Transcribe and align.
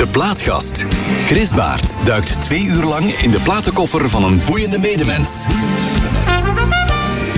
De 0.00 0.06
Plaatgast. 0.06 0.86
Chris 1.26 1.50
Baert 1.50 2.06
duikt 2.06 2.40
twee 2.40 2.64
uur 2.64 2.84
lang 2.84 3.12
in 3.12 3.30
de 3.30 3.40
platenkoffer 3.40 4.08
van 4.08 4.24
een 4.24 4.40
boeiende 4.46 4.78
medemens. 4.78 5.46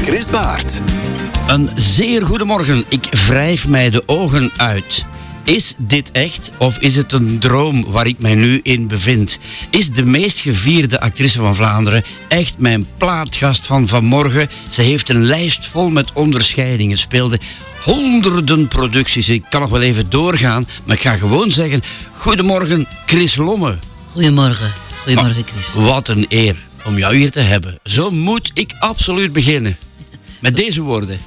Chris 0.03 0.31
Baert. 0.31 0.83
Een 1.47 1.71
zeer 1.75 2.27
goede 2.27 2.45
morgen. 2.45 2.85
Ik 2.89 3.09
wrijf 3.27 3.69
mij 3.69 3.91
de 3.91 4.03
ogen 4.07 4.51
uit. 4.57 5.05
Is 5.45 5.75
dit 5.79 6.11
echt 6.11 6.51
of 6.59 6.79
is 6.79 6.97
het 6.97 7.13
een 7.13 7.39
droom 7.39 7.85
waar 7.85 8.07
ik 8.07 8.19
mij 8.19 8.35
nu 8.35 8.61
in 8.63 8.87
bevind? 8.87 9.39
Is 9.71 9.91
de 9.91 10.05
meest 10.05 10.41
gevierde 10.41 11.01
actrice 11.01 11.39
van 11.39 11.55
Vlaanderen 11.55 12.05
echt 12.29 12.55
mijn 12.59 12.87
plaatgast 12.97 13.67
van 13.67 13.89
vanmorgen? 13.89 14.49
Ze 14.71 14.83
heeft 14.83 15.09
een 15.09 15.25
lijst 15.25 15.67
vol 15.67 15.91
met 15.91 16.13
onderscheidingen, 16.13 16.99
speelde 16.99 17.41
honderden 17.85 18.69
producties. 18.69 19.29
Ik 19.29 19.45
kan 19.51 19.61
nog 19.61 19.71
wel 19.71 19.81
even 19.81 20.11
doorgaan, 20.11 20.67
maar 20.85 20.97
ik 20.97 21.03
ga 21.03 21.17
gewoon 21.17 21.51
zeggen: 21.51 21.83
Goedemorgen, 22.17 22.87
Chris 23.07 23.37
Lomme. 23.37 23.79
Goedemorgen. 24.09 24.73
Goedemorgen, 25.03 25.45
Chris. 25.45 25.73
Wat 25.75 26.09
een 26.09 26.27
eer 26.29 26.57
om 26.85 26.99
jou 26.99 27.17
hier 27.17 27.31
te 27.31 27.41
hebben. 27.41 27.79
Zo 27.85 28.11
moet 28.11 28.51
ik 28.55 28.75
absoluut 28.79 29.33
beginnen. 29.33 29.77
Met 30.41 30.57
deze 30.57 30.83
woorden. 30.83 31.19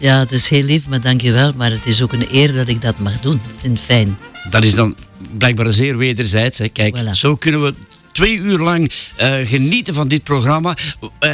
Ja, 0.00 0.18
het 0.18 0.32
is 0.32 0.48
heel 0.48 0.62
lief, 0.62 0.86
maar 0.88 1.00
dankjewel. 1.00 1.52
Maar 1.56 1.70
het 1.70 1.86
is 1.86 2.02
ook 2.02 2.12
een 2.12 2.26
eer 2.30 2.52
dat 2.54 2.68
ik 2.68 2.82
dat 2.82 2.98
mag 2.98 3.20
doen. 3.20 3.34
Ik 3.34 3.60
vind 3.60 3.76
het 3.76 3.86
fijn. 3.86 4.18
Dat 4.50 4.64
is 4.64 4.74
dan 4.74 4.96
blijkbaar 5.38 5.72
zeer 5.72 5.96
wederzijds. 5.96 6.58
Hè. 6.58 6.68
Kijk, 6.68 6.96
Voilà. 6.98 7.10
zo 7.12 7.36
kunnen 7.36 7.62
we 7.62 7.74
twee 8.12 8.36
uur 8.36 8.58
lang 8.58 8.92
eh, 9.16 9.34
genieten 9.44 9.94
van 9.94 10.08
dit 10.08 10.22
programma. 10.22 10.76
Eh, 11.18 11.32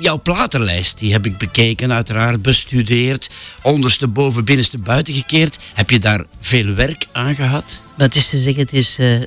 jouw 0.00 0.20
platenlijst, 0.20 0.98
die 0.98 1.12
heb 1.12 1.26
ik 1.26 1.38
bekeken, 1.38 1.92
uiteraard 1.92 2.42
bestudeerd. 2.42 3.30
Ondersteboven, 3.62 4.44
binnenste 4.44 4.78
buiten 4.78 5.14
gekeerd. 5.14 5.58
Heb 5.74 5.90
je 5.90 5.98
daar 5.98 6.24
veel 6.40 6.74
werk 6.74 7.06
aan 7.12 7.34
gehad? 7.34 7.82
Het 7.96 8.14
is 8.16 8.28
te 8.28 8.38
zeggen, 8.38 8.62
het 8.62 8.72
is 8.72 8.96
eh, 8.98 9.20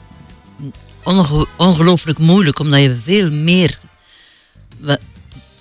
onge- 1.04 1.48
ongelooflijk 1.58 2.18
moeilijk, 2.18 2.60
omdat 2.60 2.82
je 2.82 2.96
veel 3.04 3.32
meer... 3.32 3.80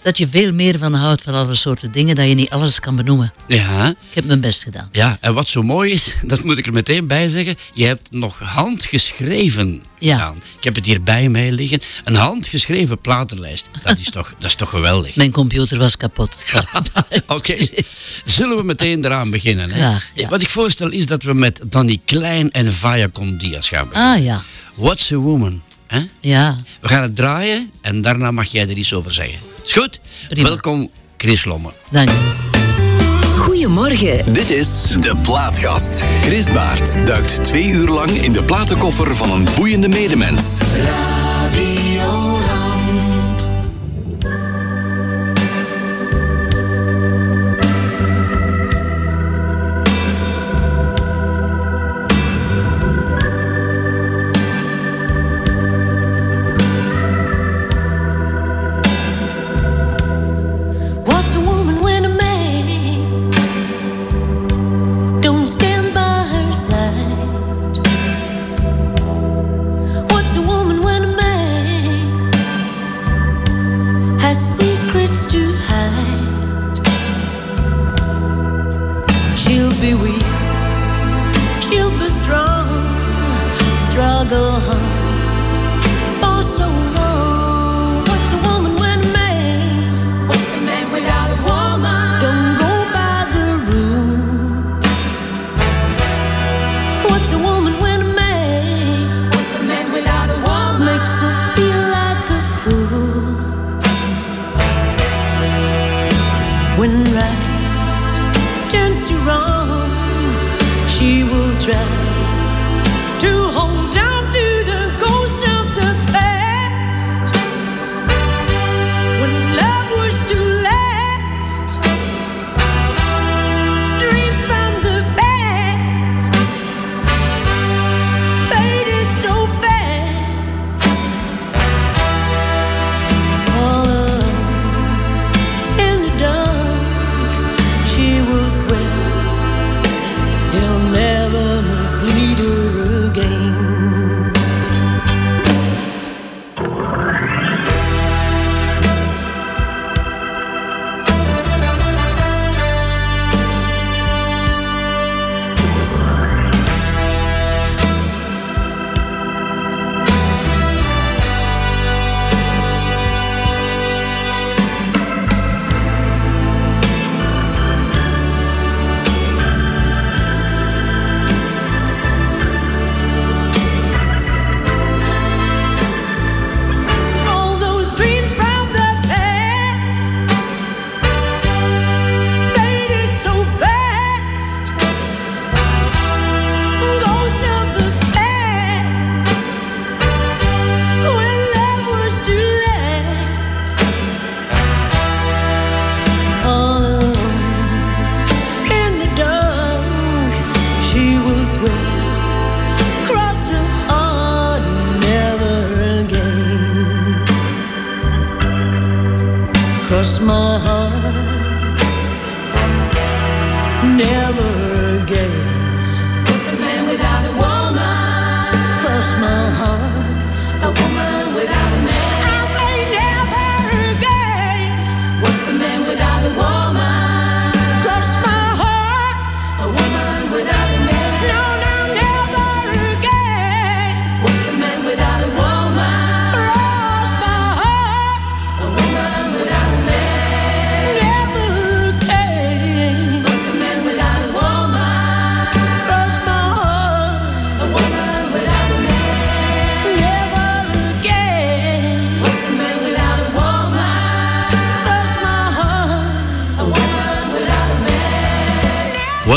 Dat 0.07 0.19
je 0.19 0.29
veel 0.29 0.53
meer 0.53 0.79
van 0.79 0.95
houdt 0.95 1.23
van 1.23 1.35
alle 1.35 1.55
soorten 1.55 1.93
dingen, 1.93 2.15
dat 2.15 2.27
je 2.29 2.35
niet 2.35 2.51
alles 2.51 2.81
kan 2.81 2.97
benoemen. 2.97 3.33
Ja. 3.49 3.89
Ik 3.89 4.15
heb 4.15 4.25
mijn 4.25 4.41
best 4.41 4.63
gedaan. 4.63 4.89
Ja, 4.93 5.19
en 5.21 5.35
wat 5.35 5.49
zo 5.49 5.63
mooi 5.63 5.93
is, 5.93 6.15
dat 6.27 6.43
moet 6.45 6.59
ik 6.59 6.67
er 6.67 6.73
meteen 6.73 7.07
bij 7.07 7.29
zeggen, 7.29 7.57
je 7.75 7.85
hebt 7.85 8.11
nog 8.11 8.39
handgeschreven 8.39 9.83
Ja. 9.99 10.15
gedaan. 10.17 10.37
Ik 10.59 10.65
heb 10.65 10.75
het 10.75 10.87
hier 10.87 11.03
bij 11.03 11.29
mij 11.29 11.53
liggen. 11.53 11.81
Een 12.05 12.15
handgeschreven 12.15 12.99
platenlijst. 13.01 13.69
Dat 13.83 13.99
is 13.99 14.11
toch, 14.11 14.35
dat 14.39 14.49
is 14.49 14.55
toch 14.55 14.71
geweldig. 14.71 15.17
Mijn 15.17 15.31
computer 15.31 15.79
was 15.79 15.97
kapot. 15.97 16.37
Oké, 17.27 17.57
zullen 18.25 18.57
we 18.57 18.63
meteen 18.63 19.05
eraan 19.05 19.31
beginnen? 19.31 19.71
Hè? 19.71 19.79
Graag, 19.79 20.09
ja. 20.15 20.29
Wat 20.29 20.43
ik 20.43 20.49
voorstel 20.49 20.91
is 20.91 21.07
dat 21.07 21.23
we 21.23 21.35
met 21.35 21.61
Danny 21.65 22.01
Klein 22.05 22.51
en 22.51 22.73
Viacom 22.73 23.39
Diaz 23.39 23.69
gaan 23.69 23.89
beginnen. 23.89 24.13
Ah 24.17 24.25
ja, 24.25 24.43
What's 24.75 25.13
a 25.13 25.17
Woman? 25.17 25.63
Hè? 25.87 26.01
ja. 26.21 26.63
We 26.81 26.89
gaan 26.89 27.03
het 27.03 27.17
draaien 27.17 27.71
en 27.81 28.03
daarna 28.03 28.31
mag 28.31 28.47
jij 28.47 28.69
er 28.69 28.77
iets 28.77 28.93
over 28.93 29.13
zeggen. 29.13 29.39
Is 29.67 29.73
goed? 29.73 30.01
Prima. 30.29 30.49
Welkom, 30.49 30.91
Chris 31.17 31.45
Lomme. 31.45 31.73
Dank 31.91 32.09
je. 32.09 32.17
Goedemorgen. 33.39 34.33
Dit 34.33 34.51
is 34.51 34.97
De 35.01 35.17
Plaatgast. 35.23 36.05
Chris 36.23 36.45
Baert 36.45 37.07
duikt 37.07 37.45
twee 37.45 37.69
uur 37.69 37.89
lang 37.89 38.11
in 38.11 38.33
de 38.33 38.43
platenkoffer 38.43 39.17
van 39.17 39.31
een 39.31 39.47
boeiende 39.57 39.89
medemens. 39.89 40.59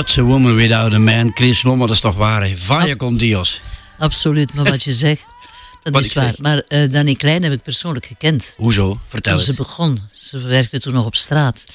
What's 0.09 0.27
a 0.27 0.31
woman 0.31 0.55
without 0.55 0.93
a 0.93 0.99
man? 0.99 1.31
Chris 1.33 1.63
Lomme, 1.63 1.87
dat 1.87 1.95
is 1.95 2.01
toch 2.01 2.15
waar, 2.15 2.43
hè? 2.43 2.57
Vaya 2.57 2.95
con 2.95 3.17
Dios. 3.17 3.61
Absoluut, 3.97 4.53
maar 4.53 4.65
wat 4.65 4.83
je 4.83 4.93
zegt, 5.05 5.25
dat 5.83 5.93
Wat 5.93 6.03
is 6.03 6.13
waar. 6.13 6.25
zeg. 6.25 6.37
Maar 6.37 6.61
eh 6.67 6.91
Danny 6.91 7.13
Klein 7.15 7.43
heb 7.43 7.51
ik 7.53 7.61
persoonlijk 7.61 8.05
gekend. 8.05 8.53
Hoezo? 8.57 8.99
Vertel 9.07 9.31
Toen 9.35 9.41
ze 9.43 9.47
eens. 9.49 9.57
begon. 9.57 9.99
Ze 10.13 10.39
werkte 10.39 10.79
toen 10.79 10.93
nog 10.93 11.05
op 11.05 11.15
straat. 11.15 11.65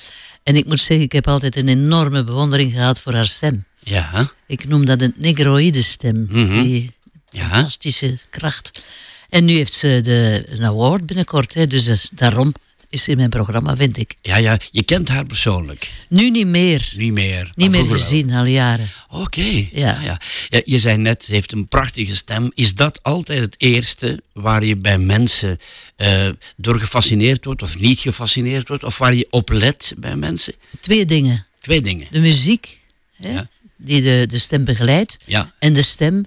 En 0.43 0.57
ik 0.57 0.67
moet 0.67 0.81
zeggen, 0.81 1.01
ik 1.07 1.13
heb 1.13 1.29
altijd 1.29 1.57
een 1.57 1.69
enorme 1.69 2.25
bewondering 2.25 2.73
gehad 2.73 3.01
voor 3.01 3.15
haar 3.15 3.27
stem. 3.27 3.65
Ja? 3.79 4.33
Ik 4.47 4.69
noem 4.69 4.85
dat 4.85 5.01
een 5.01 5.15
negroïde 5.17 5.83
stem. 5.83 6.27
Mhm. 6.31 6.63
Die 6.63 6.91
Ja. 7.31 7.49
fantastische 7.49 8.19
kracht. 8.31 8.81
En 9.29 9.45
nu 9.45 9.53
heeft 9.55 9.73
ze 9.73 10.01
de, 10.03 10.45
een 10.49 10.65
award 10.65 11.07
binnenkort. 11.07 11.55
Hè, 11.55 11.67
dus 11.67 12.09
daarom 12.13 12.55
is 12.95 13.09
in 13.09 13.17
mijn 13.17 13.31
programma, 13.31 13.77
vind 13.77 13.97
ik. 13.97 14.15
ja, 14.23 14.37
ja, 14.37 14.59
je 14.71 14.83
kent 14.83 15.09
haar 15.09 15.25
persoonlijk. 15.27 15.91
Nu 16.09 16.31
niet 16.31 16.47
meer. 16.47 16.93
Niet 16.97 17.13
meer. 17.13 17.51
Niet 17.55 17.71
meer 17.71 17.85
gezien, 17.85 18.31
al 18.33 18.45
jaren. 18.45 18.89
Oké. 19.11 19.41
Ja. 19.41 19.69
Ja. 19.73 20.01
Ja, 20.03 20.21
ja. 20.49 20.61
Je 20.65 20.79
zei 20.79 20.97
net, 20.97 21.25
ze 21.25 21.33
heeft 21.33 21.53
een 21.53 21.69
prachtige 21.69 22.17
stem. 22.17 22.51
Is 22.55 22.75
dat 22.75 23.03
altijd 23.03 23.41
het 23.41 23.55
eerste 23.59 24.23
waar 24.33 24.65
je 24.65 24.77
bij 24.77 24.99
mensen 24.99 25.59
eh, 25.97 26.29
door 26.57 26.81
gefascineerd 26.81 27.45
wordt 27.45 27.63
of 27.63 27.79
niet 27.79 27.99
gefascineerd 27.99 28.69
wordt? 28.69 28.85
Of 28.85 28.99
waar 28.99 29.15
je 29.15 29.27
op 29.31 29.51
let 29.51 29.93
bij 29.97 30.17
mensen? 30.17 30.55
Twee 30.81 31.05
dingen. 31.05 31.47
Twee 31.61 31.81
dingen. 31.81 32.07
De 32.11 32.21
muziek, 32.21 32.81
hè, 33.17 33.33
Ja. 33.33 33.49
die 33.77 34.03
de, 34.03 34.27
de 34.31 34.39
stem 34.39 34.65
begeleidt. 34.65 35.19
Ja, 35.25 35.53
En 35.59 35.73
de 35.73 35.83
stem 35.83 36.25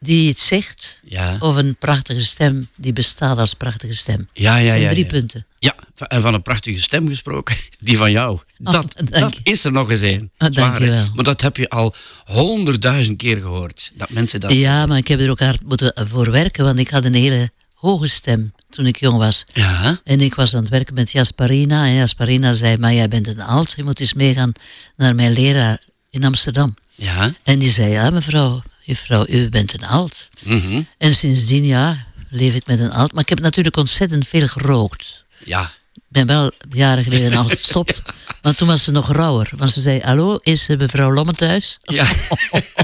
die 0.00 0.28
het 0.28 0.38
zegt. 0.40 1.00
ja. 1.04 1.36
Of 1.40 1.56
een 1.56 1.76
prachtige 1.76 2.20
stem 2.24 2.68
die 2.76 2.92
bestaat 2.92 3.38
als 3.38 3.54
prachtige 3.54 3.94
stem. 3.94 4.28
Ja, 4.32 4.56
ja, 4.56 4.62
dat 4.62 4.70
zijn 4.70 4.82
ja. 4.82 4.90
drie 4.90 5.04
ja. 5.04 5.10
punten. 5.10 5.46
Ja, 5.58 5.74
en 5.96 6.22
van 6.22 6.34
een 6.34 6.42
prachtige 6.42 6.80
stem 6.80 7.08
gesproken, 7.08 7.56
die 7.80 7.96
van 7.96 8.10
jou. 8.10 8.32
Oh, 8.64 8.72
Dat, 8.72 8.92
dank 8.96 9.10
dat 9.10 9.40
is 9.42 9.64
er 9.64 9.72
nog 9.72 9.90
eens 9.90 10.00
een. 10.00 10.30
Ah, 10.36 10.52
dank 10.52 10.54
Zware. 10.54 10.84
je 10.84 10.90
wel. 10.90 11.08
Maar 11.14 11.24
dat 11.24 11.40
heb 11.40 11.56
je 11.56 11.68
al 11.68 11.94
honderdduizend 12.24 13.16
keer 13.16 13.36
gehoord. 13.36 13.90
Dat 13.94 14.10
mensen 14.10 14.40
dat 14.40 14.52
Ja, 14.52 14.86
maar 14.86 14.98
ik 14.98 15.08
heb 15.08 15.20
er 15.20 15.30
ook 15.30 15.40
hard 15.40 15.62
moeten 15.64 15.92
voor 16.08 16.30
werken, 16.30 16.64
want 16.64 16.78
ik 16.78 16.88
had 16.88 17.04
een 17.04 17.14
hele 17.14 17.50
hoge 17.74 18.06
stem 18.08 18.52
toen 18.70 18.86
ik 18.86 19.00
jong 19.00 19.16
was. 19.18 19.44
Ja, 19.52 20.00
En 20.04 20.20
ik 20.20 20.34
was 20.34 20.54
aan 20.54 20.60
het 20.60 20.70
werken 20.70 20.94
met 20.94 21.10
Jasparina. 21.10 21.84
En 21.86 21.94
Jasparina 21.94 22.52
zei, 22.52 22.76
maar 22.76 22.92
jij 22.94 23.08
bent 23.08 23.26
een 23.26 23.40
alt, 23.40 23.72
je 23.76 23.84
moet 23.84 24.00
eens 24.00 24.12
meegaan 24.14 24.52
naar 24.96 25.14
mijn 25.14 25.32
leraar 25.32 25.82
in 26.10 26.24
Amsterdam. 26.24 26.74
ja. 26.94 27.32
En 27.42 27.58
die 27.58 27.70
zei, 27.70 27.90
ja 27.90 28.10
mevrouw, 28.10 28.62
juffrouw, 28.82 29.24
u 29.28 29.48
bent 29.48 29.72
een 29.74 29.86
alt. 29.86 30.28
mhm, 30.44 30.82
En 30.98 31.14
sindsdien, 31.14 31.64
ja, 31.64 32.06
leef 32.30 32.54
ik 32.54 32.66
met 32.66 32.80
een 32.80 32.92
alt. 32.92 33.12
Maar 33.12 33.22
ik 33.22 33.28
heb 33.28 33.40
natuurlijk 33.40 33.76
ontzettend 33.76 34.28
veel 34.28 34.48
gerookt. 34.48 35.24
Ja, 35.44 35.72
Ik 35.94 36.02
ben 36.08 36.26
wel 36.26 36.50
jaren 36.70 37.04
geleden 37.04 37.32
al 37.38 37.48
gestopt. 37.48 38.02
Maar 38.42 38.54
toen 38.54 38.68
was 38.68 38.84
ze 38.84 38.90
nog 38.90 39.12
rauwer. 39.12 39.50
Want 39.56 39.70
ze 39.72 39.80
zei, 39.80 40.00
hallo, 40.00 40.38
is 40.42 40.68
eh, 40.68 40.78
mevrouw 40.78 41.12
Lomme 41.12 41.32
thuis? 41.32 41.78
ja. 41.82 42.06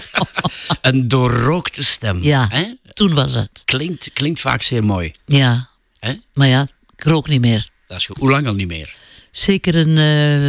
een 0.80 1.08
doorrookte 1.08 1.84
stem. 1.84 2.22
Ja, 2.22 2.46
Hè? 2.50 2.64
toen 2.92 3.14
was 3.14 3.34
het. 3.34 3.62
Klinkt, 3.64 4.10
klinkt 4.12 4.40
vaak 4.40 4.62
zeer 4.62 4.84
mooi. 4.84 5.12
Ja, 5.26 5.68
Hè? 5.98 6.12
maar 6.34 6.48
ja, 6.48 6.66
ik 6.96 7.04
rook 7.04 7.28
niet 7.28 7.40
meer. 7.40 7.68
Dat 7.86 7.98
is 7.98 8.06
goed. 8.06 8.16
Hoe 8.16 8.30
lang 8.30 8.46
al 8.46 8.54
niet 8.54 8.66
meer? 8.68 8.94
Zeker 9.30 9.74
een 9.74 9.98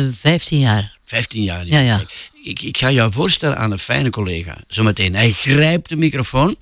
eh 0.09 0.13
15 0.19 0.59
jaar. 0.59 0.97
15 1.05 1.43
jaar 1.43 1.63
niet 1.63 1.73
Ja, 1.73 1.77
meer. 1.79 1.87
ja. 1.87 2.03
Ik, 2.43 2.61
ik 2.61 2.77
ga 2.77 2.91
jou 2.91 3.11
voorstellen 3.11 3.57
aan 3.57 3.71
een 3.71 3.79
fijne 3.79 4.09
collega. 4.09 4.57
Zometeen. 4.67 5.15
Hij 5.15 5.31
grijpt 5.31 5.89
de 5.89 5.95
microfoon. 5.95 6.55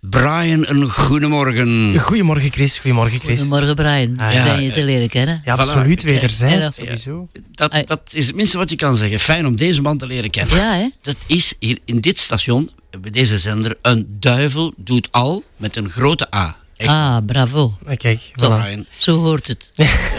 Brian, 0.00 0.64
een 0.68 0.90
goedemorgen. 0.90 1.98
Goedemorgen 2.00 2.52
Chris, 2.52 2.78
goedemorgen 2.78 3.20
Chris. 3.20 3.38
Goedemorgen 3.38 3.74
Brian, 3.74 4.18
Ah, 4.18 4.32
ja. 4.32 4.44
ben 4.44 4.62
je 4.62 4.70
te 4.70 4.84
leren 4.84 5.08
kennen. 5.08 5.40
Ja, 5.44 5.56
Voilà. 5.56 5.58
absoluut, 5.60 6.00
Kijk, 6.02 6.12
wederzijds, 6.14 6.54
ja. 6.54 6.70
sowieso. 6.70 7.28
Dat, 7.52 7.82
dat 7.86 8.00
is 8.12 8.26
het 8.26 8.36
minste 8.36 8.56
wat 8.58 8.70
je 8.70 8.76
kan 8.76 8.96
zeggen. 8.96 9.18
Fijn 9.20 9.46
om 9.46 9.56
deze 9.56 9.82
man 9.82 9.98
te 9.98 10.06
leren 10.06 10.30
kennen. 10.30 10.56
Ja, 10.56 10.72
hè? 10.74 10.88
Dat 11.02 11.16
is 11.26 11.52
hier 11.58 11.78
in 11.84 12.00
dit 12.00 12.18
station, 12.18 12.70
bij 13.00 13.10
deze 13.10 13.38
zender, 13.38 13.76
een 13.82 14.16
duivel 14.20 14.72
doet 14.76 15.08
al 15.10 15.44
met 15.56 15.76
een 15.76 15.90
grote 15.90 16.34
A. 16.34 16.56
Echt, 16.76 16.90
Ah, 16.90 17.16
bravo. 17.26 17.78
Maar 17.84 17.96
kijk, 17.96 18.20
voilà. 18.20 18.32
Brian. 18.60 18.84
Zo 18.96 19.16
hoort 19.18 19.46
het. 19.46 19.72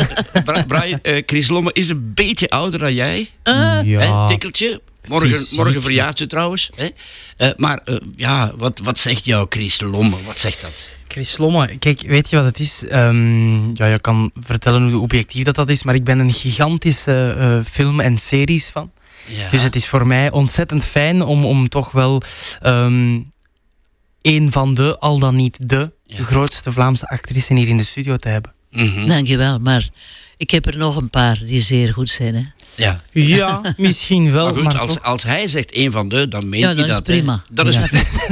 Brian, 0.68 1.00
eh, 1.02 1.24
Chris 1.26 1.48
Lomme 1.48 1.74
is 1.74 1.90
een 1.90 2.12
beetje 2.14 2.50
ouder 2.50 2.80
dan 2.80 2.94
jij. 2.94 3.30
Ah, 3.44 3.80
Ja, 3.84 4.22
Hè, 4.22 4.28
tikkeltje. 4.28 4.82
Morgen, 5.08 5.56
morgen 5.56 5.82
verjaart 5.82 6.18
ze 6.18 6.28
trouwens. 6.28 6.70
Hè? 6.76 6.88
Eh, 7.38 7.50
maar 7.58 7.82
eh, 7.86 7.96
ja, 8.16 8.54
wat, 8.58 8.80
wat 8.84 9.00
zegt 9.00 9.26
jouw 9.26 9.46
Chris 9.50 9.80
Lomme? 9.82 10.16
Wat 10.26 10.40
zegt 10.40 10.62
dat? 10.62 10.88
Chris 11.08 11.38
Lomme, 11.38 11.78
kijk, 11.78 12.02
weet 12.02 12.30
je 12.30 12.36
wat 12.36 12.46
het 12.46 12.60
is? 12.60 12.86
Ehm, 12.88 13.70
ja, 13.76 13.86
je 13.86 14.00
kan 14.02 14.32
vertellen 14.40 14.90
hoe 14.92 15.02
objectief 15.02 15.44
dat, 15.44 15.56
dat 15.56 15.70
is, 15.70 15.84
maar 15.84 15.96
ik 15.96 16.04
ben 16.04 16.20
een 16.20 16.34
gigantische 16.34 17.36
eh, 17.38 17.72
film- 17.72 18.00
en 18.00 18.18
series 18.18 18.68
fan. 18.68 18.92
Ja. 19.26 19.50
Dus 19.50 19.62
het 19.62 19.76
is 19.76 19.86
voor 19.88 20.08
mij 20.08 20.32
ontzettend 20.32 20.86
fijn 20.86 21.22
om, 21.22 21.46
om 21.46 21.70
toch 21.70 21.92
wel 21.92 22.22
ehm 22.62 23.20
een 24.22 24.52
van 24.52 24.74
de, 24.74 24.98
al 25.00 25.20
dan 25.20 25.36
niet 25.36 25.70
de, 25.70 25.92
Ja. 26.06 26.24
grootste 26.24 26.72
Vlaamse 26.72 27.08
actrices 27.08 27.58
hier 27.58 27.68
in 27.68 27.78
de 27.78 27.84
studio 27.84 28.18
te 28.18 28.30
hebben. 28.30 28.52
Mhm. 28.72 29.08
dankjewel. 29.08 29.60
Maar 29.60 29.90
ik 30.38 30.50
heb 30.52 30.66
er 30.68 30.78
nog 30.78 30.96
een 30.96 31.10
paar 31.10 31.38
die 31.46 31.62
zeer 31.62 31.94
goed 31.94 32.10
zijn, 32.10 32.36
hè? 32.36 32.44
Ja. 32.80 33.02
Ja, 33.12 33.62
misschien 33.78 34.32
wel, 34.32 34.54
Maar 34.54 34.78
als, 34.80 34.94
toch. 34.94 35.04
als 35.04 35.24
hij 35.24 35.48
zegt 35.48 35.78
een 35.78 35.92
van 35.92 36.10
de, 36.10 36.28
dan 36.28 36.50
meent 36.50 36.64
Ja, 36.64 36.68
hij 36.70 36.78
dat 36.78 36.88
dat. 36.88 37.08
is 37.08 37.16
prima. 37.16 37.44
Dat 37.50 37.68
is 37.68 37.74
Ja. 37.74 37.88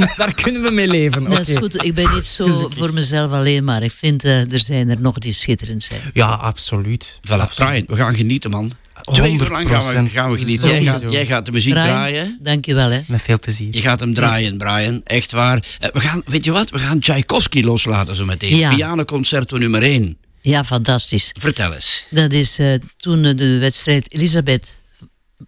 Daar 0.17 0.33
kunnen 0.33 0.61
we 0.61 0.71
mee 0.71 0.87
leven. 0.87 1.23
Dat 1.23 1.39
is 1.39 1.49
oké. 1.49 1.59
goed. 1.59 1.83
Ik 1.85 1.95
ben 1.95 2.13
niet 2.13 2.27
zo 2.27 2.69
voor 2.77 2.93
mezelf 2.93 3.31
alleen, 3.31 3.63
maar 3.63 3.83
ik 3.83 3.91
vind 3.91 4.23
eh, 4.23 4.51
er 4.53 4.59
zijn 4.59 4.89
er 4.89 5.01
nog 5.01 5.17
die 5.17 5.33
schitterend 5.33 5.83
zijn. 5.83 6.01
Ja, 6.13 6.27
absoluut. 6.27 7.19
Voilà, 7.27 7.29
Absoluut. 7.31 7.55
Brian, 7.85 7.85
we 7.87 7.95
gaan 7.95 8.15
genieten, 8.15 8.49
man. 8.51 8.71
Twee 9.11 9.33
uur 9.33 9.47
lang 9.49 9.69
gaan 9.69 10.03
we, 10.05 10.09
100%. 10.09 10.13
gaan 10.13 10.31
we 10.31 10.37
genieten. 10.37 10.69
Jij 10.69 10.77
Sowieso. 10.81 10.99
gaat, 11.01 11.11
jij 11.11 11.25
gaat 11.25 11.45
de 11.45 11.51
muziek 11.51 11.73
Brian, 11.73 11.87
draaien. 11.89 12.39
dankjewel, 12.41 12.89
hè? 12.89 12.99
Met 13.07 13.21
veel 13.21 13.39
plezier. 13.39 13.67
Je 13.75 13.81
gaat 13.81 13.99
hem 13.99 14.13
draaien, 14.13 14.57
Brian. 14.57 15.01
Echt 15.03 15.31
waar. 15.31 15.63
Eh, 15.79 15.89
we 15.93 15.99
gaan, 15.99 16.21
weet 16.25 16.45
je 16.45 16.51
wat? 16.51 16.69
We 16.69 16.79
gaan 16.79 16.99
Tchaikovsky 16.99 17.61
loslaten 17.61 18.15
zo 18.15 18.25
meteen. 18.25 18.55
Ja. 18.57 18.75
Pianoconcerto 18.75 19.57
nummer 19.57 19.81
1. 19.83 20.17
Ja, 20.47 20.63
fantastisch. 20.65 21.31
Vertel 21.39 21.73
eens. 21.73 22.03
Dat 22.09 22.31
is 22.31 22.57
eh, 22.59 22.73
toen 22.97 23.25
eh, 23.25 23.35
de 23.35 23.57
wedstrijd 23.57 24.13
Elisabeth, 24.13 24.79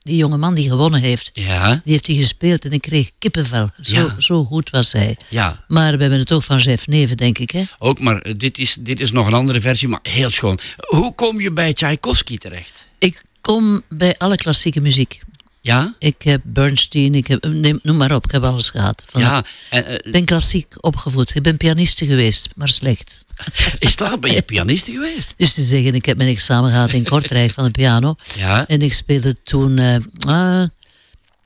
die 0.01 0.15
jonge 0.15 0.37
man 0.37 0.53
die 0.53 0.69
gewonnen 0.69 1.01
heeft, 1.01 1.29
Ja, 1.33 1.81
die 1.83 1.93
heeft 1.93 2.07
hij 2.07 2.15
gespeeld 2.15 2.65
en 2.65 2.71
ik 2.71 2.81
kreeg 2.81 3.09
kippenvel. 3.19 3.69
Zo, 3.81 3.93
Ja. 3.93 4.15
zo 4.19 4.43
goed 4.43 4.69
was 4.69 4.91
hij. 4.91 5.17
ja. 5.29 5.63
Maar 5.67 5.95
we 5.95 6.01
hebben 6.01 6.19
het 6.19 6.31
ook 6.31 6.43
van 6.43 6.59
Jeff 6.59 6.87
Neven, 6.87 7.17
denk 7.17 7.37
ik, 7.37 7.51
hè? 7.51 7.63
Ook, 7.77 7.99
maar 7.99 8.21
eh, 8.21 8.33
dit 8.37 8.57
is, 8.57 8.77
dit 8.79 8.99
is 8.99 9.11
nog 9.11 9.27
een 9.27 9.33
andere 9.33 9.61
versie, 9.61 9.87
maar 9.87 9.99
heel 10.03 10.31
schoon. 10.31 10.59
Hoe 10.77 11.13
kom 11.15 11.41
je 11.41 11.51
bij 11.51 11.73
Tchaikovsky 11.73 12.37
terecht? 12.37 12.87
Ik 12.99 13.23
kom 13.41 13.81
bij 13.89 14.15
alle 14.15 14.35
klassieke 14.35 14.81
muziek. 14.81 15.19
Ja? 15.61 15.95
Ik 15.99 16.21
heb 16.21 16.41
Bernstein, 16.43 17.15
ik 17.15 17.27
heb, 17.27 17.47
neem, 17.47 17.79
noem 17.83 17.97
maar 17.97 18.15
op, 18.15 18.25
ik 18.25 18.31
heb 18.31 18.43
alles 18.43 18.69
gehad. 18.69 19.05
Ja. 19.13 19.43
En, 19.69 19.85
eh, 19.85 19.93
Ik 19.93 20.11
ben 20.11 20.25
klassiek 20.25 20.73
opgevoed. 20.77 21.35
Ik 21.35 21.41
ben 21.43 21.57
pianiste 21.57 22.05
geweest, 22.05 22.49
maar 22.55 22.69
slecht. 22.69 23.25
is 23.79 23.95
waar? 23.95 24.19
Ben 24.19 24.31
je 24.33 24.41
pianiste 24.41 24.91
geweest? 24.91 25.33
Dus 25.37 25.53
te 25.53 25.63
zeggen, 25.63 25.93
ik 25.95 26.05
heb 26.05 26.17
mijn 26.17 26.29
examen 26.29 26.71
gehad 26.71 26.91
in 26.91 27.03
Kortrijk 27.03 27.51
van 27.51 27.63
de 27.63 27.71
piano. 27.71 28.15
Ja. 28.37 28.67
En 28.67 28.81
ik 28.81 28.93
speelde 28.93 29.35
toen 29.43 29.77
eh, 29.77 29.95
ah, 30.27 30.63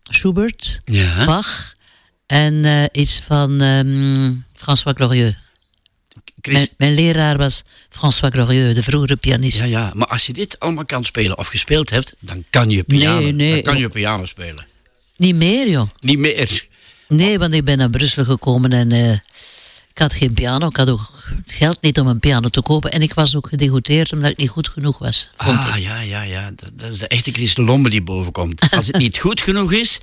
Schubert, 0.03 0.81
Ja. 0.85 1.25
Bach 1.25 1.73
en 2.25 2.65
eh, 2.65 2.83
iets 2.91 3.21
van 3.25 3.61
ehm, 3.61 4.33
François 4.55 4.95
Glorieux. 4.95 5.35
Mijn, 6.51 6.67
mijn 6.77 6.93
leraar 6.93 7.37
was 7.37 7.63
François 7.89 8.33
Glorieux, 8.33 8.73
de 8.75 8.83
vroegere 8.83 9.15
pianist. 9.15 9.57
ja, 9.57 9.65
ja. 9.65 9.91
Maar 9.95 10.07
als 10.07 10.25
je 10.25 10.33
dit 10.33 10.59
allemaal 10.59 10.85
kan 10.85 11.03
spelen 11.05 11.37
of 11.37 11.47
gespeeld 11.47 11.89
hebt, 11.89 12.15
dan 12.19 12.43
kan 12.49 12.69
je 12.69 12.83
piano, 12.83 13.19
Nee, 13.19 13.31
nee. 13.33 13.53
Dan 13.53 13.61
kan 13.73 13.77
je 13.77 13.89
piano 13.89 14.25
spelen. 14.25 14.65
Niet 15.17 15.35
meer, 15.35 15.69
joh. 15.69 15.89
Niet 15.99 16.17
meer. 16.17 16.65
Nee, 17.07 17.39
want 17.39 17.53
ik 17.53 17.65
ben 17.65 17.77
naar 17.77 17.89
Brussel 17.89 18.23
gekomen 18.25 18.73
en 18.73 18.91
eh, 18.91 19.11
ik 19.93 19.99
had 19.99 20.13
geen 20.13 20.33
piano. 20.33 20.67
Ik 20.67 20.75
had 20.75 20.89
ook 20.89 21.11
het 21.37 21.51
geld 21.51 21.81
niet 21.81 21.99
om 21.99 22.07
een 22.07 22.19
piano 22.19 22.49
te 22.49 22.61
kopen. 22.61 22.91
En 22.91 23.01
ik 23.01 23.13
was 23.13 23.35
ook 23.35 23.47
gedegoteerd 23.47 24.13
omdat 24.13 24.31
ik 24.31 24.37
niet 24.37 24.49
goed 24.49 24.67
genoeg 24.67 24.97
was, 24.97 25.29
Ah, 25.35 25.73
ik. 25.75 25.83
ja, 25.83 25.99
ja, 26.01 26.21
ja. 26.21 26.51
Dat, 26.55 26.71
dat 26.73 26.91
is 26.91 26.99
de 26.99 27.07
echte 27.07 27.31
Chris 27.31 27.53
de 27.53 27.61
Lombe 27.63 27.89
die 27.89 28.01
boven 28.03 28.31
komt. 28.31 28.69
Als 28.71 28.87
het 28.87 28.97
niet 28.97 29.17
goed 29.19 29.41
genoeg 29.41 29.73
is, 29.73 29.99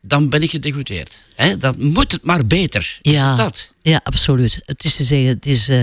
dan 0.00 0.28
ben 0.28 0.42
ik 0.42 0.50
gedegoteerd. 0.50 1.22
Hè? 1.34 1.56
Dan 1.56 1.74
moet 1.78 2.12
het 2.12 2.24
maar 2.24 2.46
beter. 2.46 2.98
Is 3.02 3.12
Ja. 3.12 3.36
dat? 3.36 3.72
Ja, 3.82 4.00
absoluut. 4.02 4.60
Het 4.66 4.84
is 4.84 4.96
te 4.96 5.04
zeggen, 5.04 5.28
het 5.28 5.46
is, 5.46 5.68
eh, 5.68 5.82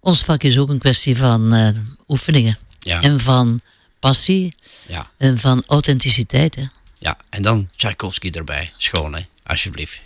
ons 0.00 0.22
vak 0.24 0.42
is 0.42 0.58
ook 0.58 0.68
een 0.68 0.78
kwestie 0.78 1.16
van 1.16 1.52
eh, 1.52 1.68
oefeningen. 2.08 2.58
Ja. 2.80 3.00
En 3.00 3.20
van 3.20 3.60
passie 3.98 4.54
Ja. 4.86 5.10
en 5.18 5.38
van 5.38 5.64
authenticiteit. 5.66 6.54
Hè. 6.54 6.64
ja. 6.98 7.18
En 7.30 7.42
dan 7.42 7.68
Tchaikovsky 7.76 8.30
erbij. 8.30 8.72
Schoon, 8.76 9.14
hè? 9.14 9.26
Alsjeblieft. 9.42 9.98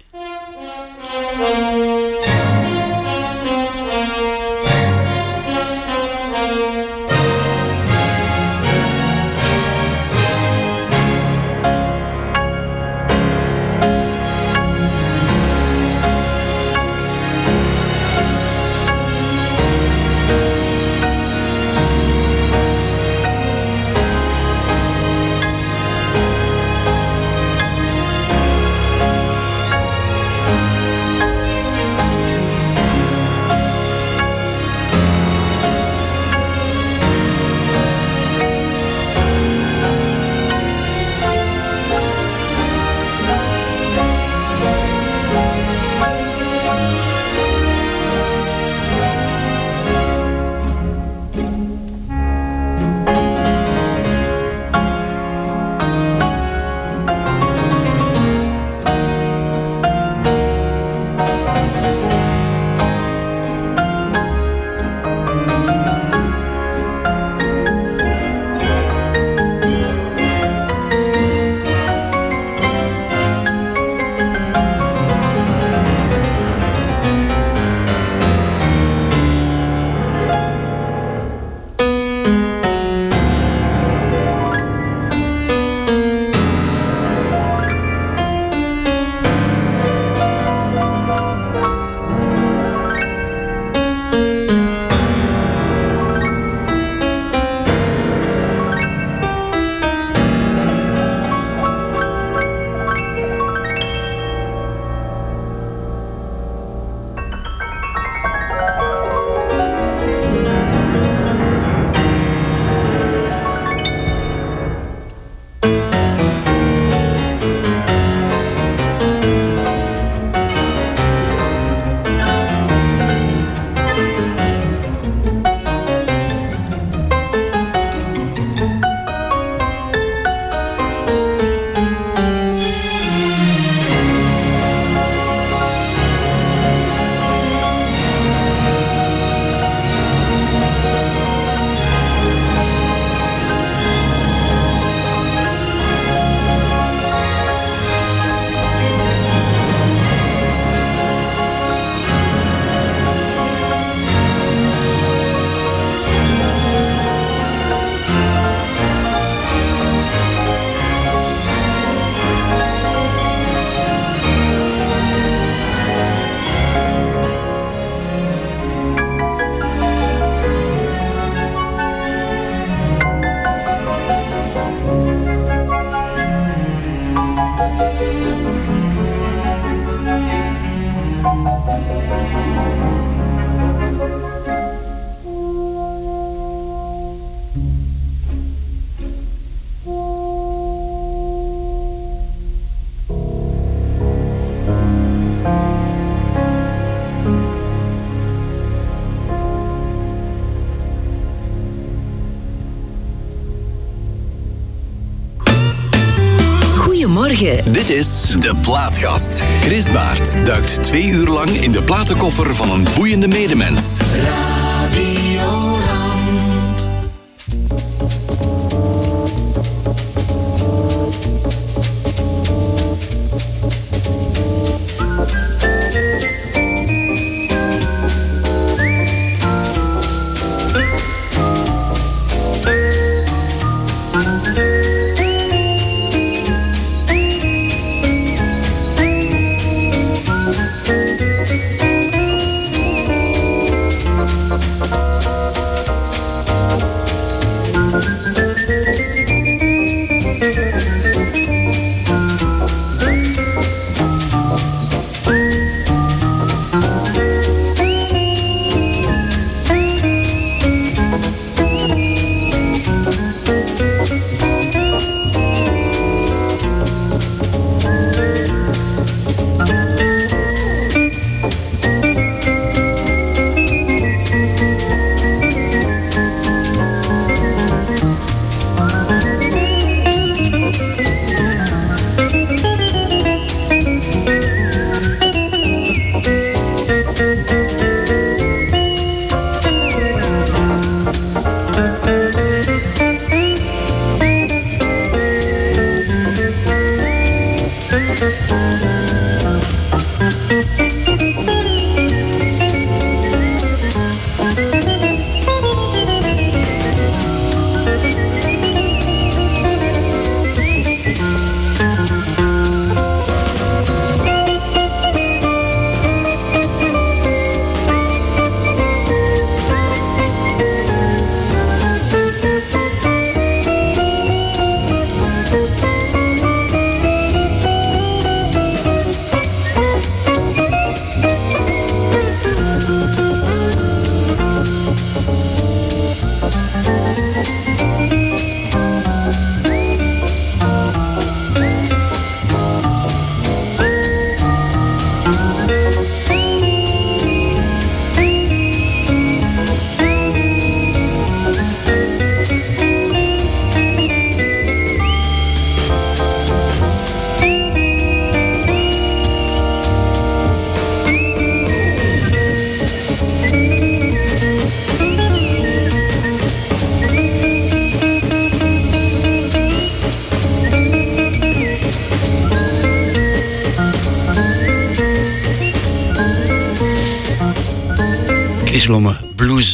Dit 207.71 207.91
is 207.91 208.35
De 208.39 208.55
Plaatgast. 208.61 209.45
Chris 209.61 209.91
Baert 209.91 210.47
duikt 210.47 210.83
twee 210.83 211.07
uur 211.07 211.29
lang 211.29 211.51
in 211.51 211.73
de 211.73 211.83
platenkoffer 211.83 212.55
van 212.55 212.71
een 212.71 212.87
boeiende 212.95 213.29
medemens. 213.29 214.01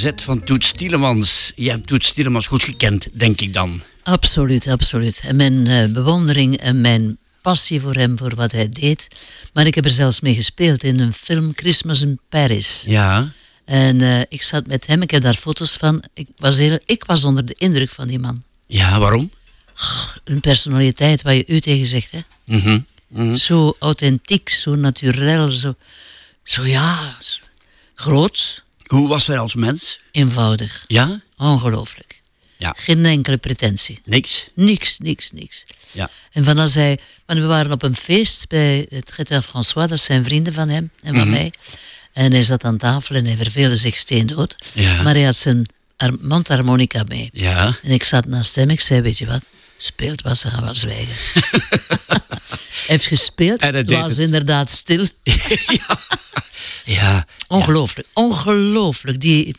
Van 0.01 0.45
Toets 0.45 0.73
Tielemans. 0.73 1.53
Je 1.57 1.71
hebt 1.71 1.87
Toets 1.87 2.13
Tielemans 2.13 2.47
goed 2.47 2.63
gekend, 2.63 3.09
denk 3.13 3.41
ik 3.41 3.55
dan. 3.55 3.83
Absoluut, 4.03 4.67
absoluut. 4.67 5.21
En 5.25 5.37
mijn 5.37 5.67
eh, 5.67 5.85
bewondering 5.87 6.57
en 6.57 6.81
mijn 6.81 7.19
passie 7.43 7.81
voor 7.81 7.95
hem, 7.95 8.19
voor 8.19 8.35
wat 8.35 8.53
hij 8.53 8.69
deed. 8.69 9.09
Maar 9.53 9.67
ik 9.67 9.75
heb 9.75 9.85
er 9.85 9.91
zelfs 9.91 10.21
mee 10.21 10.35
gespeeld 10.35 10.83
in 10.83 11.01
een 11.01 11.15
film 11.15 11.53
Christmas 11.55 12.03
in 12.03 12.21
Paris. 12.29 12.83
Ja, 12.87 13.33
En 13.65 14.01
eh, 14.01 14.21
ik 14.29 14.43
zat 14.43 14.67
met 14.67 14.87
hem, 14.87 15.03
ik 15.03 15.11
heb 15.11 15.23
daar 15.23 15.35
foto's 15.35 15.77
van. 15.77 16.03
Ik 16.15 16.29
was, 16.37 16.57
heel, 16.59 16.79
ik 16.87 17.05
was 17.05 17.25
onder 17.25 17.47
de 17.47 17.55
indruk 17.59 17.91
van 17.91 18.09
die 18.09 18.19
man. 18.19 18.43
ja 18.67 18.99
waarom? 18.99 19.31
Een 20.25 20.41
personaliteit 20.41 21.23
waar 21.23 21.35
je 21.35 21.45
u 21.47 21.61
tegen 21.61 21.87
zegt, 21.87 22.11
hè. 22.11 22.21
Mhm, 22.45 22.79
mhm. 23.09 23.35
Zo 23.35 23.77
authentiek, 23.79 24.49
zo 24.49 24.75
naturel, 24.75 25.53
zo, 25.53 25.75
zo 26.43 26.67
ja, 26.67 27.17
groots, 27.95 28.63
Hoe 28.91 29.09
was 29.09 29.27
hij 29.27 29.39
als 29.39 29.55
mens? 29.55 30.01
eenvoudig. 30.11 30.85
Ja? 30.87 31.21
Ongelooflijk. 31.37 32.21
Ja. 32.57 32.75
Geen 32.79 33.05
enkele 33.07 33.37
pretentie. 33.37 34.01
Niks? 34.05 34.49
Niks, 34.55 34.99
niks, 34.99 35.31
niks. 35.33 35.65
Ja. 35.93 36.11
En 36.33 36.45
van 36.45 36.59
als 36.59 36.75
hij, 36.75 36.99
we 37.27 37.41
waren 37.47 37.73
op 37.73 37.83
een 37.83 37.97
feest 37.97 38.49
bij 38.49 38.87
het 38.89 39.07
Traiteur 39.07 39.43
François, 39.43 39.89
dat 39.89 40.01
zijn 40.01 40.25
vrienden 40.25 40.53
van 40.53 40.69
hem 40.69 40.91
en 41.03 41.15
van 41.15 41.29
Mhm. 41.29 41.31
mij. 41.31 41.53
En 42.13 42.33
hij 42.33 42.43
zat 42.45 42.65
aan 42.65 42.77
tafel 42.79 43.15
en 43.15 43.25
hij 43.25 43.37
verveelde 43.37 43.77
zich 43.77 43.97
steendood. 43.97 44.55
Ja. 44.73 45.03
Maar 45.03 45.15
hij 45.15 45.23
had 45.23 45.37
zijn 45.37 45.67
har- 45.97 46.17
mondharmonica 46.21 47.03
mee. 47.09 47.31
Ja. 47.33 47.79
En 47.83 47.91
ik 47.91 48.05
zat 48.05 48.27
naast 48.27 48.55
hem, 48.55 48.71
ik 48.71 48.81
zei, 48.81 49.01
weet 49.01 49.19
je 49.19 49.27
wat, 49.27 49.41
speelt 49.79 50.23
was, 50.23 50.41
ze 50.41 50.49
gaan 50.49 50.65
wel 50.65 50.75
zwijgen. 50.75 51.15
hij 51.35 52.21
heeft 52.87 53.07
gespeeld, 53.07 53.61
En 53.61 53.75
het 53.75 53.87
deed 53.89 54.01
was 54.01 54.09
het. 54.11 54.19
inderdaad 54.19 54.71
stil. 54.71 55.07
Ja. 55.67 56.01
Ongelooflijk, 57.49 58.09
ongelooflijk. 58.15 59.21
Die, 59.21 59.57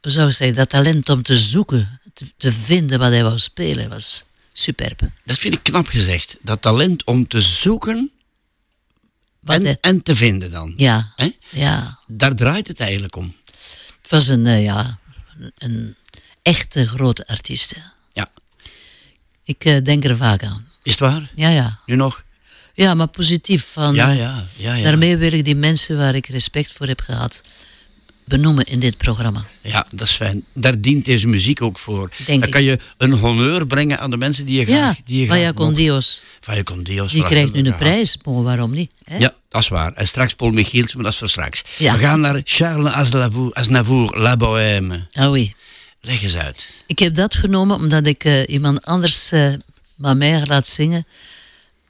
zou 0.00 0.28
ik 0.28 0.34
zeggen, 0.34 0.56
dat 0.56 0.68
talent 0.68 1.08
om 1.08 1.22
te 1.22 1.38
zoeken, 1.38 2.00
te, 2.14 2.24
te 2.36 2.52
vinden 2.52 2.98
wat 2.98 3.10
hij 3.10 3.22
wou 3.22 3.38
spelen, 3.38 3.88
was 3.88 4.24
superb. 4.52 5.00
Dat 5.24 5.38
vind 5.38 5.54
ik 5.54 5.62
knap 5.62 5.86
gezegd. 5.86 6.36
Dat 6.42 6.62
talent 6.62 7.04
om 7.04 7.28
te 7.28 7.40
zoeken 7.40 8.10
en, 9.44 9.80
en 9.80 10.02
te 10.02 10.16
vinden 10.16 10.50
dan. 10.50 10.74
ja, 10.76 11.14
ja. 11.50 11.98
Daar 12.06 12.34
draait 12.34 12.68
het 12.68 12.80
eigenlijk 12.80 13.16
om. 13.16 13.34
Het 14.02 14.10
was 14.10 14.28
een, 14.28 14.46
eh, 14.46 14.62
ja, 14.62 14.98
een, 15.58 15.96
echte 16.42 16.88
grote 16.88 17.26
artiest. 17.26 17.74
Ja. 18.12 18.30
Ik 19.44 19.64
eh, 19.64 19.82
denk 19.82 20.04
er 20.04 20.16
vaak 20.16 20.42
aan. 20.42 20.68
Is 20.82 20.90
het 20.90 21.00
waar? 21.00 21.30
Ja, 21.34 21.48
ja. 21.48 21.80
Nu 21.86 21.96
nog? 21.96 22.23
Ja, 22.74 22.94
maar 22.94 23.08
positief. 23.08 23.66
Van, 23.72 23.94
Ja, 23.94 24.10
ja. 24.10 24.44
ja, 24.56 24.74
ja. 24.74 24.84
Daarmee 24.84 25.16
wil 25.16 25.32
ik 25.32 25.44
die 25.44 25.54
mensen 25.56 25.96
waar 25.96 26.14
ik 26.14 26.26
respect 26.26 26.72
voor 26.72 26.86
heb 26.86 27.00
gehad, 27.00 27.42
benoemen 28.24 28.64
in 28.64 28.80
dit 28.80 28.96
programma. 28.96 29.46
Ja, 29.60 29.86
dat 29.90 30.08
is 30.08 30.14
fijn. 30.14 30.44
Daar 30.52 30.80
dient 30.80 31.04
deze 31.04 31.26
muziek 31.28 31.62
ook 31.62 31.78
voor. 31.78 32.10
Denk 32.26 32.38
Dan 32.38 32.48
ik. 32.48 32.50
kan 32.54 32.64
je 32.64 32.78
een 32.98 33.12
honneur 33.12 33.66
brengen 33.66 33.98
aan 34.00 34.10
de 34.10 34.16
mensen 34.16 34.46
die 34.46 34.58
je 34.58 34.64
graag... 34.64 34.96
Die 35.04 35.20
je 35.20 35.26
Vaya 35.26 35.40
graag 35.40 35.54
con. 35.54 35.74
Dios. 35.74 36.22
Vaya 36.40 36.62
con 36.62 36.82
Dios. 36.82 37.12
Die 37.12 37.24
krijgt 37.24 37.52
nu 37.52 37.66
een 37.66 37.76
prijs. 37.76 38.18
Maar 38.24 38.42
waarom 38.42 38.70
niet? 38.70 38.92
Hè? 39.04 39.16
Ja, 39.16 39.34
dat 39.48 39.60
is 39.60 39.68
waar. 39.68 39.92
En 39.92 40.06
straks 40.06 40.34
Paul 40.34 40.50
Michiels, 40.50 40.94
maar 40.94 41.02
dat 41.04 41.12
is 41.12 41.18
voor 41.18 41.28
straks. 41.28 41.62
Ja. 41.78 41.92
We 41.92 41.98
gaan 41.98 42.20
naar 42.20 42.40
Charles 42.44 42.92
Aznavour, 43.52 44.18
La 44.18 44.36
Bohème. 44.36 45.06
Ah 45.12 45.30
oui. 45.30 45.54
Leg 46.00 46.22
eens 46.22 46.36
uit. 46.36 46.70
Ik 46.86 46.98
heb 46.98 47.14
dat 47.14 47.34
genomen 47.34 47.76
omdat 47.76 48.06
ik 48.06 48.24
eh, 48.24 48.42
iemand 48.46 48.84
anders 48.84 49.32
uh, 49.32 49.52
Mamère 49.94 50.46
laat 50.46 50.66
zingen. 50.66 51.06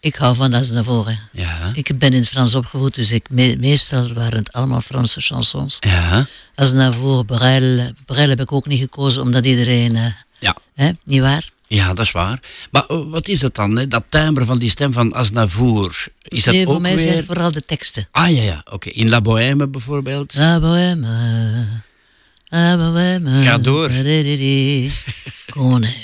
Ik 0.04 0.14
hou 0.14 0.34
van 0.36 0.54
Aznavour. 0.54 1.06
hè. 1.06 1.14
Ja. 1.42 1.70
Ik 1.74 1.98
ben 1.98 2.12
in 2.12 2.20
het 2.20 2.28
Frans 2.28 2.54
opgevoed, 2.54 2.94
dus 2.94 3.10
ik, 3.12 3.26
me- 3.30 3.56
meestal 3.58 4.12
waren 4.12 4.38
het 4.38 4.52
allemaal 4.52 4.80
Franse 4.80 5.20
chansons. 5.20 5.76
Ja. 5.80 6.26
Brel. 7.26 7.92
Brel 8.06 8.28
heb 8.28 8.40
ik 8.40 8.52
ook 8.52 8.66
niet 8.66 8.80
gekozen, 8.80 9.22
omdat 9.22 9.46
iedereen... 9.46 9.96
eh, 9.96 10.06
Ja. 10.38 10.56
hè, 10.74 10.90
niet 11.04 11.20
waar? 11.20 11.50
Ja, 11.66 11.88
dat 11.94 11.98
is 12.04 12.10
waar. 12.12 12.40
Maar 12.70 12.84
eh, 12.86 12.98
wat 13.06 13.28
is 13.28 13.40
het 13.42 13.54
dan, 13.54 13.76
hè? 13.76 13.88
dat 13.88 14.04
timbre 14.08 14.44
van 14.44 14.58
die 14.58 14.70
stem 14.70 14.92
van 14.92 15.14
Aznavour? 15.14 16.06
Is 16.22 16.44
dat 16.44 16.54
nee, 16.54 16.64
voor 16.64 16.74
ook 16.74 16.80
mij 16.80 16.96
zijn 16.96 17.08
weer... 17.08 17.16
het 17.16 17.26
vooral 17.26 17.52
de 17.52 17.64
teksten. 17.64 18.08
Ah 18.10 18.30
ja, 18.30 18.42
ja, 18.42 18.64
oké. 18.70 18.88
In 18.88 19.08
La 19.08 19.20
Bohème 19.20 19.68
bijvoorbeeld. 19.68 20.34
La 20.34 20.60
bohème. 20.60 21.06
Ga 23.44 23.58
door. 23.58 23.90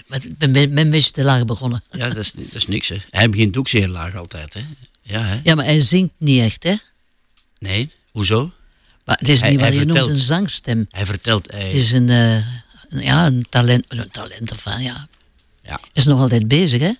Maar 0.07 0.25
ik 0.25 0.39
ben, 0.39 0.91
beetje 0.91 1.11
te 1.13 1.23
laag 1.23 1.45
begonnen. 1.45 1.83
Ja, 1.91 2.09
dat 2.09 2.17
is, 2.17 2.33
dat 2.33 2.55
is 2.55 2.67
niks, 2.67 2.89
hè. 2.89 2.97
Hij 3.11 3.31
begint 3.31 3.57
ook 3.57 3.69
zeer 3.69 3.89
laag 3.89 4.15
altijd, 4.17 4.55
hè. 4.55 4.61
Ja, 5.03 5.23
hè. 5.25 5.41
Ja, 5.43 5.55
maar 5.55 5.65
hij 5.65 5.81
zingt 5.81 6.13
niet 6.17 6.41
echt, 6.41 6.63
hè? 6.63 6.75
Nee, 7.59 7.91
hoezo? 8.11 8.53
Maar 9.05 9.17
het 9.19 9.29
is 9.29 9.41
Hij- 9.41 9.51
niet 9.51 9.61
wat 9.61 9.69
je 9.69 9.75
noemt 9.79 9.91
vertelt. 9.91 10.11
een 10.11 10.17
zangstem. 10.17 10.87
Hij 10.91 11.07
vertelt... 11.07 11.51
Hij... 11.51 11.67
Het 11.67 11.75
is 11.77 11.93
een, 11.93 12.09
een- 12.09 12.45
ja, 12.91 13.27
een 13.27 13.47
talent, 13.51 13.85
een 13.89 14.11
talent 14.11 14.53
of 14.53 14.61
van, 14.63 14.83
ja. 14.83 15.09
Ja. 15.63 15.81
Is 15.93 16.05
nog 16.05 16.21
altijd 16.21 16.49
bezig, 16.49 16.81
hè? 16.81 16.93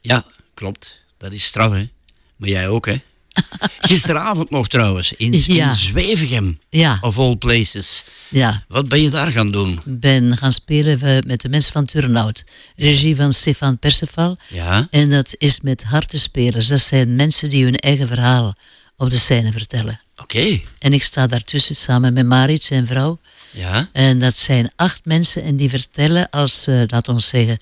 Ja, 0.00 0.26
klopt. 0.54 1.00
Dat 1.18 1.32
is 1.32 1.44
straf, 1.44 1.72
hè. 1.72 1.88
Maar 2.36 2.48
jij 2.48 2.68
ook, 2.68 2.86
hè. 2.86 3.00
Gisteravond 3.78 4.50
nog 4.50 4.68
trouwens, 4.68 5.12
in, 5.12 5.32
in 5.32 5.54
Ja. 5.54 5.74
Zwevegem, 5.74 6.58
Ja, 6.70 6.98
of 7.00 7.18
all 7.18 7.36
places. 7.36 8.04
ja. 8.30 8.64
Wat 8.68 8.88
ben 8.88 9.02
je 9.02 9.08
daar 9.10 9.30
gaan 9.30 9.50
doen? 9.50 9.80
Ik 9.86 10.00
ben 10.00 10.36
gaan 10.36 10.52
spelen 10.52 11.00
eh, 11.00 11.18
met 11.26 11.40
de 11.40 11.48
mensen 11.48 11.72
van 11.72 11.84
Turnhout. 11.84 12.44
Regie 12.76 13.16
van 13.16 13.32
Stefan 13.32 13.78
Perceval. 13.78 14.36
Ja, 14.48 14.88
En 14.90 15.10
dat 15.10 15.34
is 15.38 15.60
met 15.60 15.82
hartenspelers. 15.82 16.66
Dat 16.66 16.80
zijn 16.80 17.16
mensen 17.16 17.48
die 17.48 17.64
hun 17.64 17.76
eigen 17.76 18.08
verhaal 18.08 18.54
op 18.96 19.10
de 19.10 19.18
scène 19.18 19.52
vertellen. 19.52 20.00
oké. 20.16 20.60
En 20.78 20.92
ik 20.92 21.02
sta 21.02 21.26
daartussen 21.26 21.76
samen 21.76 22.12
met 22.12 22.26
Marit, 22.26 22.62
zijn 22.62 22.86
vrouw. 22.86 23.18
Ja, 23.50 23.88
En 23.92 24.18
dat 24.18 24.36
zijn 24.36 24.72
acht 24.76 25.04
mensen 25.04 25.42
en 25.42 25.56
die 25.56 25.68
vertellen 25.70 26.30
als, 26.30 26.66
eh 26.66 26.82
laat 26.86 27.08
ons 27.08 27.26
zeggen, 27.28 27.58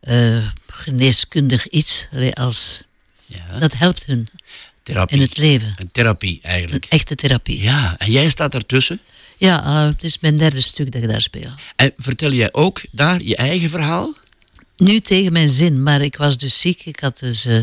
eh, 0.00 0.46
geneeskundig 0.66 1.68
iets. 1.68 2.08
Als, 2.34 2.82
ja. 3.26 3.58
dat 3.58 3.72
helpt 3.76 4.04
hun 4.06 4.28
Therapie. 4.92 5.16
in 5.16 5.22
het 5.22 5.36
leven. 5.38 5.74
Een 5.76 5.88
therapie, 5.92 6.38
Een 6.42 6.50
eigenlijk. 6.50 6.84
echte 6.88 7.14
therapie. 7.14 7.62
Ja, 7.62 7.98
en 7.98 8.10
jij 8.10 8.28
staat 8.28 8.54
ertussen. 8.54 9.00
Ja, 9.36 9.64
eh, 9.64 9.86
het 9.86 10.02
is 10.02 10.18
mijn 10.20 10.38
derde 10.38 10.60
stuk 10.60 10.92
dat 10.92 11.02
ik 11.02 11.08
daar 11.08 11.20
speel. 11.22 11.50
En 11.76 11.92
vertel 11.96 12.32
jij 12.32 12.52
ook 12.52 12.80
daar 12.92 13.22
je 13.22 13.36
eigen 13.36 13.70
verhaal? 13.70 14.14
Nu 14.76 15.00
tegen 15.00 15.32
mijn 15.32 15.48
zin, 15.48 15.82
maar 15.82 16.00
ik 16.00 16.16
was 16.16 16.38
dus 16.38 16.60
ziek. 16.60 16.84
Ik 16.84 17.00
had 17.00 17.18
dus, 17.18 17.44
eh, 17.44 17.58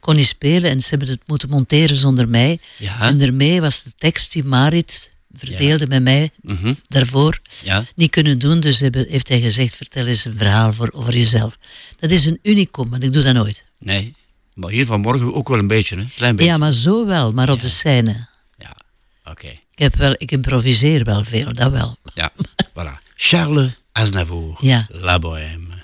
kon 0.00 0.16
niet 0.16 0.26
spelen 0.26 0.70
en 0.70 0.80
ze 0.82 0.88
hebben 0.88 1.08
het 1.08 1.20
moeten 1.26 1.48
monteren 1.48 1.96
zonder 1.96 2.28
mij. 2.28 2.58
Ja. 2.76 3.00
En 3.00 3.18
daarmee 3.18 3.60
was 3.60 3.82
de 3.82 3.90
tekst 3.98 4.32
die 4.32 4.44
Marit 4.44 5.10
verdeelde 5.32 5.86
met 5.86 6.02
mij 6.02 6.30
Mhm. 6.42 6.74
daarvoor 6.88 7.40
Ja. 7.64 7.84
niet 7.94 8.10
kunnen 8.10 8.38
doen. 8.38 8.60
Dus 8.60 8.78
hebben, 8.80 9.06
heeft 9.08 9.28
hij 9.28 9.40
gezegd, 9.40 9.74
vertel 9.76 10.06
eens 10.06 10.24
een 10.24 10.38
verhaal 10.38 10.72
voor, 10.72 10.90
over 10.92 11.16
jezelf. 11.16 11.58
Dat 11.98 12.10
is 12.10 12.26
een 12.26 12.38
unicum, 12.42 12.90
want 12.90 13.02
ik 13.02 13.12
doe 13.12 13.22
dat 13.22 13.34
nooit. 13.34 13.64
Nee. 13.78 14.12
Maar 14.60 14.70
hier 14.70 14.86
vanmorgen 14.86 15.34
ook 15.34 15.48
wel 15.48 15.58
een 15.58 15.66
beetje, 15.66 15.96
hè? 15.96 16.04
Klein 16.14 16.36
beetje. 16.36 16.50
Ja, 16.50 16.58
maar 16.58 16.72
zo 16.72 17.06
wel, 17.06 17.32
maar 17.32 17.50
op 17.50 17.60
de 17.60 17.68
scène. 17.68 18.26
Ja, 18.58 18.76
oké. 19.24 19.46
Ik, 19.46 19.78
heb 19.78 19.96
wel, 19.96 20.14
ik 20.16 20.30
improviseer 20.30 21.04
wel 21.04 21.24
veel, 21.24 21.54
dat 21.54 21.72
wel. 21.72 21.96
Ja, 22.14 22.32
voilà. 22.78 23.04
Charles 23.16 23.70
Aznavour. 23.92 24.56
Ja. 24.60 24.86
La 24.88 25.18
Bohème. 25.18 25.78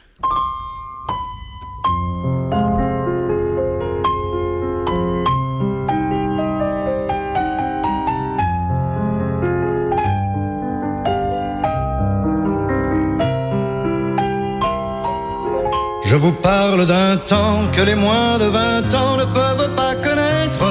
Je 16.08 16.14
vous 16.14 16.30
parle 16.30 16.86
d'un 16.86 17.16
temps 17.16 17.66
que 17.72 17.80
les 17.80 17.96
moins 17.96 18.38
de 18.38 18.44
20 18.44 18.94
ans 18.94 19.16
ne 19.16 19.24
peuvent 19.24 19.74
pas 19.74 19.96
connaître. 19.96 20.64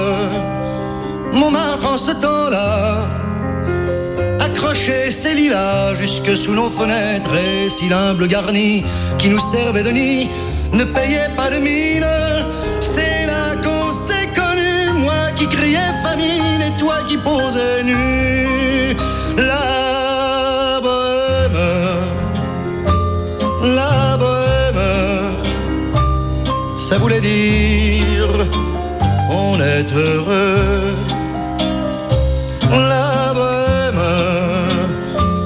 Montmartre 1.33 1.87
en 1.93 1.97
ce 1.97 2.11
temps-là, 2.11 3.05
accrochait 4.39 5.11
ses 5.11 5.33
lilas 5.33 5.95
jusque 5.95 6.37
sous 6.37 6.53
nos 6.53 6.69
fenêtres 6.69 7.35
et 7.35 7.67
si 7.67 7.89
l'humble 7.89 8.29
garni 8.29 8.85
qui 9.17 9.27
nous 9.27 9.41
servait 9.41 9.83
de 9.83 9.91
nid 9.91 10.29
ne 10.71 10.85
payait 10.85 11.31
pas 11.35 11.49
de 11.49 11.57
mine, 11.57 12.07
c'est 12.79 13.25
là 13.25 13.55
qu'on 13.61 13.91
s'est 13.91 14.29
connus, 14.33 15.03
moi 15.03 15.31
qui 15.35 15.49
criais 15.49 15.93
famine 16.01 16.61
et 16.65 16.79
toi 16.79 16.95
qui 17.09 17.17
posais 17.17 17.83
nu. 17.83 18.95
Ça 26.87 26.99
voulait 26.99 27.19
dire 27.19 28.29
on 29.31 29.59
est 29.59 29.91
heureux. 29.91 30.93
La 32.69 33.33
bohème, 33.33 34.03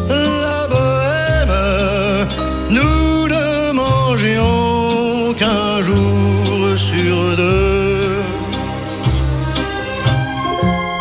la 0.10 0.62
bohème, 0.73 2.28
nous 2.69 3.28
ne 3.36 3.71
mangions 3.71 5.34
qu'un 5.39 5.82
jour 5.82 6.78
sur 6.78 7.38
deux. 7.38 8.21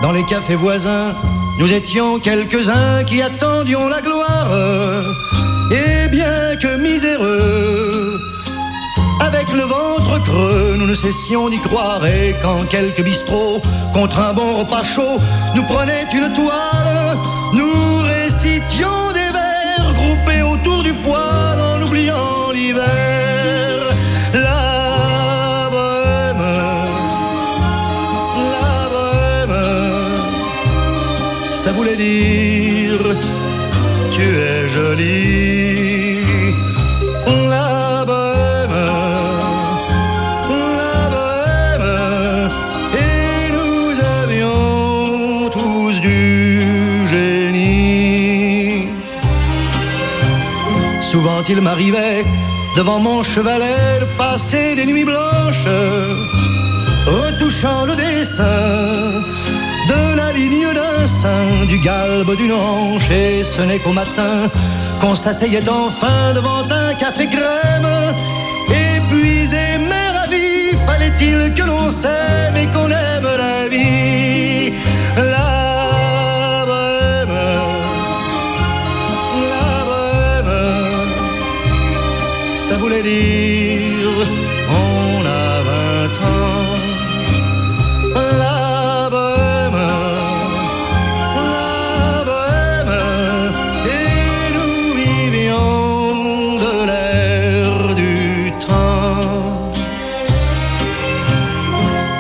Dans 0.03 0.13
les 0.13 0.25
cafés 0.25 0.55
voisins, 0.55 1.13
nous 1.59 1.73
étions 1.73 2.21
quelques-uns 2.21 3.03
qui 3.05 3.23
attendions 3.23 3.89
la 3.89 4.01
gloire. 4.03 4.53
Et 5.73 6.09
bien 6.09 6.55
que 6.63 6.77
miséreux, 6.77 7.88
avec 9.29 9.53
le 9.53 9.63
ventre 9.63 10.23
creux, 10.25 10.77
nous 10.79 10.87
ne 10.87 10.95
cessions 10.95 11.49
d'y 11.49 11.59
croire. 11.59 12.05
Et 12.07 12.35
quand 12.43 12.65
quelques 12.69 13.03
bistrots, 13.03 13.61
contre 13.93 14.19
un 14.21 14.33
bon 14.33 14.51
repas 14.61 14.85
chaud, 14.85 15.17
nous 15.55 15.65
prenaient 15.65 16.07
une 16.15 16.33
toile, 16.33 17.17
nous 17.53 18.03
récitions 18.15 19.13
des 19.19 19.31
vers 19.39 19.93
groupés 20.01 20.43
autour 20.43 20.83
du 20.83 20.95
poêle 20.95 21.61
en 21.73 21.83
oubliant 21.87 22.51
l'hiver. 22.55 22.85
La 24.33 25.69
bohème, 25.75 26.47
la 28.55 28.89
bohème, 28.95 29.59
ça 31.51 31.71
voulait 31.73 31.97
dire 31.97 33.01
tu 34.15 34.23
es 34.23 34.69
jolie. 34.69 35.98
Il 51.51 51.63
m'arrivait 51.63 52.25
devant 52.77 52.99
mon 53.01 53.23
chevalet 53.23 54.01
de 54.01 54.05
passer 54.19 54.75
des 54.75 54.85
nuits 54.85 55.07
blanches, 55.07 55.67
retouchant 57.07 57.87
le 57.87 57.97
dessin 57.97 59.23
de 59.89 60.17
la 60.17 60.31
ligne 60.33 60.71
d'un 60.75 61.07
sein, 61.07 61.65
du 61.67 61.79
galbe 61.79 62.37
d'une 62.37 62.53
hanche, 62.53 63.11
et 63.11 63.43
ce 63.43 63.63
n'est 63.63 63.79
qu'au 63.79 63.93
matin 63.93 64.51
qu'on 65.01 65.15
s'asseyait 65.15 65.67
enfin 65.71 66.35
devant 66.35 66.65
un 66.71 66.93
café 66.95 67.27
crème. 67.27 67.89
Épuisé 68.69 69.79
mais 69.89 70.09
ravi, 70.19 70.77
fallait-il 70.87 71.55
que 71.55 71.63
l'on 71.63 71.91
s'aime 71.91 72.57
et 72.63 72.67
qu'on 72.67 72.91
aime 72.91 73.31
la 73.45 73.69
vie? 73.69 74.75
Voulait 82.89 83.03
dire 83.03 84.09
on 84.71 85.27
a 85.27 85.63
vingt 85.69 86.17
ans. 86.27 86.69
La 88.15 89.11
bohème, 89.15 89.81
la 91.53 92.25
bohème, 92.31 92.95
et 93.97 94.53
nous 94.57 94.81
vivions 95.03 96.59
de 96.65 96.73
l'air 96.89 97.95
du 97.95 98.53
temps. 98.67 99.71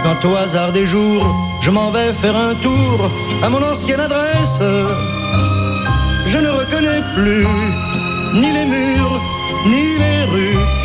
Quand 0.04 0.20
au 0.28 0.36
hasard 0.36 0.72
des 0.72 0.86
jours, 0.86 1.26
je 1.62 1.70
m'en 1.70 1.90
vais 1.90 2.12
faire 2.12 2.36
un 2.36 2.54
tour 2.66 3.10
à 3.42 3.48
mon 3.48 3.62
ancienne 3.62 4.00
adresse, 4.00 4.60
je 6.26 6.38
ne 6.38 6.50
reconnais 6.60 7.02
plus 7.16 7.46
ni 8.34 8.52
les 8.52 8.66
murs, 8.66 9.20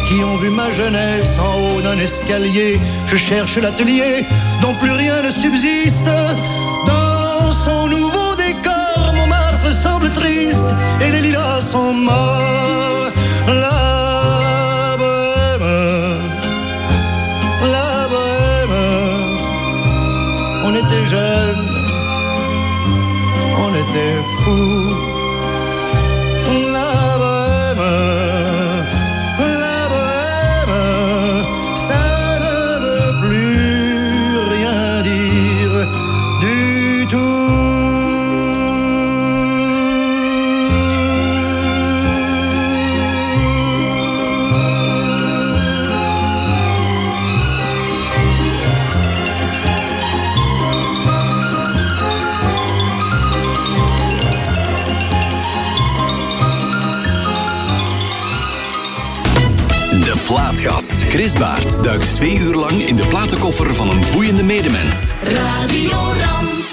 qui 0.07 0.23
ont 0.23 0.37
vu 0.37 0.49
ma 0.49 0.69
jeunesse 0.71 1.37
en 1.39 1.53
haut 1.59 1.81
d'un 1.81 1.97
escalier. 1.97 2.79
Je 3.05 3.15
cherche 3.15 3.57
l'atelier 3.57 4.25
dont 4.61 4.73
plus 4.75 4.91
rien 4.91 5.21
ne 5.21 5.31
subsiste. 5.31 6.09
Dans 6.87 7.51
son 7.65 7.87
nouveau 7.87 8.35
décor, 8.35 9.13
mon 9.15 9.27
martre 9.27 9.71
semble 9.81 10.09
triste 10.11 10.73
et 11.01 11.11
les 11.11 11.21
lilas 11.21 11.61
sont 11.61 11.93
morts. 11.93 13.11
La 13.47 14.95
bohème, 14.97 16.21
la 17.75 18.07
bohème, 18.13 18.77
on 20.65 20.71
était 20.81 21.05
jeunes, 21.05 21.67
on 23.65 23.71
était 23.83 24.17
fous. 24.43 24.82
Chris 61.13 61.33
Baert 61.33 61.83
duikt 61.83 62.15
twee 62.15 62.37
uur 62.39 62.55
lang 62.55 62.85
in 62.85 62.95
de 62.95 63.07
platenkoffer 63.07 63.75
van 63.75 63.89
een 63.89 64.01
boeiende 64.13 64.43
medemens. 64.43 65.11
Radio 65.23 65.91
Rand. 65.91 66.72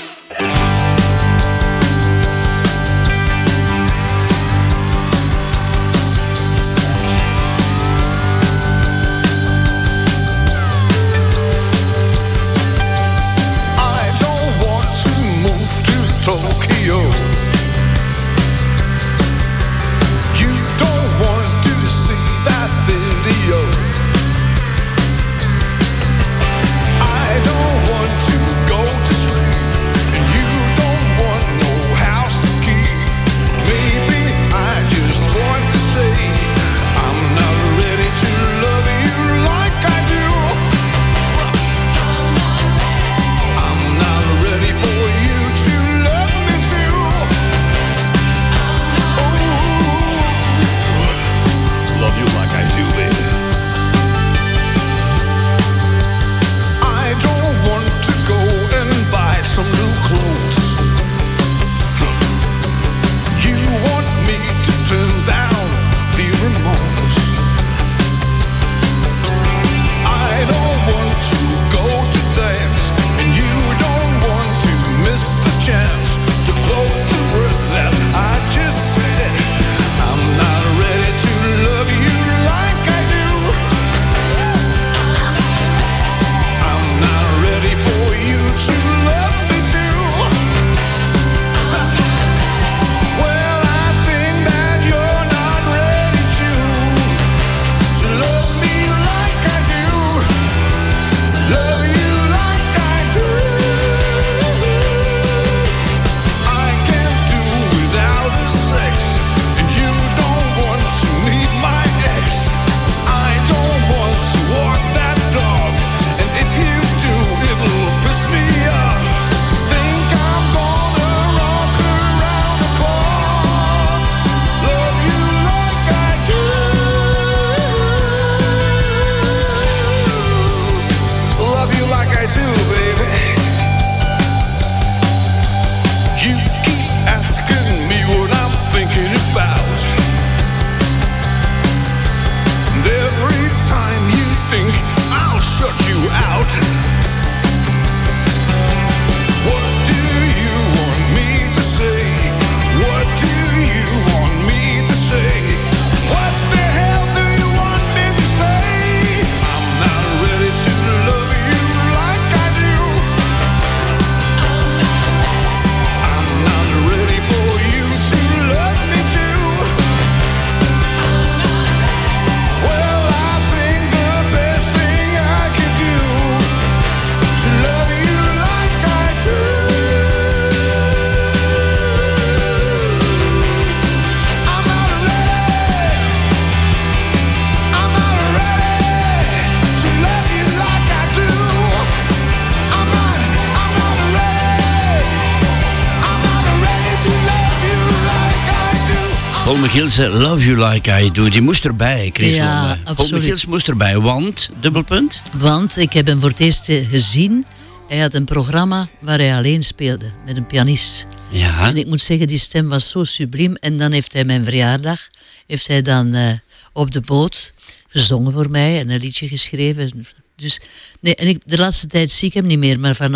Gielsen, 199.70 200.10
Love 200.10 200.44
You 200.44 200.72
Like 200.72 201.02
I 201.02 201.10
Do, 201.10 201.28
die 201.28 201.40
moest 201.40 201.64
erbij, 201.64 202.10
Chris 202.12 202.34
Ja, 202.34 202.78
absoluut. 202.84 203.24
Paul 203.24 203.38
moest 203.48 203.68
erbij, 203.68 203.98
want, 203.98 204.50
dubbelpunt? 204.60 205.20
Want 205.32 205.76
ik 205.76 205.92
heb 205.92 206.06
hem 206.06 206.20
voor 206.20 206.28
het 206.28 206.38
eerst 206.38 206.68
eh, 206.68 206.88
gezien. 206.88 207.46
Hij 207.88 207.98
had 207.98 208.14
een 208.14 208.24
programma 208.24 208.88
waar 208.98 209.18
hij 209.18 209.36
alleen 209.36 209.62
speelde, 209.62 210.12
met 210.26 210.36
een 210.36 210.46
pianist. 210.46 211.06
Ja. 211.28 211.68
En 211.68 211.76
ik 211.76 211.86
moet 211.86 212.00
zeggen, 212.00 212.26
die 212.26 212.38
stem 212.38 212.68
was 212.68 212.90
zo 212.90 213.04
subliem. 213.04 213.54
En 213.54 213.78
dan 213.78 213.92
heeft 213.92 214.12
hij 214.12 214.24
mijn 214.24 214.44
verjaardag, 214.44 215.08
heeft 215.46 215.66
hij 215.66 215.82
dan 215.82 216.14
eh, 216.14 216.32
op 216.72 216.90
de 216.90 217.00
boot 217.00 217.52
gezongen 217.88 218.32
voor 218.32 218.50
mij 218.50 218.78
en 218.78 218.90
een 218.90 219.00
liedje 219.00 219.28
geschreven. 219.28 220.06
Dus, 220.36 220.60
nee, 221.00 221.14
en 221.14 221.26
ik, 221.26 221.42
de 221.44 221.58
laatste 221.58 221.86
tijd 221.86 222.10
zie 222.10 222.28
ik 222.28 222.34
hem 222.34 222.46
niet 222.46 222.58
meer, 222.58 222.80
maar 222.80 222.94
van 222.94 223.10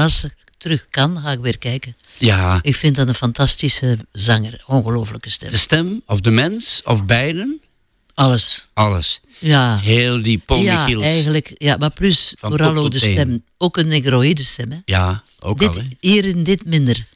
terug 0.65 0.87
kan, 0.91 1.21
ga 1.23 1.31
ik 1.31 1.39
weer 1.39 1.59
kijken. 1.59 1.97
Ja. 2.19 2.59
Ik 2.63 2.77
vind 2.77 2.97
dat 2.97 3.09
een 3.09 3.15
fantastische 3.15 3.99
zanger. 4.13 4.63
Ongelooflijke 4.67 5.31
stem. 5.31 5.51
De 5.51 5.57
stem 5.57 6.03
of 6.07 6.21
de 6.21 6.31
mens 6.31 6.81
of 6.85 7.05
beiden? 7.05 7.61
Alles. 8.15 8.65
Alles. 8.73 9.21
Ja. 9.39 9.79
Heel 9.79 10.23
die 10.23 10.39
Paul 10.39 10.61
ja, 10.61 10.87
eigenlijk. 10.87 11.53
Ja, 11.55 11.77
maar 11.77 11.91
plus 11.91 12.35
vooral 12.39 12.77
ook 12.77 12.91
de 12.91 12.99
stem. 12.99 13.45
Ook 13.59 13.77
een 13.77 13.89
negroïde 13.89 14.43
stem, 14.43 14.71
hè? 14.71 14.79
Ja, 14.85 15.23
ook 15.39 15.59
dit, 15.59 15.77
al, 15.77 15.83
Hier 16.01 16.25
in 16.25 16.43
dit 16.43 16.65
minder. 16.65 17.07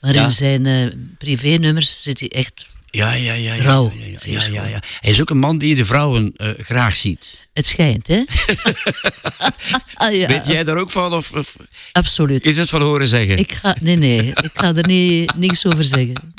Maar 0.00 0.14
in 0.14 0.30
zijn 0.30 0.66
eh, 0.66 0.86
privé-nummers 1.18 2.02
zit 2.02 2.20
hij 2.20 2.28
echt 2.28 2.66
ja, 2.90 3.12
ja, 3.12 3.32
ja. 3.32 3.54
ja 3.54 3.90
Ja 4.24 4.42
ja, 4.50 4.66
ja, 4.66 4.80
Hij 5.00 5.10
is 5.10 5.20
ook 5.20 5.30
een 5.30 5.38
man 5.38 5.58
die 5.58 5.74
de 5.74 5.84
vrouwen 5.84 6.32
eh, 6.36 6.48
graag 6.58 6.96
ziet. 6.96 7.36
Het 7.52 7.66
schijnt, 7.66 8.06
hè? 8.06 8.24
ah, 9.94 10.26
Weet 10.28 10.46
jij 10.46 10.64
daar 10.64 10.76
ook 10.76 10.90
van? 10.90 11.12
Of, 11.12 11.56
Absoluut. 11.92 12.46
Is 12.46 12.56
het 12.56 12.68
van 12.68 12.82
horen 12.82 13.08
zeggen? 13.08 13.36
Ik 13.36 13.52
ga, 13.52 13.76
nee, 13.80 13.96
nee. 13.96 14.26
Ik 14.26 14.50
ga 14.54 14.74
er 14.74 14.86
niet, 14.86 15.34
niks 15.34 15.66
over 15.66 15.84
zeggen. 15.84 16.34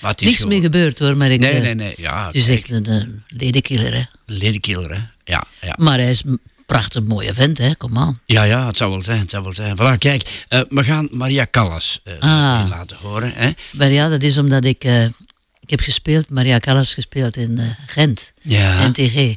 Maar 0.00 0.10
het 0.10 0.22
is 0.22 0.28
niks 0.28 0.44
meer 0.44 0.60
gebeurd 0.60 0.98
hoor, 0.98 1.16
maar 1.16 1.30
ik... 1.30 1.40
Nee, 1.40 1.52
eh, 1.52 1.62
nee, 1.62 1.74
nee. 1.74 1.94
Ja, 1.96 2.26
het 2.26 2.34
is 2.34 2.48
echt 2.48 2.70
een 2.70 3.22
ledekiller. 3.28 3.94
hè? 3.94 4.02
Ledenkiller, 4.26 4.90
hè? 4.90 5.00
Ja, 5.24 5.44
ja. 5.60 5.74
Maar 5.78 5.98
hij 5.98 6.10
is 6.10 6.22
prachtig 6.66 7.02
mooie 7.02 7.34
vent, 7.34 7.58
hè? 7.58 7.74
Kom 7.74 7.98
aan. 7.98 8.20
Ja, 8.26 8.42
ja, 8.42 8.66
het 8.66 8.76
zou 8.76 8.90
wel 8.90 9.02
zijn, 9.02 9.18
het 9.20 9.30
zou 9.30 9.42
wel 9.42 9.54
zijn. 9.54 9.76
Voilà, 9.76 9.98
kijk, 9.98 10.44
eh, 10.48 10.60
we 10.68 10.84
gaan 10.84 11.08
Maria 11.10 11.46
Callas 11.50 12.00
ah. 12.20 12.66
laten 12.68 12.96
horen. 12.96 13.32
Hè? 13.34 13.50
Maar 13.72 13.90
ja, 13.90 14.08
dat 14.08 14.22
is 14.22 14.38
omdat 14.38 14.64
ik 14.64 14.84
ik 15.64 15.70
heb 15.70 15.80
gespeeld, 15.80 16.30
Maria 16.30 16.58
Callas 16.58 16.94
gespeeld 16.94 17.36
in 17.36 17.58
eh, 17.58 17.66
Gent, 17.86 18.32
Ja. 18.42 18.88
NTG. 18.88 19.34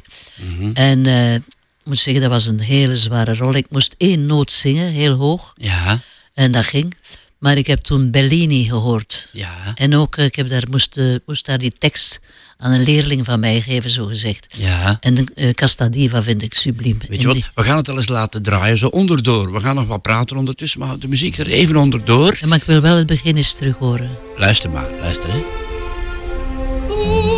En 0.74 1.06
eh, 1.06 1.34
ik 1.34 1.42
moet 1.84 1.98
zeggen, 1.98 2.22
dat 2.22 2.30
was 2.30 2.46
een 2.46 2.60
hele 2.60 2.96
zware 2.96 3.34
rol. 3.36 3.54
Ik 3.54 3.66
moest 3.70 3.94
één 3.98 4.26
noot 4.26 4.52
zingen, 4.52 4.90
heel 4.92 5.12
hoog. 5.14 5.52
Ja, 5.56 5.98
En 6.34 6.52
dat 6.52 6.64
ging. 6.64 6.94
Maar 7.38 7.56
ik 7.56 7.66
heb 7.66 7.80
toen 7.80 8.10
Bellini 8.10 8.64
gehoord. 8.64 9.28
ja, 9.32 9.72
En 9.74 9.94
ook, 9.96 10.16
eh, 10.16 10.24
ik 10.24 10.36
heb 10.36 10.48
daar, 10.48 10.64
moest, 10.70 11.00
moest 11.26 11.46
daar 11.46 11.58
die 11.58 11.74
tekst 11.78 12.20
aan 12.56 12.72
een 12.72 12.82
leerling 12.82 13.24
van 13.24 13.40
mij 13.40 13.60
geven, 13.60 13.90
zo 13.90 14.06
gezegd. 14.06 14.46
ja. 14.56 14.96
En 15.00 15.26
uh, 15.34 15.50
Casta 15.50 15.88
Diva 15.88 16.22
vind 16.22 16.42
ik 16.42 16.54
subliem. 16.54 16.98
Weet 17.08 17.20
je 17.20 17.26
wat, 17.26 17.36
we 17.54 17.62
gaan 17.62 17.76
het 17.76 17.88
al 17.88 17.96
eens 17.96 18.08
laten 18.08 18.42
draaien, 18.42 18.78
zo 18.78 18.86
onderdoor. 18.86 19.52
We 19.52 19.60
gaan 19.60 19.74
nog 19.74 19.86
wat 19.86 20.02
praten 20.02 20.36
ondertussen, 20.36 20.80
maar 20.80 20.98
de 20.98 21.08
muziek 21.08 21.38
er 21.38 21.46
even 21.46 21.76
onderdoor. 21.76 22.36
Ja, 22.40 22.46
maar 22.46 22.58
ik 22.58 22.64
wil 22.64 22.80
wel 22.80 22.96
het 22.96 23.06
begin 23.06 23.36
eens 23.36 23.52
terug 23.52 23.76
horen. 23.76 24.18
Luister 24.36 24.70
maar, 24.70 24.90
luister 25.00 25.32
hè. 25.32 25.67
Laten 26.98 27.37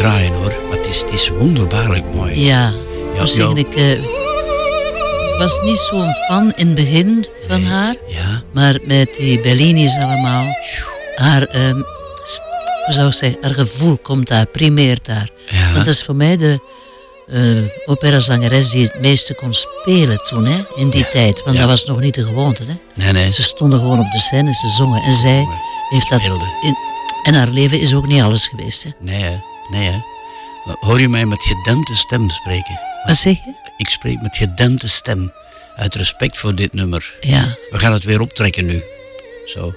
draaien 0.00 0.32
hoor, 0.32 0.52
maar 0.68 0.78
het 0.78 0.86
is, 0.86 1.00
het 1.00 1.12
is 1.12 1.28
wonderbaarlijk 1.28 2.04
mooi. 2.14 2.40
Ja, 2.44 2.72
ik 3.14 3.26
Ja, 3.26 3.50
ik, 3.54 3.74
eh, 3.74 3.98
was 5.38 5.60
niet 5.62 5.76
zo'n 5.76 6.12
fan 6.28 6.52
in 6.56 6.66
het 6.66 6.74
begin 6.74 7.26
van 7.48 7.62
haar. 7.64 7.94
Ja, 8.08 8.42
Maar 8.52 8.78
met 8.84 9.14
die 9.14 9.40
Bellini's 9.40 9.96
allemaal, 9.96 10.44
haar, 11.14 11.42
ehm, 11.42 11.74
hoe 12.84 12.94
zou 12.94 13.06
ik 13.06 13.14
zeggen, 13.14 13.38
haar 13.40 13.54
gevoel 13.54 13.98
komt 13.98 14.28
daar, 14.28 14.46
primeert 14.46 15.06
daar. 15.06 15.30
ja. 15.50 15.72
Want 15.72 15.84
dat 15.84 15.94
is 15.94 16.02
voor 16.02 16.16
mij 16.16 16.36
de 16.36 16.58
eh 17.26 17.62
operazangeres 17.84 18.70
die 18.70 18.82
het 18.82 19.00
meeste 19.00 19.34
kon 19.34 19.54
spelen 19.54 20.18
toen, 20.26 20.46
hè, 20.46 20.62
in 20.74 20.90
die 20.90 21.08
tijd. 21.08 21.42
Want 21.44 21.56
dat 21.56 21.68
was 21.68 21.84
nog 21.84 22.00
niet 22.00 22.14
de 22.14 22.24
gewoonte. 22.24 22.64
Hè. 22.64 22.74
Nee, 22.94 23.12
nee. 23.12 23.32
Ze 23.32 23.42
stonden 23.42 23.78
gewoon 23.78 23.98
op 23.98 24.10
de 24.10 24.18
scène, 24.18 24.54
ze 24.54 24.68
zongen. 24.68 25.02
En 25.02 25.16
zij 25.16 25.46
heeft 25.88 26.10
dat... 26.10 26.20
In, 26.60 26.76
en 27.22 27.34
haar 27.34 27.48
leven 27.48 27.80
is 27.80 27.94
ook 27.94 28.06
niet 28.06 28.22
alles 28.22 28.48
geweest. 28.48 28.82
Hè. 28.82 28.90
Nee, 29.00 29.22
hè. 29.22 29.36
Nee, 29.70 29.88
hè. 29.88 29.98
Hoor 30.80 31.00
je 31.00 31.08
mij 31.08 31.26
met 31.26 31.42
gedempte 31.42 31.94
stem 31.94 32.30
spreken? 32.30 32.80
Wat 33.04 33.16
zeg 33.16 33.44
je? 33.44 33.54
Ik 33.76 33.88
spreek 33.88 34.22
met 34.22 34.36
gedempte 34.36 34.88
stem. 34.88 35.32
Uit 35.76 35.94
respect 35.94 36.38
voor 36.38 36.54
dit 36.54 36.72
nummer. 36.72 37.14
Ja. 37.20 37.56
We 37.70 37.78
gaan 37.78 37.92
het 37.92 38.04
weer 38.04 38.20
optrekken 38.20 38.66
nu. 38.66 38.82
Zo. 39.46 39.74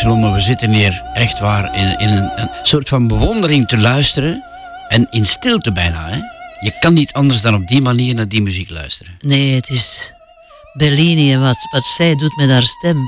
Christelom, 0.00 0.32
we 0.32 0.40
zitten 0.40 0.72
hier 0.72 1.02
echt 1.12 1.38
waar 1.38 1.74
in, 1.76 1.98
in 1.98 2.08
een, 2.08 2.40
een 2.40 2.50
soort 2.62 2.88
van 2.88 3.06
bewondering 3.06 3.68
te 3.68 3.78
luisteren. 3.78 4.44
En 4.88 5.06
in 5.10 5.24
stilte 5.24 5.72
bijna, 5.72 6.08
hè? 6.08 6.16
Je 6.60 6.76
kan 6.80 6.94
niet 6.94 7.12
anders 7.12 7.40
dan 7.40 7.54
op 7.54 7.68
die 7.68 7.80
manier 7.80 8.14
naar 8.14 8.28
die 8.28 8.42
muziek 8.42 8.70
luisteren. 8.70 9.16
Nee, 9.18 9.54
het 9.54 9.68
is 9.70 10.12
Bellini 10.72 11.32
en 11.32 11.40
wat, 11.40 11.56
wat 11.70 11.84
zij 11.84 12.16
doet 12.16 12.36
met 12.36 12.50
haar 12.50 12.62
stem. 12.62 13.04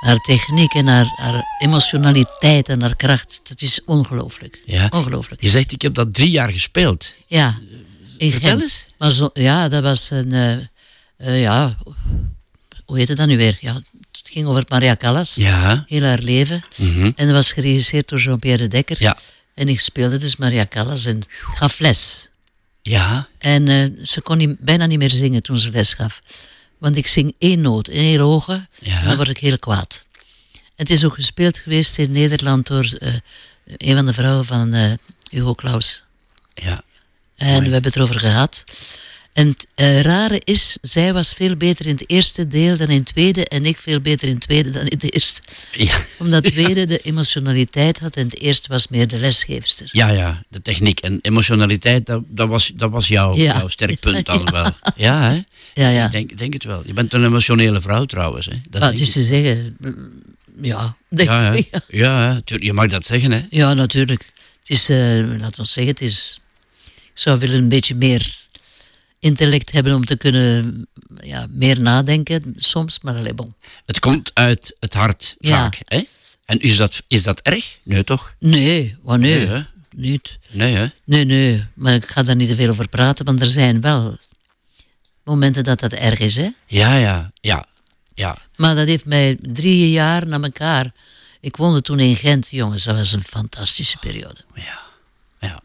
Haar 0.00 0.18
techniek 0.18 0.74
en 0.74 0.86
haar, 0.86 1.12
haar 1.16 1.44
emotionaliteit 1.58 2.68
en 2.68 2.80
haar 2.80 2.96
kracht. 2.96 3.40
Dat 3.48 3.62
is 3.62 3.80
ongelooflijk. 3.84 4.62
Ja. 4.64 4.86
Ongelooflijk. 4.90 5.42
Je 5.42 5.48
zegt, 5.48 5.72
ik 5.72 5.82
heb 5.82 5.94
dat 5.94 6.14
drie 6.14 6.30
jaar 6.30 6.52
gespeeld. 6.52 7.14
Ja. 7.26 7.54
In 8.16 8.30
Vertel 8.30 8.60
eens. 8.60 8.84
Maar 8.98 9.10
zo, 9.10 9.30
ja, 9.32 9.68
dat 9.68 9.82
was 9.82 10.10
een... 10.10 10.32
eh, 10.32 10.52
eh, 11.16 11.40
ja, 11.40 11.76
hoe 12.84 12.98
heet 12.98 13.08
het 13.08 13.16
dan 13.16 13.28
nu 13.28 13.36
weer? 13.36 13.56
Ja, 13.60 13.80
ging 14.38 14.50
over 14.50 14.64
Maria 14.68 14.96
Callas. 14.96 15.34
Ja. 15.34 15.84
Heel 15.86 16.02
haar 16.02 16.18
leven. 16.18 16.62
Mhm. 16.76 17.10
En 17.16 17.26
dat 17.26 17.30
was 17.34 17.52
geregisseerd 17.52 18.08
door 18.08 18.18
Jean-Pierre 18.18 18.62
de 18.62 18.68
Dekker. 18.68 18.96
Ja. 19.00 19.16
En 19.54 19.68
ik 19.68 19.80
speelde 19.80 20.18
dus 20.18 20.36
Maria 20.36 20.66
Callas 20.66 21.04
en 21.04 21.22
gaf 21.54 21.78
les. 21.78 22.28
Ja. 22.82 23.28
En 23.38 23.68
eh, 23.68 24.04
ze 24.04 24.20
kon 24.20 24.36
niet, 24.38 24.58
bijna 24.58 24.86
niet 24.86 24.98
meer 24.98 25.10
zingen 25.10 25.42
toen 25.42 25.58
ze 25.58 25.70
les 25.70 25.92
gaf. 25.94 26.22
Want 26.78 26.96
ik 26.96 27.06
zing 27.06 27.34
één 27.38 27.60
noot, 27.60 27.88
een 27.88 27.94
hele 28.04 28.22
hoge, 28.22 28.66
Ja. 28.80 29.00
en 29.00 29.06
dan 29.06 29.16
word 29.16 29.28
ik 29.28 29.38
heel 29.38 29.58
kwaad. 29.58 30.06
Het 30.76 30.90
is 30.90 31.04
ook 31.04 31.14
gespeeld 31.14 31.58
geweest 31.58 31.98
in 31.98 32.12
Nederland 32.12 32.66
door 32.66 32.92
eh, 32.98 33.14
een 33.76 33.96
van 33.96 34.06
de 34.06 34.12
vrouwen 34.12 34.44
van 34.44 34.72
eh, 34.74 34.92
Hugo 35.30 35.54
Claus. 35.54 36.02
Ja. 36.54 36.82
En 37.36 37.56
we 37.64 37.70
hebben 37.72 37.82
het 37.82 37.96
erover 37.96 38.18
gehad. 38.18 38.64
En 39.32 39.48
het 39.48 39.66
eh, 39.74 40.00
rare 40.00 40.40
is, 40.44 40.76
zij 40.82 41.12
was 41.12 41.32
veel 41.32 41.56
beter 41.56 41.86
in 41.86 41.92
het 41.92 42.10
eerste 42.10 42.46
deel 42.48 42.76
dan 42.76 42.88
in 42.88 42.96
het 42.96 43.06
tweede. 43.06 43.46
En 43.46 43.66
ik 43.66 43.76
veel 43.78 44.00
beter 44.00 44.28
in 44.28 44.34
het 44.34 44.42
tweede 44.42 44.70
dan 44.70 44.86
in 44.86 44.98
het 45.00 45.14
eerste. 45.14 45.40
Ja. 45.72 45.98
Omdat 46.18 46.44
het 46.44 46.52
tweede 46.52 46.84
de 46.86 46.98
emotionaliteit 46.98 47.98
had 47.98 48.16
en 48.16 48.24
het 48.24 48.38
eerste 48.38 48.68
was 48.68 48.88
meer 48.88 49.06
de 49.08 49.18
lesgeefster. 49.18 49.88
Ja, 49.92 50.08
ja, 50.08 50.42
de 50.48 50.62
techniek 50.62 51.00
en 51.00 51.18
emotionaliteit, 51.22 52.06
dat, 52.06 52.22
dat, 52.28 52.48
was, 52.48 52.72
dat 52.74 52.90
was 52.90 53.08
jouw, 53.08 53.34
Ja. 53.34 53.56
jouw 53.58 53.68
sterk 53.68 54.00
punt 54.00 54.26
dan 54.32 54.40
Ja. 54.44 54.50
wel. 54.52 54.70
Ja, 54.96 55.30
hè? 55.30 55.42
Ja, 55.82 55.88
ja. 55.88 56.04
Ik 56.06 56.12
denk, 56.12 56.38
denk 56.38 56.52
het 56.52 56.64
wel. 56.64 56.82
Je 56.86 56.92
bent 56.92 57.12
een 57.14 57.24
emotionele 57.24 57.80
vrouw 57.80 58.04
trouwens, 58.04 58.46
hè? 58.46 58.56
Dat 58.70 58.92
is 58.92 59.12
te 59.12 59.22
zeggen, 59.22 59.76
mm, 59.78 60.22
ja. 60.62 60.96
denk 61.08 61.28
Ja, 61.28 61.42
hè? 61.52 61.54
ja. 61.70 61.80
ja 61.88 62.40
je 62.44 62.72
mag 62.72 62.86
dat 62.86 63.06
zeggen, 63.06 63.32
hè? 63.32 63.40
Ja, 63.48 63.74
natuurlijk. 63.74 64.22
Het 64.60 64.70
is, 64.70 64.88
eh 64.88 64.96
laten 65.38 65.62
we 65.62 65.68
zeggen, 65.68 65.92
het 65.92 66.00
is... 66.00 66.40
Ik 67.14 67.24
zou 67.24 67.38
willen 67.38 67.56
een 67.56 67.68
beetje 67.68 67.94
meer 67.94 68.36
intellect 69.18 69.72
hebben 69.72 69.94
om 69.94 70.04
te 70.04 70.16
kunnen 70.16 70.86
ja, 71.20 71.46
meer 71.50 71.80
nadenken 71.80 72.52
soms, 72.56 73.00
maar 73.00 73.16
alleen 73.16 73.36
bon. 73.36 73.54
Het 73.86 73.98
komt 73.98 74.30
uit 74.34 74.76
het 74.80 74.94
hart 74.94 75.34
Ja. 75.38 75.50
vaak, 75.50 75.78
hè? 75.84 76.02
En 76.44 76.58
is 76.60 76.76
dat, 76.76 77.02
is 77.06 77.22
dat 77.22 77.40
erg? 77.40 77.76
Nee, 77.82 78.04
toch? 78.04 78.34
Nee, 78.38 78.96
wat 79.02 79.18
nee, 79.18 79.46
Nee, 79.46 79.64
niet. 79.96 80.38
Nee, 80.50 80.74
hè? 80.74 80.86
Nee, 81.04 81.24
nee, 81.24 81.64
maar 81.74 81.94
ik 81.94 82.06
ga 82.06 82.22
daar 82.22 82.36
niet 82.36 82.48
te 82.48 82.54
veel 82.54 82.68
over 82.70 82.88
praten, 82.88 83.24
want 83.24 83.40
er 83.40 83.46
zijn 83.46 83.80
wel 83.80 84.16
momenten 85.24 85.64
dat 85.64 85.80
dat 85.80 85.92
erg 85.92 86.18
is, 86.18 86.36
hè. 86.36 86.48
Ja, 86.66 86.96
ja, 86.96 87.32
ja, 87.40 87.66
ja. 88.14 88.38
Maar 88.56 88.74
dat 88.74 88.86
heeft 88.86 89.04
mij 89.04 89.36
drie 89.42 89.90
jaar 89.90 90.26
na 90.26 90.40
elkaar... 90.40 90.92
Ik 91.40 91.56
woonde 91.56 91.82
toen 91.82 92.00
in 92.00 92.16
Gent, 92.16 92.48
jongens, 92.50 92.84
dat 92.84 92.96
was 92.96 93.12
een 93.12 93.22
fantastische 93.22 93.96
periode. 93.98 94.40
ja, 94.54 94.80
ja. 95.40 95.60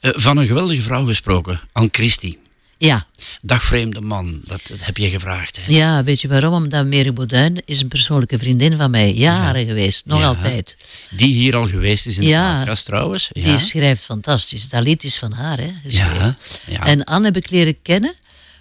Eh, 0.00 0.10
van 0.14 0.36
een 0.36 0.46
geweldige 0.46 0.82
vrouw 0.82 1.04
gesproken, 1.06 1.60
Anne 1.72 1.88
Christie. 1.92 2.38
Ja, 2.86 3.06
Dag 3.42 3.62
vreemde 3.62 4.00
man, 4.00 4.40
dat, 4.44 4.60
dat 4.68 4.84
heb 4.84 4.96
je 4.96 5.10
gevraagd, 5.10 5.56
hè? 5.56 5.62
ja, 5.72 6.04
weet 6.04 6.20
je 6.20 6.28
waarom? 6.28 6.52
Omdat 6.52 6.86
Mary 6.86 7.12
Bauduin 7.12 7.62
is 7.64 7.80
een 7.80 7.88
persoonlijke 7.88 8.38
vriendin 8.38 8.76
van 8.76 8.90
mij, 8.90 9.12
jaren 9.12 9.66
geweest, 9.66 10.06
nog 10.06 10.20
Ja. 10.20 10.26
altijd. 10.26 10.76
Die 11.10 11.34
hier 11.34 11.56
al 11.56 11.68
geweest 11.68 12.06
is 12.06 12.18
in 12.18 12.26
Ja. 12.26 12.52
de 12.52 12.58
podcast 12.58 12.84
trouwens. 12.84 13.28
Ja. 13.32 13.42
Die 13.44 13.58
schrijft 13.58 14.02
fantastisch. 14.04 14.68
Dat 14.68 14.82
lied 14.82 15.04
is 15.04 15.18
van 15.18 15.32
haar, 15.32 15.58
hè? 15.58 15.70
ja, 15.84 16.36
ja. 16.66 16.86
En 16.86 17.04
Anne 17.04 17.26
heb 17.26 17.36
ik 17.36 17.50
leren 17.50 17.82
kennen, 17.82 18.14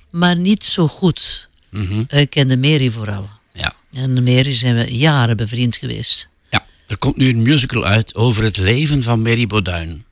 maar 0.09 0.35
niet 0.35 0.65
zo 0.65 0.87
goed. 0.87 1.49
Mhm. 1.69 2.03
Ik 2.07 2.29
kende 2.29 2.57
Mary 2.57 2.89
vooral. 2.91 3.29
ja. 3.53 3.73
En 3.93 4.23
Mary 4.23 4.53
zijn 4.55 4.75
we 4.75 4.95
jaren 4.97 5.37
bevriend 5.37 5.77
geweest. 5.77 6.27
Ja, 6.49 6.65
er 6.87 6.97
komt 6.97 7.17
nu 7.17 7.29
een 7.29 7.41
musical 7.41 7.85
uit 7.85 8.15
over 8.15 8.43
het 8.43 8.57
leven 8.57 9.03
van 9.03 9.21
Mary 9.21 9.47
Bauduin. 9.47 10.03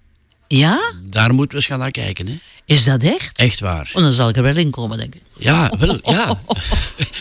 Ja? 0.47 0.79
Daar 1.03 1.29
moeten 1.33 1.49
we 1.49 1.55
eens 1.55 1.65
gaan 1.65 1.79
naar 1.79 1.91
kijken, 1.91 2.27
hè? 2.27 2.37
Is 2.69 2.83
dat 2.83 3.03
echt? 3.03 3.37
Echt 3.37 3.59
waar. 3.59 3.91
Oh, 3.93 4.01
dan 4.01 4.13
zal 4.13 4.29
ik 4.29 4.35
er 4.35 4.43
wel 4.43 4.55
in 4.55 4.69
komen, 4.69 4.97
denk 4.97 5.15
ik. 5.15 5.21
Ja, 5.37 5.73
wel, 5.79 5.99
ja. 6.15 6.41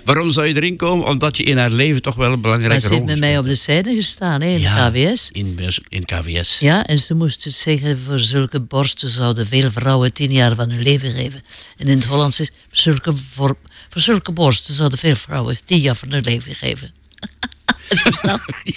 Waarom 0.04 0.30
zou 0.30 0.46
je 0.46 0.56
erin 0.56 0.76
komen? 0.76 1.06
Omdat 1.06 1.36
je 1.36 1.42
in 1.42 1.58
haar 1.58 1.70
leven 1.70 2.02
toch 2.02 2.14
wel 2.14 2.32
een 2.32 2.40
belangrijke 2.40 2.80
ze 2.80 2.88
rol 2.88 2.96
heeft 2.96 3.10
met 3.10 3.18
mij 3.18 3.38
op 3.38 3.44
de 3.44 3.54
scène 3.54 3.94
gestaan, 3.94 4.40
hè, 4.40 4.48
in 4.48 4.60
Ja, 4.60 4.90
KWS. 4.90 5.28
In, 5.32 5.58
in 5.88 6.04
KVS. 6.04 6.58
Ja, 6.58 6.86
en 6.86 6.98
ze 6.98 7.14
moest 7.14 7.42
dus 7.42 7.60
zeggen, 7.60 7.98
voor 7.98 8.18
zulke 8.18 8.60
borsten 8.60 9.08
zouden 9.08 9.46
veel 9.46 9.70
vrouwen 9.70 10.12
tien 10.12 10.32
jaar 10.32 10.54
van 10.54 10.70
hun 10.70 10.82
leven 10.82 11.10
geven. 11.10 11.42
En 11.76 11.86
in 11.86 11.96
het 11.98 12.06
Hollands 12.06 12.40
is, 12.40 12.50
voor 12.68 12.78
zulke, 12.78 13.12
voor, 13.30 13.56
voor 13.88 14.00
zulke 14.00 14.32
borsten 14.32 14.74
zouden 14.74 14.98
veel 14.98 15.16
vrouwen 15.16 15.58
tien 15.64 15.80
jaar 15.80 15.96
van 15.96 16.10
hun 16.10 16.22
leven 16.22 16.54
geven. 16.54 16.94
Het 17.88 18.00
verstaan? 18.00 18.40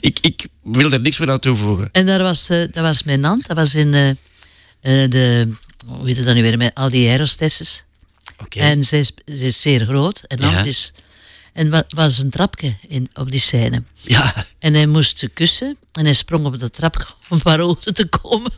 Ik, 0.00 0.18
ik 0.20 0.46
wil 0.62 0.92
er 0.92 1.00
niks 1.00 1.18
meer 1.18 1.30
aan 1.30 1.38
toevoegen. 1.38 1.88
En 1.92 2.06
daar 2.06 2.22
was, 2.22 2.48
eh, 2.48 2.58
dat 2.58 2.82
was 2.82 3.02
mijn 3.02 3.24
aunt, 3.24 3.46
dat 3.46 3.56
was 3.56 3.74
in 3.74 3.94
eh, 3.94 4.10
de, 4.86 5.52
hoe 5.86 6.06
heet 6.06 6.16
het 6.16 6.24
dan 6.26 6.34
nu 6.34 6.42
weer, 6.42 6.56
met 6.56 6.74
al 6.74 6.90
die 6.90 7.08
aerostesses. 7.08 7.84
Oké. 8.38 8.58
En 8.58 8.84
ze 8.84 8.98
is, 8.98 9.12
ze 9.26 9.44
is 9.44 9.60
zeer 9.60 9.84
groot. 9.86 10.20
En 10.26 10.38
Ja. 10.38 10.62
is, 10.62 10.92
en 11.52 11.70
wat 11.70 11.84
was 11.88 12.18
een 12.18 12.30
trapje 12.30 12.76
in, 12.88 13.08
op 13.14 13.30
die 13.30 13.40
scène. 13.40 13.82
Ja, 14.02 14.46
En 14.58 14.74
hij 14.74 14.86
moest 14.86 15.18
ze 15.18 15.28
kussen 15.28 15.76
en 15.92 16.04
hij 16.04 16.14
sprong 16.14 16.46
op 16.46 16.58
de 16.58 16.70
trap 16.70 17.16
om 17.28 17.40
waar 17.42 17.58
hoogte 17.58 17.92
te 17.92 18.06
komen. 18.06 18.52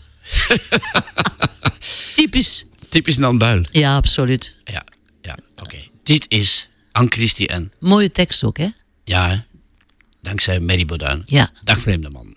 Typisch. 2.14 2.64
typisch 2.89 3.16
Nan 3.16 3.39
Buil. 3.39 3.64
Ja, 3.70 3.97
absoluut. 3.97 4.55
Ja, 4.64 4.85
ja, 5.22 5.39
oké. 5.57 5.76
Dit 6.03 6.24
is 6.29 6.68
Anne 6.93 7.11
Christie 7.11 7.49
en... 7.49 7.72
Mooie 7.81 8.11
tekst 8.11 8.45
ook, 8.45 8.59
hè? 8.59 8.68
Ja, 9.05 9.45
dankzij 10.22 10.61
Mary 10.61 10.85
Bauduin. 10.85 11.22
Ja. 11.26 11.51
Dag 11.64 11.79
vreemde 11.79 12.11
man. 12.11 12.37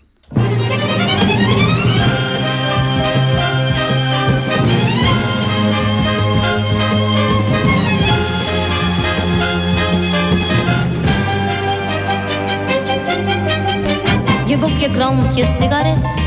Je 14.52 14.58
boek, 14.58 14.78
je 14.78 14.90
krant, 14.90 15.36
je 15.36 15.44
sigaret. 15.44 16.22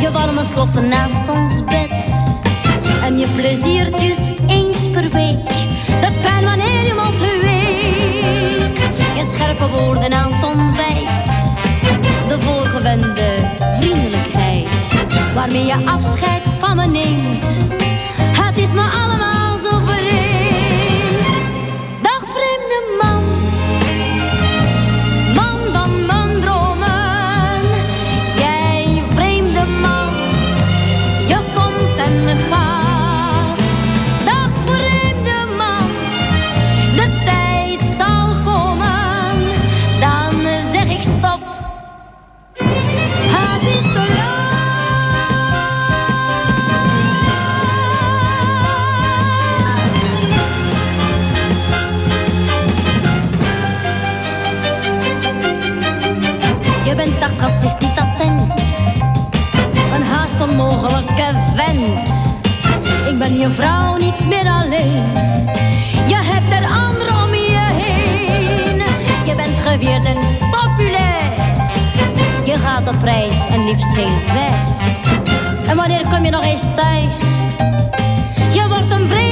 Je 0.00 0.10
warme 0.12 0.44
stoffen 0.44 0.88
naast 0.88 1.28
ons 1.28 1.64
bed. 1.64 2.14
En 3.04 3.18
je 3.18 3.26
pleziertjes 3.36 4.18
eens 4.46 4.90
per 4.92 5.10
week. 5.10 5.48
De 5.86 6.12
pijn 6.22 6.44
wanneer 6.44 6.84
je 6.86 6.94
mond 6.94 7.20
week. 7.20 8.78
Je 9.16 9.24
scherpe 9.32 9.68
woorden 9.68 10.12
aan 10.12 10.32
het 10.32 10.44
ontbijt. 10.44 11.08
De 12.28 12.36
voorgewende 12.40 13.54
vriendelijkheid. 13.76 14.68
Waarmee 15.34 15.64
je 15.64 15.76
afscheid 15.84 16.42
van 16.58 16.76
me 16.76 16.86
neemt. 16.86 17.46
Het 18.32 18.58
is 18.58 18.68
allemaal 18.68 19.09
en 32.04 32.36
gaat. 32.50 33.58
Dag 34.24 34.50
vreemde 34.64 35.56
man, 35.56 35.88
de 36.96 37.22
tijd 37.24 37.80
zal 37.98 38.28
komen, 38.44 39.38
dan 40.00 40.32
zeg 40.72 40.84
ik 40.84 41.02
stop. 41.02 41.40
Het 43.36 43.62
is 43.62 43.82
te 43.82 44.04
laat. 44.16 44.48
Je 56.84 56.94
bent 56.94 57.16
sarcastisch 57.18 57.74
niet 57.78 57.88
attent. 57.88 58.09
Ik 63.08 63.18
ben 63.18 63.38
je 63.38 63.50
vrouw 63.50 63.96
niet 63.96 64.26
meer 64.26 64.46
alleen. 64.46 65.04
Je 66.06 66.18
hebt 66.22 66.62
er 66.62 66.68
anderen 66.70 67.22
om 67.24 67.34
je 67.34 67.68
heen. 67.72 68.82
Je 69.24 69.34
bent 69.34 69.58
geweerd 69.58 70.04
en 70.04 70.16
populair. 70.50 71.32
Je 72.44 72.54
gaat 72.54 72.88
op 72.88 73.02
reis 73.02 73.46
en 73.50 73.64
liefst 73.64 73.94
heel 73.94 74.18
ver. 74.26 74.52
En 75.68 75.76
wanneer 75.76 76.08
kom 76.08 76.24
je 76.24 76.30
nog 76.30 76.44
eens 76.44 76.68
thuis? 76.74 77.18
Je 78.52 78.68
wordt 78.68 78.90
een 78.90 79.08
vreemde 79.08 79.29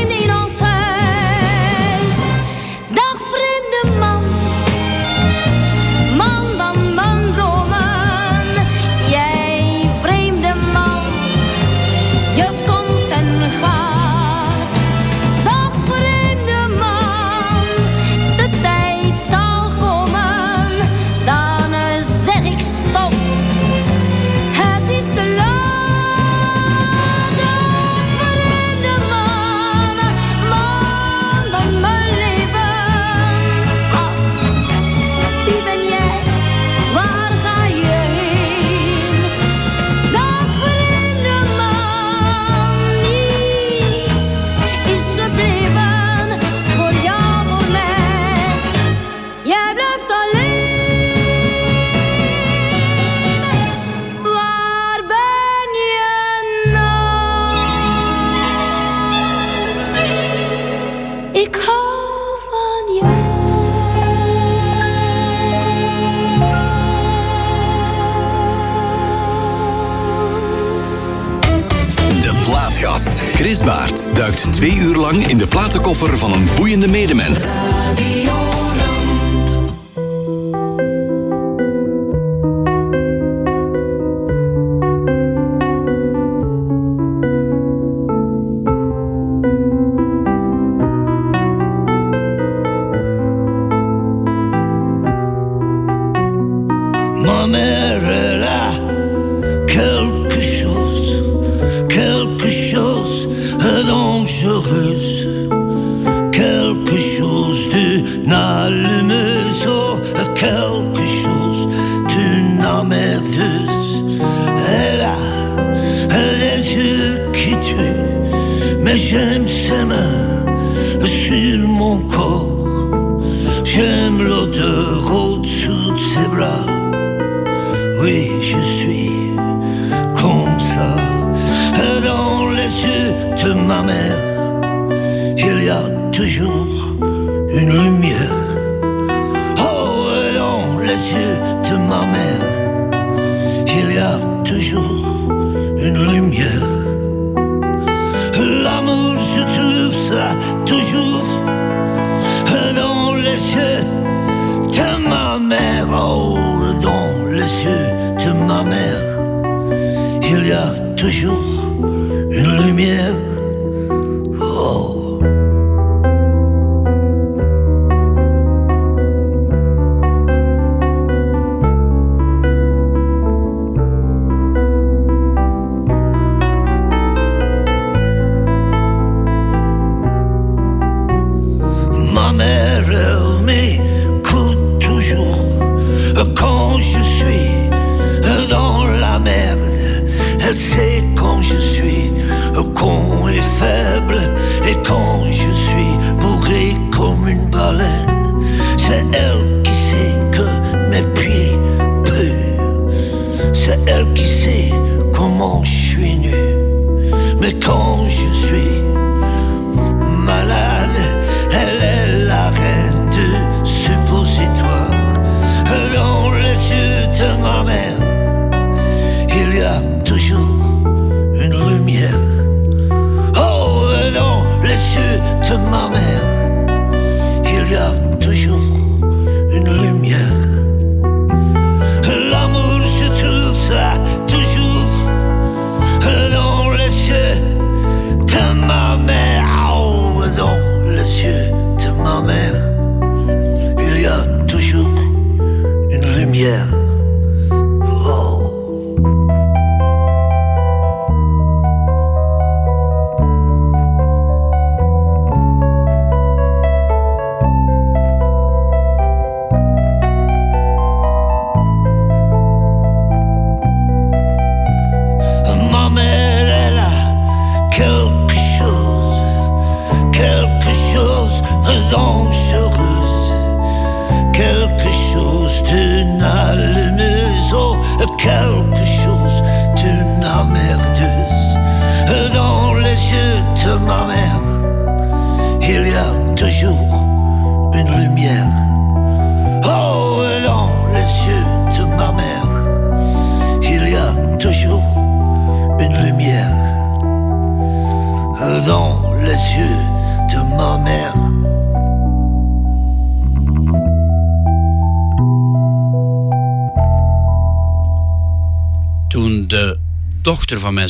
Baert 73.64 74.09
duikt 74.14 74.52
twee 74.52 74.76
uur 74.76 74.96
lang 74.96 75.26
in 75.26 75.36
de 75.36 75.46
platenkoffer 75.46 76.18
van 76.18 76.32
een 76.32 76.48
boeiende 76.56 76.88
medemens. 76.88 77.56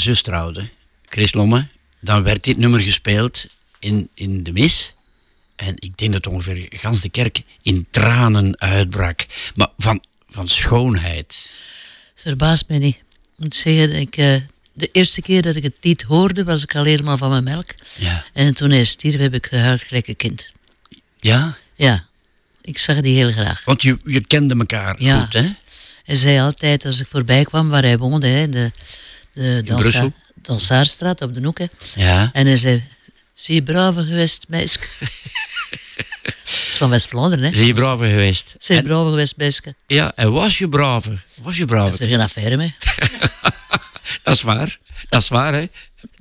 Mijn 0.05 0.17
zus 0.17 0.23
trouwde, 0.23 0.69
Chris 1.09 1.33
Lomme, 1.33 1.67
dan 2.01 2.23
werd 2.23 2.45
dit 2.45 2.57
nummer 2.57 2.81
gespeeld 2.81 3.47
in, 3.79 4.09
in 4.15 4.43
de 4.43 4.53
mis. 4.53 4.95
En 5.57 5.75
ik 5.79 5.99
denk 5.99 6.13
dat 6.13 6.27
ongeveer 6.27 6.67
gans 6.71 7.01
de 7.01 7.09
kerk 7.09 7.43
in 7.63 7.87
tranen 7.91 8.61
uitbrak. 8.61 9.27
Maar 9.55 9.69
van, 9.79 10.05
van 10.29 10.49
schoonheid. 10.49 11.51
Verbaast 12.15 12.65
mij 12.69 12.79
niet. 12.79 12.95
Ik 12.95 13.03
moet 13.37 13.55
zeggen, 13.55 13.93
ik, 13.93 14.17
eh, 14.17 14.35
de 14.73 14.89
eerste 14.93 15.23
keer 15.23 15.43
dat 15.43 15.57
ik 15.57 15.63
het 15.63 15.77
niet 15.81 16.03
hoorde, 16.03 16.45
was 16.45 16.63
ik 16.63 16.75
al 16.75 16.85
helemaal 16.85 17.19
van 17.19 17.31
mijn 17.31 17.45
melk. 17.45 17.75
Ja. 17.99 18.25
En 18.33 18.55
toen 18.55 18.71
hij 18.71 18.85
stierf, 18.85 19.21
heb 19.21 19.35
ik 19.35 19.47
gehuild 19.47 19.83
gelijk 19.83 20.09
een 20.09 20.17
kind. 20.17 20.53
Ja? 21.21 21.59
Ja, 21.75 22.07
ik 22.63 22.79
zag 22.79 23.01
die 23.01 23.17
heel 23.17 23.31
graag. 23.31 23.65
Want 23.65 23.83
je, 23.83 23.99
je 24.05 24.27
kende 24.27 24.55
elkaar 24.55 25.03
Ja. 25.03 25.21
goed, 25.21 25.33
hè? 25.33 25.49
Hij 26.05 26.17
zei 26.17 26.41
altijd, 26.41 26.85
als 26.85 27.01
ik 27.01 27.07
voorbij 27.07 27.45
kwam 27.45 27.69
waar 27.69 27.83
hij 27.83 27.99
woonde, 27.99 28.27
hè, 28.27 28.49
de, 28.49 28.71
de 29.35 29.63
Dansa- 29.65 29.81
Brussel? 29.81 30.13
Dansaarstraat 30.43 31.21
op 31.23 31.35
de 31.35 31.41
hoek. 31.45 31.59
Ja. 31.95 32.31
En 32.33 32.47
hij 32.47 32.57
zei, 32.57 32.85
zie 33.35 33.55
je 33.55 33.63
brave 33.63 34.05
geweest, 34.05 34.45
meisje? 34.49 34.79
Dat 36.45 36.67
is 36.67 36.77
van 36.77 36.91
West-Vlaanderen, 36.91 37.45
hè? 37.45 37.55
Zie 37.57 37.67
je 37.67 37.73
brave 37.75 38.09
geweest? 38.09 38.55
Zie 38.59 38.75
je 38.75 38.81
En- 38.81 38.87
brave 38.87 39.09
geweest, 39.09 39.37
meisje? 39.37 39.75
Ja, 39.87 40.13
en 40.17 40.33
was 40.33 40.59
je 40.59 40.69
brave? 40.69 41.19
Was 41.43 41.53
je 41.57 41.59
Heeft 41.61 41.67
brave? 41.73 42.03
er 42.03 42.09
geen 42.09 42.21
affaire 42.21 42.57
mee? 42.57 42.75
Dat 44.23 44.35
is 44.37 44.43
waar. 44.43 44.77
Dat 45.09 45.23
is 45.23 45.29
waar, 45.29 45.53
hè? 45.53 45.61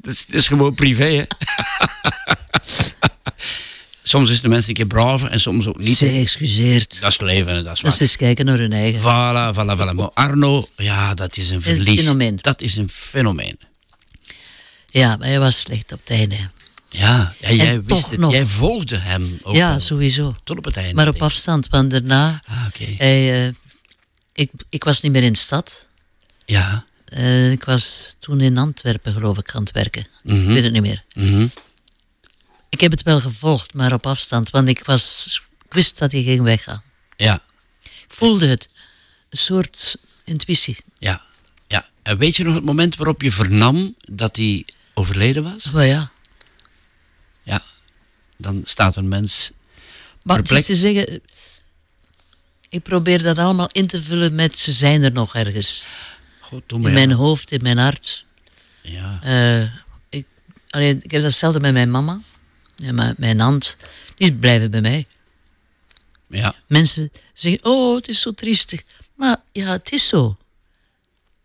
Is, 0.02 0.26
dat 0.26 0.36
is 0.40 0.48
gewoon 0.48 0.74
privé, 0.76 1.04
hè? 1.16 1.24
soms 4.08 4.30
is 4.30 4.42
de 4.42 4.48
mensen 4.48 4.70
een 4.70 4.76
keer 4.76 4.86
brave 4.88 5.28
en 5.28 5.40
soms 5.40 5.68
ook 5.68 5.78
niet. 5.78 5.98
Zij 5.98 6.20
excuseert. 6.22 7.00
Dat 7.02 7.10
is 7.12 7.18
het 7.18 7.28
leven, 7.28 7.56
hè, 7.56 7.64
dat 7.64 7.74
is 7.74 7.80
Dat 7.82 7.82
waar. 7.82 7.92
ze 7.92 8.02
eens 8.02 8.16
kijken 8.16 8.46
naar 8.46 8.58
hun 8.58 8.74
eigen. 8.74 9.00
Voilà, 9.00 9.56
voilà, 9.58 9.80
voilà. 9.82 9.96
Maar 9.96 10.10
Arno, 10.14 10.68
ja, 10.76 11.14
dat 11.14 11.38
is 11.38 11.50
een 11.50 11.56
Een 11.56 11.62
verlies. 11.62 12.00
fenomeen. 12.00 12.38
Dat 12.42 12.62
is 12.62 12.76
een 12.76 12.90
fenomeen. 12.90 13.60
Ja, 14.90 15.16
maar 15.18 15.28
hij 15.28 15.40
was 15.40 15.60
slecht 15.60 15.92
op 15.92 16.00
het 16.00 16.10
einde. 16.10 16.36
Ja, 16.90 17.34
ja 17.40 17.52
jij 17.52 17.68
En 17.68 17.84
wist 17.86 18.10
het. 18.12 18.20
nog. 18.20 18.32
Jij 18.32 18.46
volgde 18.46 18.98
hem 18.98 19.40
ook 19.44 19.56
ja, 19.56 19.80
sowieso. 19.80 20.36
Tot 20.44 20.58
op 20.58 20.66
het 20.66 20.78
einde. 20.78 20.94
Maar 20.94 21.08
op 21.08 21.22
afstand, 21.22 21.68
want 21.70 21.92
daarna... 21.92 22.42
Ah, 22.48 22.66
oké. 22.68 22.86
Hij, 22.98 23.46
eh, 23.48 23.54
ik, 24.34 24.52
ik 24.70 24.84
was 24.84 25.02
niet 25.02 25.12
meer 25.12 25.24
in 25.24 25.32
de 25.34 25.38
stad. 25.40 25.86
Ja. 26.46 26.86
Eh, 27.06 27.52
ik 27.52 27.64
was 27.64 28.16
toen 28.20 28.42
in 28.42 28.58
Antwerpen, 28.58 29.14
geloof 29.14 29.38
ik, 29.38 29.52
aan 29.56 29.64
het 29.64 29.72
werken. 29.72 30.08
Mhm. 30.24 30.42
Ik 30.42 30.48
weet 30.48 30.64
het 30.64 30.72
niet 30.74 30.82
meer. 30.82 31.04
Mhm. 31.14 31.48
Ik 32.70 32.80
heb 32.82 32.92
het 32.92 33.04
wel 33.04 33.20
gevolgd, 33.20 33.74
maar 33.74 33.94
op 33.94 34.06
afstand. 34.06 34.50
Want 34.50 34.68
ik, 34.68 34.86
was, 34.86 35.42
ik 35.66 35.74
wist 35.74 35.98
dat 35.98 36.12
hij 36.12 36.24
ging 36.24 36.42
weggaan. 36.42 36.84
Ja. 37.18 37.44
Ik 37.84 38.06
voelde 38.08 38.48
het. 38.48 38.68
Een 39.30 39.38
soort 39.38 39.96
intuïtie. 40.24 40.78
Ja. 41.00 41.26
ja. 41.68 41.88
En 42.04 42.18
weet 42.18 42.36
je 42.36 42.44
nog 42.44 42.56
het 42.56 42.64
moment 42.64 42.96
waarop 42.96 43.22
je 43.22 43.32
vernam 43.32 43.96
dat 44.00 44.36
hij 44.36 44.66
overleden 44.94 45.44
was? 45.44 45.72
Maar 45.72 45.86
ja. 45.86 46.12
Ja. 47.44 47.64
Dan 48.38 48.62
staat 48.64 48.96
een 48.96 49.08
mens 49.08 49.52
Maar 50.24 50.38
het 50.38 50.52
is 50.52 50.52
perplex. 50.52 50.66
te 50.66 50.88
zeggen... 50.88 51.22
Ik 52.70 52.84
probeer 52.84 53.24
dat 53.24 53.38
allemaal 53.38 53.70
in 53.72 53.88
te 53.88 54.02
vullen 54.02 54.36
met 54.36 54.58
ze 54.58 54.72
zijn 54.72 55.04
er 55.04 55.12
nog 55.12 55.36
ergens. 55.36 55.84
Doe 56.66 56.82
In 56.82 56.94
mijn 56.94 57.12
hoofd, 57.12 57.52
in 57.52 57.62
mijn 57.62 57.78
hart. 57.78 58.26
Ja. 58.82 59.20
Eh, 59.24 59.72
ik, 60.10 60.26
allee, 60.70 61.00
ik 61.02 61.12
heb 61.12 61.22
datzelfde 61.22 61.60
met 61.60 61.74
mijn 61.74 61.92
mama. 61.92 62.20
En 62.84 62.96
mijn, 62.96 63.16
mijn 63.18 63.42
aunt. 63.42 63.78
Die 64.16 64.34
blijven 64.34 64.72
bij 64.72 64.82
mij. 64.82 65.06
Ja. 66.30 66.56
Mensen 66.68 67.12
zeggen, 67.34 67.66
oh, 67.66 67.96
het 67.96 68.08
is 68.08 68.22
zo 68.22 68.32
triestig. 68.32 68.84
Maar 69.16 69.38
ja, 69.52 69.72
het 69.72 69.92
is 69.92 70.08
zo. 70.08 70.38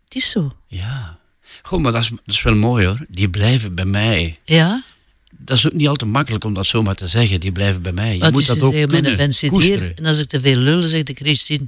Het 0.03 0.15
is 0.15 0.29
zo. 0.29 0.55
Ja. 0.67 1.19
Goed, 1.61 1.81
maar 1.81 1.91
dat 1.91 2.01
is, 2.01 2.09
dat 2.09 2.35
is 2.35 2.41
wel 2.41 2.55
mooi 2.55 2.85
hoor. 2.85 3.05
Die 3.09 3.29
blijven 3.29 3.75
bij 3.75 3.85
mij. 3.85 4.39
Ja? 4.43 4.83
Dat 5.37 5.57
is 5.57 5.65
ook 5.65 5.73
niet 5.73 5.87
altijd 5.87 6.11
makkelijk 6.11 6.43
om 6.43 6.53
dat 6.53 6.65
zomaar 6.65 6.95
te 6.95 7.07
zeggen. 7.07 7.39
Die 7.39 7.51
blijven 7.51 7.81
bij 7.81 7.91
mij. 7.91 8.13
Je 8.13 8.19
Wat 8.19 8.31
moet 8.31 8.41
is 8.41 8.47
dat 8.47 8.61
ook 8.61 8.71
zeggen, 8.71 8.89
kunnen 8.89 9.15
mijn 9.15 9.33
zit 9.33 9.61
hier. 9.61 9.93
En 9.95 10.05
als 10.05 10.17
ik 10.17 10.27
te 10.27 10.41
veel 10.41 10.55
lul, 10.55 10.81
zegt 10.81 11.07
de 11.07 11.13
Christine. 11.13 11.65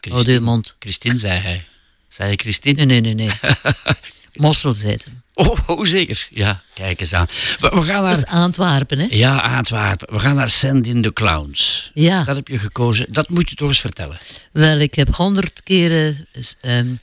Christine. 0.00 0.14
Houd 0.14 0.26
je 0.26 0.40
mond. 0.40 0.74
Christine, 0.78 1.18
zei 1.18 1.38
hij. 1.38 1.64
Zei 2.08 2.30
je 2.30 2.36
Christine? 2.36 2.84
Nee, 2.84 3.00
nee, 3.00 3.14
nee, 3.14 3.26
nee. 3.26 3.52
Mossel, 4.44 4.74
zei 4.74 4.92
het. 4.92 5.06
Oh, 5.38 5.58
oh, 5.66 5.84
zeker. 5.86 6.26
Ja, 6.30 6.62
kijk 6.74 7.00
eens 7.00 7.12
aan. 7.12 7.26
We, 7.60 7.68
we 7.68 7.82
gaan 7.82 8.02
Dat 8.04 8.16
is 8.16 8.22
naar... 8.24 8.32
Antwerpen, 8.34 8.98
hè? 8.98 9.06
Ja, 9.10 9.56
Antwerpen. 9.56 10.12
We 10.14 10.18
gaan 10.18 10.34
naar 10.36 10.50
Send 10.50 10.86
in 10.86 11.02
the 11.02 11.12
Clowns. 11.12 11.90
Ja. 11.94 12.24
Dat 12.24 12.36
heb 12.36 12.48
je 12.48 12.58
gekozen. 12.58 13.06
Dat 13.12 13.28
moet 13.28 13.48
je 13.50 13.54
toch 13.56 13.68
eens 13.68 13.80
vertellen. 13.80 14.18
Wel, 14.52 14.78
ik 14.78 14.94
heb 14.94 15.14
honderd 15.14 15.62
keren... 15.62 16.26
is, 16.32 16.56
ehm, 16.60 16.94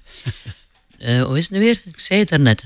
eh, 0.99 1.23
hoe 1.23 1.37
is 1.37 1.43
het 1.43 1.51
nu 1.53 1.59
weer? 1.59 1.81
Ik 1.85 1.99
zei 1.99 2.19
het 2.19 2.29
daarnet. 2.29 2.65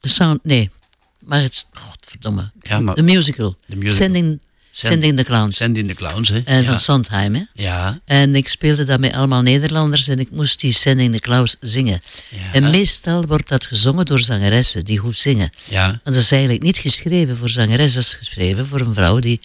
Sound, 0.00 0.44
nee. 0.44 0.70
Maar 1.18 1.42
het 1.42 1.52
is... 1.52 1.66
Godverdomme. 1.72 2.50
Ja, 2.60 2.80
maar- 2.80 2.94
De 2.94 3.02
musical. 3.02 3.56
De 3.66 3.76
musical. 3.76 3.96
Sending, 3.96 4.26
Send- 4.26 4.46
Sending 4.70 5.16
the 5.16 5.24
Clowns. 5.24 5.56
Send 5.56 5.76
in 5.76 5.86
the 5.86 5.94
Clowns, 5.94 6.28
hè? 6.28 6.38
En 6.44 6.62
ja. 6.62 6.68
van 6.68 6.78
Sondheim, 6.80 7.34
hè? 7.34 7.42
Ja. 7.54 8.00
En 8.04 8.34
ik 8.34 8.48
speelde 8.48 8.84
dat 8.84 9.00
met 9.00 9.12
allemaal 9.12 9.42
Nederlanders 9.42 10.08
en 10.08 10.18
ik 10.18 10.30
moest 10.30 10.60
die 10.60 10.72
Sending 10.72 11.14
the 11.14 11.20
Clowns 11.20 11.56
zingen. 11.60 12.00
Ja. 12.28 12.52
En 12.52 12.70
meestal 12.70 13.26
wordt 13.26 13.48
dat 13.48 13.66
gezongen 13.66 14.04
door 14.06 14.20
zangeressen 14.20 14.84
die 14.84 14.98
goed 14.98 15.16
zingen. 15.16 15.50
Ja. 15.64 15.86
Want 15.86 16.00
dat 16.04 16.16
is 16.16 16.32
eigenlijk 16.32 16.62
niet 16.62 16.78
geschreven 16.78 17.36
voor 17.36 17.48
zangeres, 17.48 17.92
dat 17.94 18.02
is 18.02 18.14
geschreven 18.14 18.66
voor 18.66 18.80
een 18.80 18.94
vrouw 18.94 19.18
die 19.18 19.40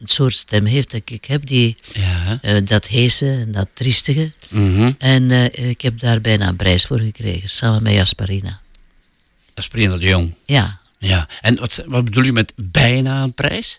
een 0.00 0.08
soort 0.08 0.34
stem 0.34 0.64
heeft 0.64 0.90
dat 0.90 1.00
ik 1.04 1.24
heb, 1.24 1.46
die, 1.46 1.76
Ja. 1.92 2.38
eh, 2.42 2.56
dat 2.64 2.86
heese 2.86 3.26
en 3.30 3.52
dat 3.52 3.68
triestige. 3.72 4.32
Mhm. 4.48 4.92
En 4.98 5.30
eh, 5.30 5.68
ik 5.68 5.80
heb 5.80 5.98
daar 5.98 6.20
bijna 6.20 6.48
een 6.48 6.56
prijs 6.56 6.84
voor 6.86 7.00
gekregen, 7.00 7.48
samen 7.48 7.82
met 7.82 7.92
Jasparina. 7.92 8.60
Asperina 9.54 9.96
de 9.96 10.06
Jong. 10.08 10.34
Ja, 10.44 10.80
Ja. 10.98 11.28
En 11.40 11.56
wat, 11.60 11.82
wat 11.86 12.04
bedoel 12.04 12.24
je 12.24 12.32
met 12.32 12.52
bijna 12.56 13.22
een 13.22 13.34
prijs? 13.34 13.78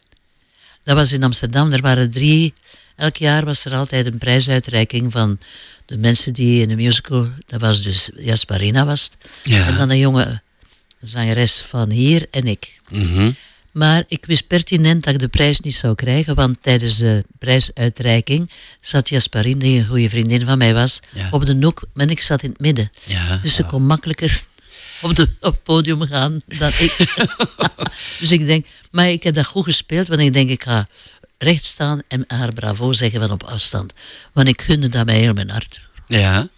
Dat 0.88 0.96
was 0.96 1.12
in 1.12 1.24
Amsterdam. 1.24 1.72
Er 1.72 1.82
waren 1.82 2.12
drie, 2.12 2.54
elk 2.96 3.16
jaar 3.16 3.46
was 3.46 3.66
er 3.66 3.74
altijd 3.74 4.06
een 4.06 4.18
prijsuitreiking 4.18 5.12
van 5.12 5.40
de 5.86 5.98
mensen 5.98 6.34
die 6.34 6.62
in 6.62 6.68
de 6.68 6.76
musical, 6.76 7.30
dat 7.48 7.62
was 7.62 7.82
dus 7.82 8.10
Jasparina 8.16 8.86
was 8.86 9.04
het. 9.04 9.32
Ja. 9.44 9.68
En 9.68 9.76
dan 9.78 9.90
een 9.90 9.98
jonge 9.98 10.42
zangeres 11.02 11.66
van 11.68 11.90
hier 11.90 12.28
en 12.32 12.44
ik. 12.48 12.80
Mhm. 12.90 13.32
Maar 13.72 14.04
ik 14.08 14.26
wist 14.26 14.48
pertinent 14.48 15.04
dat 15.04 15.14
ik 15.14 15.20
de 15.20 15.28
prijs 15.28 15.60
niet 15.60 15.76
zou 15.76 15.96
krijgen, 15.96 16.36
want 16.36 16.58
tijdens 16.62 16.98
de 16.98 17.24
prijsuitreiking 17.40 18.52
zat 18.82 19.10
Jasparin, 19.10 19.60
die 19.60 19.80
een 19.80 19.86
goede 19.88 20.10
vriendin 20.10 20.46
van 20.46 20.58
mij 20.58 20.74
was, 20.74 21.00
Ja. 21.14 21.28
op 21.32 21.46
de 21.46 21.54
noek 21.56 21.82
en 21.96 22.10
ik 22.10 22.22
zat 22.22 22.44
in 22.44 22.50
het 22.50 22.60
midden. 22.60 22.90
Ja. 23.04 23.40
Dus 23.44 23.56
ze 23.56 23.64
kon 23.66 23.86
makkelijker 23.86 24.44
op, 25.02 25.16
de, 25.16 25.22
op 25.40 25.52
het 25.52 25.64
podium 25.64 26.02
gaan 26.02 26.42
dan 26.46 26.72
ik. 26.78 27.16
dus 28.20 28.32
ik 28.32 28.46
denk, 28.48 28.66
maar 28.92 29.10
ik 29.10 29.24
heb 29.24 29.36
dat 29.36 29.46
goed 29.46 29.64
gespeeld, 29.64 30.08
want 30.08 30.22
ik 30.22 30.34
denk 30.34 30.50
ik 30.50 30.64
ga 30.64 30.88
recht 31.38 31.64
staan 31.66 32.02
en 32.08 32.24
haar 32.28 32.54
bravo 32.54 32.94
zeggen 32.94 33.20
van 33.22 33.32
op 33.32 33.44
afstand. 33.44 33.94
Want 34.34 34.48
ik 34.48 34.62
gunde 34.62 34.90
dat 34.90 35.06
mij 35.06 35.20
heel 35.20 35.34
mijn 35.34 35.50
hart. 35.50 35.82
Ja. 36.08 36.50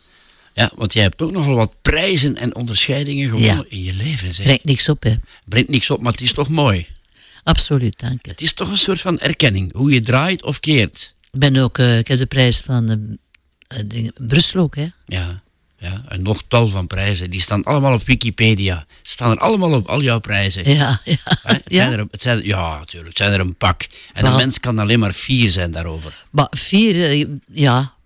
Ja, 0.54 0.72
want 0.76 0.94
jij 0.94 1.04
hebt 1.04 1.22
ook 1.22 1.32
nogal 1.32 1.56
wat 1.56 1.74
prijzen 1.82 2.36
en 2.38 2.56
onderscheidingen 2.56 3.30
gewonnen 3.30 3.56
Ja. 3.56 3.64
in 3.70 3.84
je 3.84 3.94
leven. 3.94 4.34
Zeg. 4.34 4.46
Brengt 4.46 4.66
niks 4.66 4.90
op, 4.90 5.04
hè. 5.04 5.14
Brengt 5.46 5.70
niks 5.70 5.90
op, 5.90 6.02
maar 6.02 6.12
het 6.12 6.22
is 6.22 6.34
toch 6.34 6.50
mooi. 6.50 6.86
Absoluut, 7.44 8.00
dank 8.00 8.26
je. 8.26 8.32
Het 8.32 8.42
is 8.42 8.54
toch 8.54 8.70
een 8.70 8.78
soort 8.78 9.02
van 9.02 9.20
erkenning. 9.20 9.74
Hoe 9.74 9.92
je 9.92 10.00
draait 10.00 10.44
of 10.44 10.60
keert. 10.60 11.14
Ik, 11.32 11.40
ben 11.40 11.56
ook, 11.56 11.78
eh, 11.78 11.98
ik 11.98 12.08
heb 12.08 12.20
de 12.20 12.26
prijs 12.26 12.58
van 12.58 13.18
ding- 13.86 14.12
Brussel 14.28 14.62
ook, 14.62 14.76
hè. 14.76 14.88
Ja. 15.06 15.42
Ja, 15.80 16.04
en 16.08 16.22
nog 16.22 16.44
tal 16.48 16.68
van 16.68 16.88
prijzen. 16.88 17.30
Die 17.30 17.42
staan 17.42 17.64
allemaal 17.64 17.94
op 17.94 18.06
Wikipedia. 18.06 18.86
Staan 19.02 19.32
er 19.32 19.38
allemaal 19.38 19.74
op, 19.74 19.88
al 19.88 20.02
jouw 20.02 20.20
prijzen. 20.20 20.70
Ja, 20.70 21.02
ja. 21.04 21.16
Het 21.24 21.62
ja. 21.68 21.76
zijn 21.76 21.92
er, 21.92 22.06
het 22.12 22.22
zijn, 22.22 22.46
ja, 22.46 22.78
natuurlijk. 22.78 23.08
Het 23.08 23.18
zijn 23.18 23.34
er 23.34 23.40
een 23.40 23.56
pak. 23.56 23.88
En 24.14 24.26
een 24.26 24.36
mens 24.36 24.60
kan 24.60 24.80
alleen 24.80 25.00
maar 25.00 25.14
fier 25.14 25.50
zijn 25.50 25.72
daarover. 25.72 26.26
Maar 26.32 26.48
vier, 26.52 26.96
eh, 26.96 27.26
ja. 27.52 27.98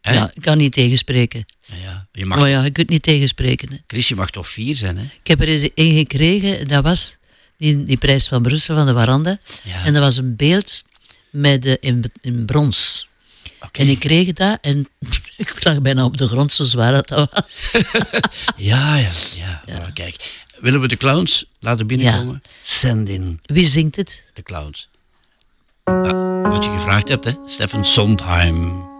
Ja. 0.00 0.30
Ik 0.34 0.42
kan 0.42 0.58
niet 0.58 0.72
tegenspreken. 0.72 1.44
Ja, 1.64 1.76
ja. 1.82 2.06
Je 2.12 2.26
mag, 2.26 2.38
Maar 2.38 2.48
ja, 2.48 2.64
je 2.64 2.70
kunt 2.70 2.88
niet 2.88 3.02
tegenspreken. 3.02 3.72
Hè. 3.72 3.76
Chris, 3.86 4.08
je 4.08 4.14
mag 4.14 4.30
toch 4.30 4.48
fier 4.48 4.76
zijn, 4.76 4.96
hè? 4.96 5.02
Ik 5.02 5.26
heb 5.26 5.40
er 5.40 5.48
eens 5.48 5.68
één 5.74 5.96
gekregen, 5.96 6.68
dat 6.68 6.82
was 6.82 7.18
die, 7.56 7.84
die 7.84 7.96
prijs 7.96 8.28
van 8.28 8.42
Brussel 8.42 8.76
van 8.76 8.86
de 8.86 8.92
Warande. 8.92 9.40
Ja. 9.62 9.84
En 9.84 9.92
dat 9.92 10.02
was 10.02 10.16
een 10.16 10.36
beeld 10.36 10.84
met, 11.30 11.64
eh, 11.64 11.74
in, 11.80 12.04
in 12.20 12.44
brons. 12.44 13.08
En 13.72 13.88
ik 13.88 13.98
kreeg 13.98 14.32
dat 14.32 14.58
en 14.60 14.88
ik 15.36 15.64
lag 15.64 15.80
bijna 15.80 16.04
op 16.04 16.16
de 16.16 16.26
grond, 16.28 16.52
zo 16.52 16.64
zwaar 16.64 16.92
dat 16.92 17.08
dat 17.08 17.30
was. 17.32 17.72
Ja, 18.56 18.96
ja, 18.96 19.62
ja. 19.66 19.90
Kijk, 19.92 20.44
willen 20.60 20.80
we 20.80 20.88
de 20.88 20.96
clowns 20.96 21.44
laten 21.60 21.86
binnenkomen? 21.86 22.42
Send 22.62 23.08
in 23.08 23.40
Wie 23.42 23.66
zingt 23.66 23.96
het? 23.96 24.22
de 24.34 24.42
clowns. 24.42 24.88
Ja, 25.84 26.40
wat 26.40 26.64
je 26.64 26.70
gevraagd 26.70 27.08
hebt, 27.08 27.24
hè? 27.24 27.32
Stefan 27.46 27.84
Sondheim. 27.84 28.92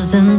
Yalnızın 0.00 0.29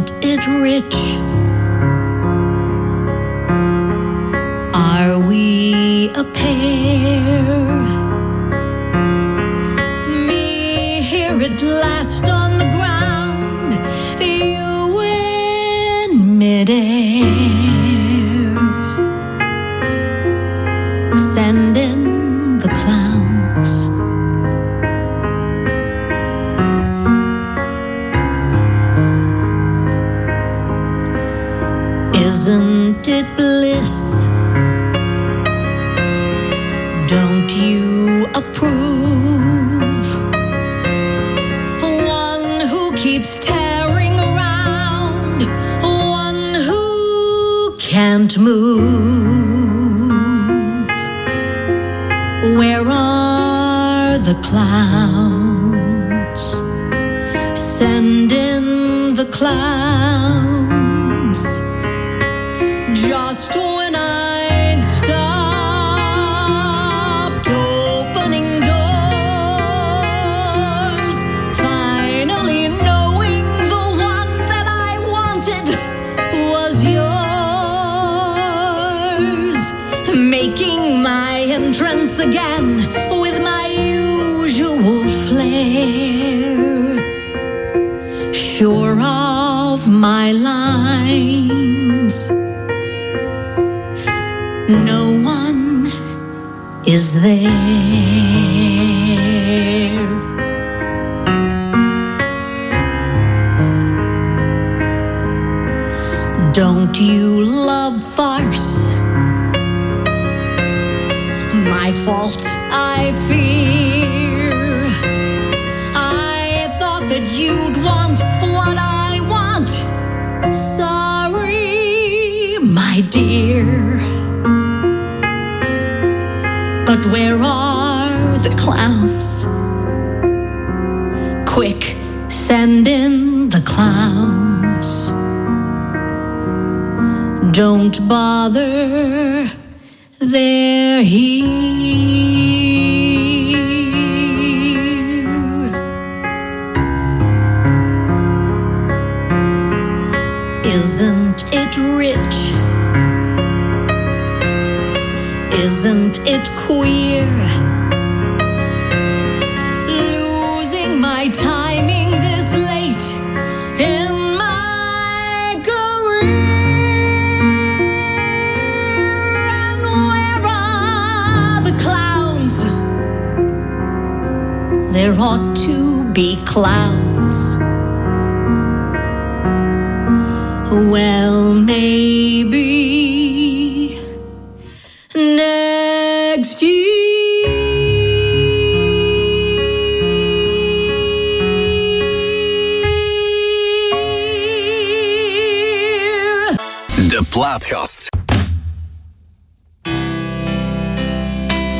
De 197.11 197.23
plaatkast. 197.29 198.09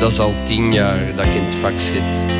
Dat 0.00 0.10
is 0.10 0.18
al 0.18 0.34
tien 0.44 0.72
jaar 0.72 1.14
dat 1.14 1.26
ik 1.26 1.34
in 1.34 1.42
het 1.42 1.54
vak 1.54 1.72
zit. 1.78 2.32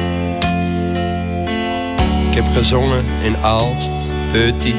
Ik 2.29 2.35
heb 2.35 2.45
gezongen 2.53 3.05
in 3.23 3.37
Aalst, 3.37 3.93
Peutie, 4.33 4.75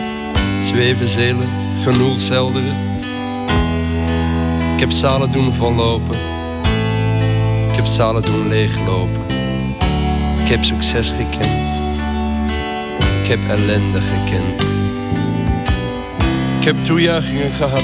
Zwevenzelen, 0.66 1.50
Genoelselderen. 1.80 2.78
Ik 4.74 4.80
heb 4.80 4.92
zalen 4.92 5.32
doen 5.32 5.54
vollopen. 5.54 6.18
Ik 7.70 7.76
heb 7.76 7.86
zalen 7.86 8.22
doen 8.22 8.48
leeglopen. 8.48 9.22
Ik 10.44 10.48
heb 10.48 10.64
succes 10.64 11.10
gekend. 11.10 11.82
Ik 13.22 13.28
heb 13.28 13.40
ellende 13.50 14.02
gekend. 14.02 14.83
Ik 16.64 16.70
heb 16.70 16.86
toejuichingen 16.86 17.52
gehad. 17.52 17.84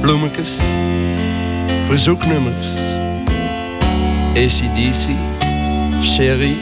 Bloemetjes. 0.00 0.50
Verzoeknummers. 1.86 2.66
ACDC, 4.34 5.08
Sherry, 6.02 6.56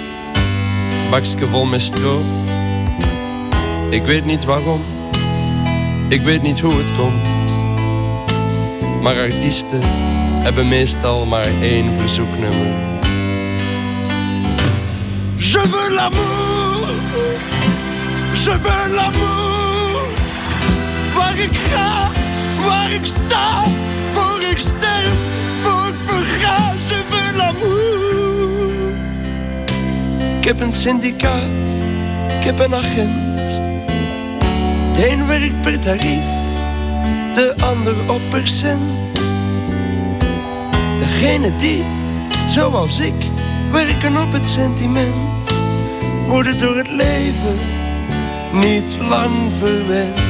bakje 1.11 1.47
vol 1.47 1.65
met 1.65 1.81
stro. 1.81 2.21
Ik 3.91 4.05
weet 4.05 4.25
niet 4.25 4.45
waarom, 4.45 4.81
ik 6.09 6.21
weet 6.21 6.43
niet 6.43 6.61
hoe 6.61 6.75
het 6.75 6.97
komt. 6.97 7.29
Maar 9.03 9.21
artiesten 9.21 9.81
hebben 10.41 10.69
meestal 10.69 11.25
maar 11.25 11.49
één 11.61 11.99
verzoeknummer. 11.99 12.75
Je 15.37 15.63
veux 15.69 15.95
l'amour, 15.95 16.89
je 18.33 18.59
veux 18.61 18.95
l'amour. 18.95 19.56
Ik 21.37 21.57
ga, 21.57 22.11
waar 22.67 22.93
ik 22.93 23.05
sta, 23.05 23.63
voor 24.13 24.43
ik 24.51 24.59
sterf, 24.59 25.19
voor 25.63 25.89
ik 25.89 25.95
verga. 26.07 26.73
Je 26.89 27.03
veux 27.09 27.37
l'amour. 27.37 28.95
Ik 30.39 30.45
heb 30.45 30.61
een 30.61 30.73
syndicaat, 30.73 31.69
ik 32.39 32.45
heb 32.45 32.59
een 32.59 32.75
agent. 32.75 33.35
De 34.95 35.11
een 35.11 35.27
werkt 35.27 35.61
per 35.61 35.79
tarief, 35.79 36.25
de 37.35 37.55
ander 37.63 38.13
op 38.13 38.21
percent. 38.29 38.81
Degene 40.99 41.57
die, 41.57 41.85
zoals 42.49 42.99
ik, 42.99 43.25
werken 43.71 44.23
op 44.23 44.33
het 44.33 44.51
sentiment, 44.51 45.51
worden 46.27 46.61
door 46.61 46.77
het 46.77 46.89
leven 46.89 47.59
niet 48.53 48.97
lang 49.09 49.53
verwend. 49.59 50.26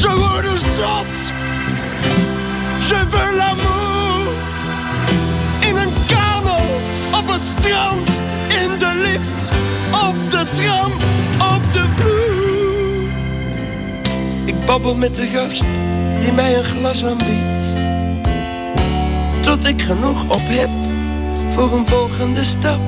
Ze 0.00 0.16
worden 0.16 0.58
zot. 0.58 1.32
Je 2.88 3.04
veux. 3.08 3.28
In 5.68 5.76
een 5.76 5.92
kamer, 6.06 6.60
op 7.14 7.28
het 7.28 7.46
strand, 7.46 8.08
in 8.48 8.78
de 8.78 8.92
lift, 9.02 9.50
op 9.92 10.30
de 10.30 10.44
tram, 10.56 10.92
op 11.56 11.72
de 11.72 11.84
vloer. 11.94 13.08
Ik 14.44 14.64
babbel 14.66 14.94
met 14.94 15.14
de 15.14 15.26
gast 15.26 15.64
die 16.20 16.32
mij 16.32 16.56
een 16.56 16.64
glas 16.64 17.04
aanbiedt. 17.04 17.64
Tot 19.40 19.66
ik 19.66 19.82
genoeg 19.82 20.22
op 20.24 20.42
heb 20.42 20.70
voor 21.50 21.72
een 21.72 21.86
volgende 21.86 22.44
stap. 22.44 22.80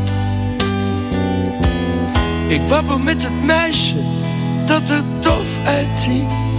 Ik 2.48 2.66
babbel 2.68 2.98
met 2.98 3.22
het 3.22 3.44
meisje 3.44 4.02
dat 4.66 4.90
er 4.90 5.02
tof 5.20 5.58
uitziet. 5.64 6.49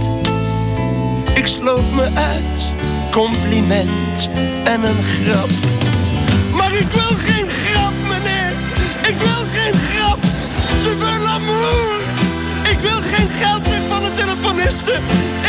Ik 1.34 1.46
sloof 1.46 1.92
me 1.92 2.10
uit, 2.14 2.72
compliment 3.10 4.28
en 4.64 4.84
een 4.84 5.02
grap. 5.02 5.50
Maar 6.54 6.72
ik 6.72 6.86
wil 6.86 7.16
geen 7.16 7.48
grap, 7.48 7.92
meneer. 8.08 8.52
Ik 9.08 9.16
wil 9.18 9.44
geen 9.52 9.74
grap. 9.74 10.18
Je 10.82 10.94
veux 10.98 11.22
l'amour. 11.22 12.00
Ik 12.70 12.78
wil 12.78 13.00
geen 13.02 13.28
geld 13.28 13.68
meer 13.68 13.82
van 13.88 14.02
de 14.02 14.10
telefoniste. 14.16 14.92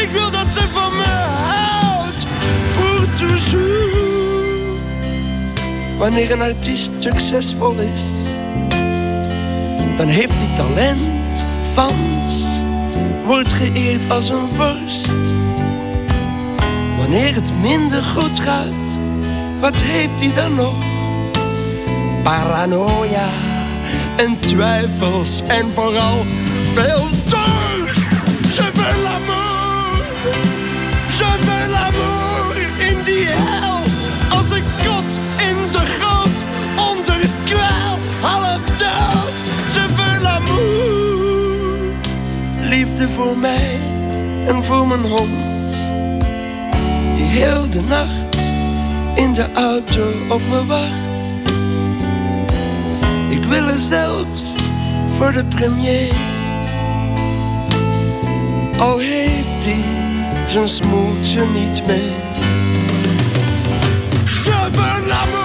Ik 0.01 0.11
wil 0.11 0.31
dat 0.31 0.45
ze 0.53 0.61
van 0.69 0.95
me 0.95 1.13
houdt. 1.51 2.25
Pour 2.75 3.07
toujours. 3.13 4.03
Wanneer 5.97 6.31
een 6.31 6.41
artiest 6.41 6.91
succesvol 6.99 7.75
is, 7.75 8.03
dan 9.97 10.07
heeft 10.07 10.34
hij 10.36 10.55
talent, 10.55 11.31
fans, 11.73 12.43
wordt 13.25 13.53
geëerd 13.53 14.09
als 14.09 14.29
een 14.29 14.49
vorst. 14.55 15.43
Wanneer 17.04 17.36
het 17.36 17.51
minder 17.62 18.04
goed 18.04 18.39
gaat, 18.39 18.97
wat 19.60 19.76
heeft 19.76 20.20
hij 20.20 20.34
dan 20.34 20.56
nog? 20.56 20.76
Paranoia 22.24 23.28
en 24.16 24.39
twijfels 24.39 25.41
en 25.47 25.66
vooral 25.74 26.26
veel 26.74 27.04
dorst. 27.30 28.08
Je 28.56 28.70
veux 28.74 29.01
l'amour, 29.04 30.06
je 31.18 31.36
veux 31.45 31.70
l'amour 31.72 32.56
in 32.89 33.04
die 33.04 33.26
hel. 33.26 33.80
Als 34.38 34.51
een 34.51 34.64
kot 34.64 35.20
in 35.38 35.58
de 35.72 35.86
grond, 35.99 36.45
onder 36.89 37.16
het 37.16 37.36
kwel, 37.43 37.99
half 38.22 38.62
dood. 38.78 39.38
Je 39.74 39.86
veux 39.95 40.22
l'amour, 40.22 41.95
liefde 42.70 43.08
voor 43.08 43.38
mij 43.38 43.80
en 44.47 44.64
voor 44.64 44.88
mijn 44.88 45.04
hond. 45.04 45.43
Heel 47.34 47.69
de 47.69 47.81
nacht 47.81 48.36
in 49.15 49.34
de 49.34 49.51
auto 49.53 50.11
op 50.29 50.41
me 50.47 50.65
wacht. 50.65 51.34
Ik 53.29 53.43
wil 53.43 53.67
er 53.67 53.79
zelfs 53.79 54.43
voor 55.17 55.31
de 55.31 55.45
premier. 55.45 56.13
Al 58.79 58.97
heeft 58.97 59.65
hij 59.65 59.84
zijn 60.47 60.67
smoeltje 60.67 61.45
niet 61.45 61.88
mee. 61.88 62.11
Je 64.25 64.49
veux 64.49 65.43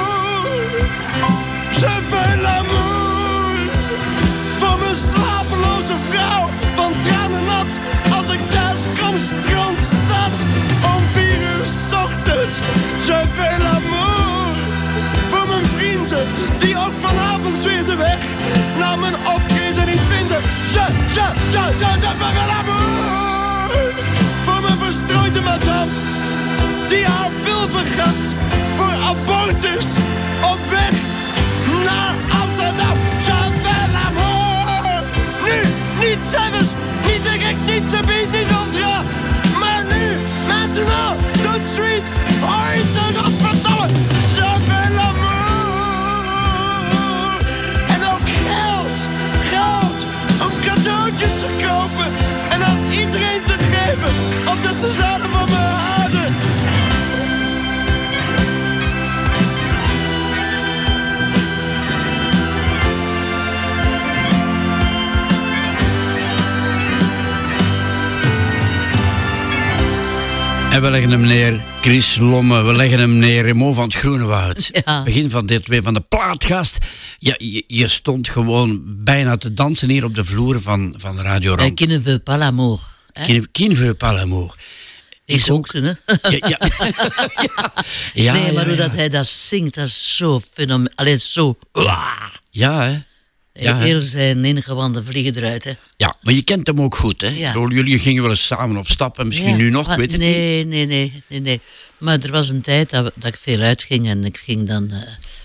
je, 21.50 21.58
je, 21.78 21.90
je, 22.04 22.12
veux 22.18 22.46
l'amour. 22.52 23.70
Voor 24.44 24.60
mijn 24.62 24.78
verstrooide 24.78 25.40
madame 25.40 25.90
die 26.88 27.04
haar 27.06 27.30
wil 27.44 27.68
vergat 27.70 28.34
voor 28.76 28.94
abortus 29.10 29.86
op 30.52 30.58
weg 30.70 30.94
naar 31.84 32.14
Amsterdam. 32.42 32.96
Je 33.26 33.38
veux 33.62 33.92
l'amour. 33.92 35.02
Nu, 35.44 35.58
niet 36.06 36.22
zelfs, 36.30 36.70
niet 37.06 37.22
direct, 37.22 37.60
niet 37.66 37.88
te 37.88 38.00
bied, 38.06 38.30
niet 38.36 38.50
ultra. 38.60 39.02
Maar 39.60 39.84
nu, 39.92 40.04
maintenant, 40.48 41.16
tout 41.42 41.62
de 41.64 41.70
suite, 41.74 42.08
ooit 42.42 43.07
ze 54.78 54.92
zouden 54.92 55.30
van 55.30 55.44
me 55.44 55.56
houden. 55.56 56.26
En 70.72 70.82
we 70.82 70.90
leggen 70.90 71.10
hem 71.10 71.20
neer, 71.20 71.60
Chris 71.80 72.16
Lomme. 72.16 72.62
We 72.62 72.72
leggen 72.76 72.98
hem 72.98 73.18
neer, 73.18 73.42
Remo 73.42 73.72
van 73.72 73.84
het 73.84 73.94
Groenewoud. 73.94 74.70
Ja. 74.84 75.02
Begin 75.02 75.30
van 75.30 75.46
dit 75.46 75.66
weer 75.66 75.82
van 75.82 75.94
de 75.94 76.00
plaatgast. 76.00 76.78
Ja, 77.18 77.34
je, 77.38 77.64
je 77.66 77.86
stond 77.86 78.28
gewoon 78.28 78.82
bijna 78.84 79.36
te 79.36 79.54
dansen 79.54 79.90
hier 79.90 80.04
op 80.04 80.14
de 80.14 80.24
vloer 80.24 80.62
van, 80.62 80.94
van 80.96 81.20
Radio 81.20 81.54
Wij 81.54 81.64
Rand. 81.64 81.78
kennen 81.78 82.02
we 82.02 82.18
pas 82.18 82.38
hè? 83.26 83.40
Qui 83.52 83.68
ne 83.68 83.74
veut 83.74 83.96
pas 83.98 84.12
l'amour? 84.12 84.54
Ik 85.24 85.46
ook, 85.50 85.72
hè? 85.72 85.80
Ja, 86.48 86.58
ja. 88.14 88.32
nee, 88.32 88.52
maar 88.52 88.66
hoe 88.66 88.76
dat 88.76 88.94
hij 88.94 89.08
dat 89.08 89.26
zingt, 89.26 89.74
dat 89.74 89.86
is 89.86 90.16
zo 90.16 90.40
fenomenaal. 90.52 90.92
Allee, 90.94 91.18
zo... 91.18 91.58
Ja, 92.50 92.82
hè? 92.82 92.98
Ja? 93.52 93.78
Heel 93.78 94.00
zijn 94.00 94.44
ingewanden 94.44 95.04
vliegen 95.04 95.36
eruit, 95.36 95.64
hè. 95.64 95.72
Ja, 95.96 96.16
maar 96.22 96.34
je 96.34 96.42
kent 96.42 96.66
hem 96.66 96.80
ook 96.80 96.94
goed, 96.96 97.20
hè? 97.20 97.28
Ja. 97.28 97.54
Ik 97.54 97.70
Jullie 97.72 97.98
gingen 97.98 98.22
wel 98.22 98.30
eens 98.30 98.46
samen 98.46 98.76
op 98.76 98.88
stap 98.88 99.18
en 99.18 99.26
misschien 99.26 99.48
Ja, 99.48 99.56
nu 99.56 99.70
nog, 99.70 99.90
ik 99.90 99.96
weet 99.96 100.12
het 100.12 100.20
niet. 100.20 100.30
nee, 100.30 100.64
nee, 100.64 100.86
nee, 100.86 101.22
nee, 101.28 101.40
nee. 101.40 101.60
Maar 101.98 102.18
er 102.20 102.30
was 102.30 102.48
een 102.48 102.60
tijd 102.60 102.90
dat, 102.90 103.12
dat 103.14 103.28
ik 103.34 103.38
veel 103.40 103.60
uitging 103.60 104.08
en 104.08 104.24
ik 104.24 104.36
ging 104.36 104.68
dan... 104.68 104.90
eh, 104.90 104.98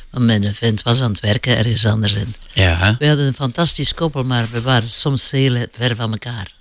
want 0.09 0.25
mijn 0.25 0.55
vent 0.55 0.81
was 0.81 1.01
aan 1.01 1.11
het 1.11 1.19
werken 1.19 1.57
ergens 1.57 1.85
anders. 1.85 2.15
En 2.15 2.35
Ja, 2.53 2.95
we 2.99 3.07
hadden 3.07 3.25
een 3.25 3.33
fantastisch 3.33 3.93
koppel, 3.93 4.23
maar 4.23 4.47
we 4.51 4.61
waren 4.61 4.89
soms 4.89 5.31
heel 5.31 5.65
ver 5.71 5.95
van 5.95 6.11
elkaar. 6.11 6.52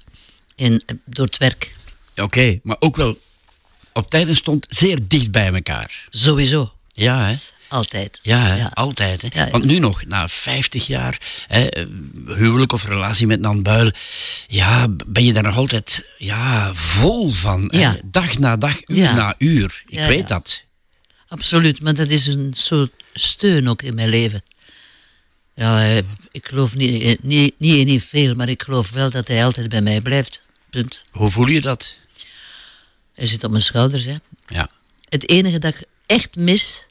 En, 0.62 0.82
eh, 0.86 0.96
door 1.04 1.26
het 1.26 1.38
werk, 1.38 1.74
Oké, 2.16 2.60
maar 2.62 2.76
ook 2.78 2.96
wel 2.96 3.18
op 3.92 4.10
tijd 4.10 4.28
en 4.28 4.36
stond 4.36 4.66
zeer 4.70 4.98
dicht 5.08 5.30
bij 5.30 5.52
elkaar. 5.52 6.06
sowieso. 6.10 6.72
Ja, 6.92 7.26
hè? 7.26 7.36
Altijd. 7.68 8.20
Ja, 8.22 8.46
hè? 8.46 8.56
Ja. 8.56 8.70
altijd. 8.74 9.22
Hè? 9.22 9.28
Ja, 9.32 9.44
ja. 9.44 9.50
Want 9.50 9.64
nu 9.64 9.78
nog, 9.78 10.04
na 10.04 10.28
50 10.28 10.86
jaar 10.86 11.20
hè, 11.46 11.66
eh, 11.66 11.86
huwelijk 12.26 12.72
of 12.72 12.84
relatie 12.84 13.26
met 13.26 13.40
Nan 13.40 13.62
Buil, 13.62 13.90
ja, 14.46 14.86
ben 15.06 15.24
je 15.24 15.32
daar 15.32 15.42
nog 15.42 15.56
altijd 15.56 16.06
ja, 16.18 16.74
vol 16.74 17.30
van. 17.30 17.72
hè? 17.74 17.90
Dag 18.04 18.38
na 18.38 18.56
dag, 18.56 18.76
uur 18.86 19.14
na 19.14 19.34
uur. 19.38 19.82
Ik 19.86 19.98
weet 19.98 20.28
dat. 20.28 20.62
Absoluut, 21.28 21.80
maar 21.80 21.94
dat 21.94 22.10
is 22.10 22.26
een 22.26 22.50
soort 22.54 22.90
steun 23.14 23.68
ook 23.68 23.82
in 23.82 23.94
mijn 23.94 24.08
leven. 24.08 24.42
Ja, 25.54 25.82
eh, 25.82 25.96
ik 26.30 26.46
geloof 26.46 26.74
niet, 26.74 27.02
eh, 27.02 27.14
niet, 27.22 27.54
niet 27.58 27.76
in 27.76 27.86
niet 27.86 28.04
veel, 28.04 28.34
maar 28.34 28.48
ik 28.48 28.62
geloof 28.62 28.90
wel 28.90 29.10
dat 29.10 29.28
hij 29.28 29.44
altijd 29.44 29.68
bij 29.68 29.82
mij 29.82 30.00
blijft. 30.00 30.42
Punt. 30.72 31.02
Hoe 31.10 31.30
voel 31.30 31.46
je 31.46 31.60
dat? 31.60 31.96
Hij 33.12 33.26
zit 33.26 33.44
op 33.44 33.50
mijn 33.50 33.62
schouders, 33.62 34.04
hè. 34.04 34.16
Ja. 34.46 34.70
Het 35.08 35.28
enige 35.28 35.58
dat 35.58 35.74
ik 35.74 35.84
echt 36.06 36.36
mis, 36.36 36.86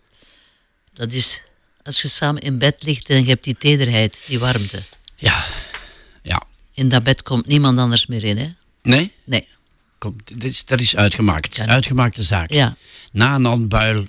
dat 0.93 1.11
is 1.11 1.41
als 1.83 2.01
je 2.01 2.07
samen 2.07 2.41
in 2.41 2.57
bed 2.57 2.83
ligt 2.83 3.09
en 3.09 3.21
je 3.23 3.29
hebt 3.29 3.43
die 3.43 3.57
tederheid, 3.57 4.23
die 4.27 4.39
warmte. 4.39 4.83
Ja. 5.15 5.45
Ja. 6.23 6.43
In 6.73 6.89
dat 6.89 7.03
bed 7.03 7.21
komt 7.21 7.45
niemand 7.45 7.77
anders 7.77 8.05
meer 8.05 8.23
in, 8.23 8.37
hè. 8.37 8.49
Nee? 8.81 9.13
Nee. 9.23 9.47
Kom, 9.97 10.15
dit 10.23 10.43
is, 10.43 10.65
dat 10.65 10.79
is 10.79 10.95
uitgemaakt. 10.95 11.55
Ja. 11.55 11.65
Uitgemaakte 11.67 12.23
zaak. 12.23 12.51
Ja, 12.51 12.75
Na 13.11 13.37
Nan 13.37 13.67
Buil, 13.67 14.07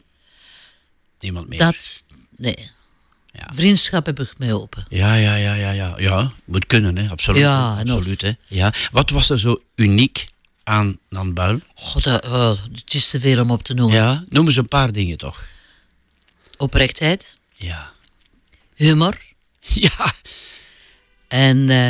niemand 1.20 1.48
meer. 1.48 1.58
dat, 1.58 2.02
nee. 2.36 2.70
Ja. 3.32 3.50
Vriendschap 3.54 4.06
heb 4.06 4.20
ik 4.20 4.38
mee 4.38 4.60
open. 4.60 4.84
Ja, 4.88 5.14
ja, 5.14 5.34
ja, 5.34 5.54
ja, 5.54 5.70
ja. 5.70 5.94
Ja, 5.98 6.32
moet 6.44 6.66
kunnen, 6.66 6.96
hè. 6.98 7.08
Absoluut. 7.08 7.40
Ja, 7.40 7.72
of- 7.72 7.78
Absoluut, 7.78 8.20
hè. 8.20 8.32
Ja. 8.48 8.72
Wat 8.90 9.10
was 9.10 9.30
er 9.30 9.38
zo 9.38 9.62
uniek 9.74 10.28
aan 10.64 10.98
Nan 11.08 11.34
Buil? 11.34 11.60
God, 11.74 12.02
dat, 12.04 12.24
oh, 12.26 12.50
het 12.72 12.94
is 12.94 13.08
te 13.08 13.20
veel 13.20 13.40
om 13.42 13.50
op 13.50 13.62
te 13.62 13.74
noemen. 13.74 13.96
Ja, 13.96 14.24
noem 14.28 14.46
eens 14.46 14.56
een 14.56 14.68
paar 14.68 14.92
dingen 14.92 15.18
toch. 15.18 15.44
Oprechtheid, 16.56 17.40
Ja. 17.54 17.90
humor 18.74 19.18
Ja. 19.60 20.12
en 21.28 21.70
eh, 21.70 21.86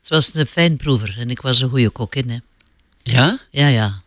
het 0.00 0.08
was 0.08 0.34
een 0.34 0.46
fijnproever 0.46 1.14
en 1.18 1.30
ik 1.30 1.40
was 1.40 1.60
een 1.60 1.68
goede 1.68 1.90
kok 1.90 2.14
in, 2.14 2.30
hè. 2.30 2.36
Ja? 3.02 3.38
Ja, 3.50 3.66
ja. 3.66 4.02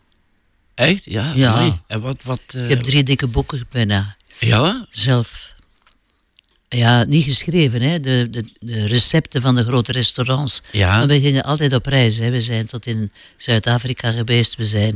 Echt? 0.75 1.05
Ja. 1.05 1.33
Ja. 1.35 1.81
En 1.87 2.01
wat, 2.01 2.17
wat... 2.23 2.39
eh, 2.47 2.63
Ik 2.63 2.69
heb 2.69 2.81
drie 2.83 3.03
dikke 3.03 3.27
boeken 3.27 3.65
bijna 3.69 4.15
Ja? 4.39 4.85
zelf. 4.89 5.53
Ja, 6.69 7.03
niet 7.03 7.23
geschreven, 7.23 7.81
hè. 7.81 7.99
De, 7.99 8.27
de, 8.31 8.43
de 8.59 8.87
recepten 8.87 9.41
van 9.41 9.55
de 9.55 9.63
grote 9.63 9.91
restaurants. 9.91 10.61
Ja. 10.71 10.97
Maar 10.97 11.07
we 11.07 11.19
gingen 11.19 11.43
altijd 11.43 11.73
op 11.73 11.85
reis. 11.85 12.17
Hè. 12.17 12.29
We 12.29 12.41
zijn 12.41 12.65
tot 12.65 12.85
in 12.85 13.11
Zuid-Afrika 13.37 14.11
geweest. 14.11 14.55
We 14.55 14.65
zijn 14.65 14.95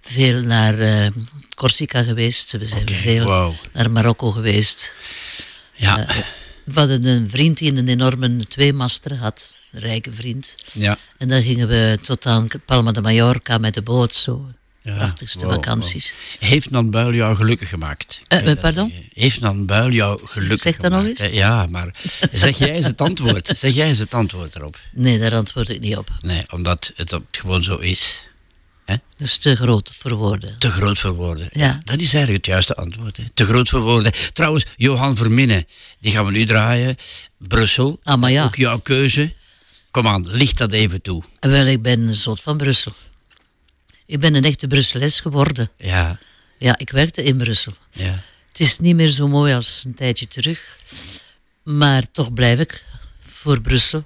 veel 0.00 0.42
naar 0.42 0.78
eh, 0.78 1.06
Corsica 1.54 2.02
geweest. 2.02 2.52
We 2.52 2.66
zijn 2.66 2.88
veel 2.88 3.54
naar 3.72 3.90
Marokko 3.90 4.30
geweest. 4.30 4.94
Ja. 5.74 6.06
We 6.64 6.78
hadden 6.78 7.04
een 7.04 7.30
vriend 7.30 7.58
die 7.58 7.72
een 7.76 7.88
enorme 7.88 8.46
tweemaster 8.46 9.16
had. 9.16 9.50
Een 9.72 9.80
rijke 9.80 10.12
vriend. 10.12 10.54
ja. 10.72 10.98
En 11.18 11.28
dan 11.28 11.42
gingen 11.42 11.68
we 11.68 11.98
tot 12.02 12.26
aan 12.26 12.46
Palma 12.64 12.92
de 12.92 13.00
Mallorca 13.00 13.58
met 13.58 13.74
de 13.74 13.82
boot. 13.82 14.14
Zo. 14.14 14.50
Ja, 14.82 14.94
Prachtigste 14.94 15.44
wow, 15.44 15.54
vakanties. 15.54 16.14
Heeft 16.38 16.70
Nan 16.70 16.90
Buil 16.90 17.12
jou 17.14 17.36
gelukkig 17.36 17.68
gemaakt? 17.68 18.20
Eh, 18.28 18.50
eh, 18.50 18.58
pardon? 18.58 18.92
Heeft 19.14 19.40
Nan 19.40 19.66
Buil 19.66 19.90
jou 19.90 20.20
gelukkig 20.26 20.60
Zeg 20.60 20.76
dat 20.76 20.90
nog 20.90 21.00
gemaakt? 21.00 21.20
eens. 21.20 21.30
hè? 21.30 21.36
Ja, 21.36 21.66
maar 21.66 21.94
zeg 22.32 22.58
jij 22.58 22.72
eens 22.72 22.86
het 22.86 23.00
antwoord. 23.00 23.46
Zeg 23.58 23.74
jij 23.74 23.88
eens 23.88 23.98
het 23.98 24.14
antwoord 24.14 24.54
erop. 24.56 24.80
Nee, 24.92 25.18
daar 25.18 25.34
antwoord 25.34 25.68
ik 25.68 25.80
niet 25.80 25.96
op. 25.96 26.10
Nee, 26.20 26.44
omdat 26.50 26.92
het 26.96 27.18
gewoon 27.30 27.62
zo 27.62 27.76
is. 27.76 28.26
Dat 28.84 29.00
is 29.18 29.38
te 29.38 29.56
groot 29.56 29.90
voor 29.92 30.12
woorden. 30.14 30.58
Te 30.58 30.70
groot 30.70 30.98
voor 30.98 31.12
woorden. 31.14 31.48
Ja. 31.52 31.80
Dat 31.84 32.00
is 32.00 32.14
eigenlijk 32.14 32.44
het 32.44 32.46
juiste 32.46 32.74
antwoord. 32.76 33.18
Te 33.34 33.44
groot 33.44 33.68
voor 33.68 33.80
woorden. 33.80 34.12
Trouwens, 34.32 34.64
Johan 34.76 35.16
Verminnen, 35.16 35.66
die 36.00 36.12
gaan 36.12 36.24
we 36.24 36.30
nu 36.32 36.44
draaien. 36.44 36.96
Brussel. 37.38 38.00
Ah, 38.02 38.20
maar 38.20 38.30
ja. 38.30 38.44
Ook 38.44 38.56
jouw 38.56 38.78
keuze. 38.78 39.32
Kom 39.90 40.06
aan, 40.06 40.30
licht 40.30 40.58
dat 40.58 40.72
even 40.72 41.02
toe. 41.02 41.22
Wel, 41.40 41.66
ik 41.66 41.82
ben 41.82 42.00
een 42.00 42.14
soort 42.16 42.40
van 42.40 42.56
Brussel. 42.56 42.92
Ik 44.12 44.20
ben 44.20 44.34
een 44.34 44.44
echte 44.44 44.66
Brusseles 44.66 45.20
geworden. 45.20 45.70
Ja, 45.76 46.18
Ja, 46.58 46.78
ik 46.78 46.90
werkte 46.90 47.24
in 47.24 47.36
Brussel. 47.36 47.74
ja. 47.90 48.22
Het 48.48 48.60
is 48.60 48.78
niet 48.78 48.94
meer 48.94 49.08
zo 49.08 49.28
mooi 49.28 49.54
als 49.54 49.82
een 49.84 49.94
tijdje 49.94 50.26
terug. 50.26 50.76
Maar 51.62 52.10
toch 52.10 52.32
blijf 52.32 52.58
ik 52.58 52.84
voor 53.20 53.60
Brussel. 53.60 54.04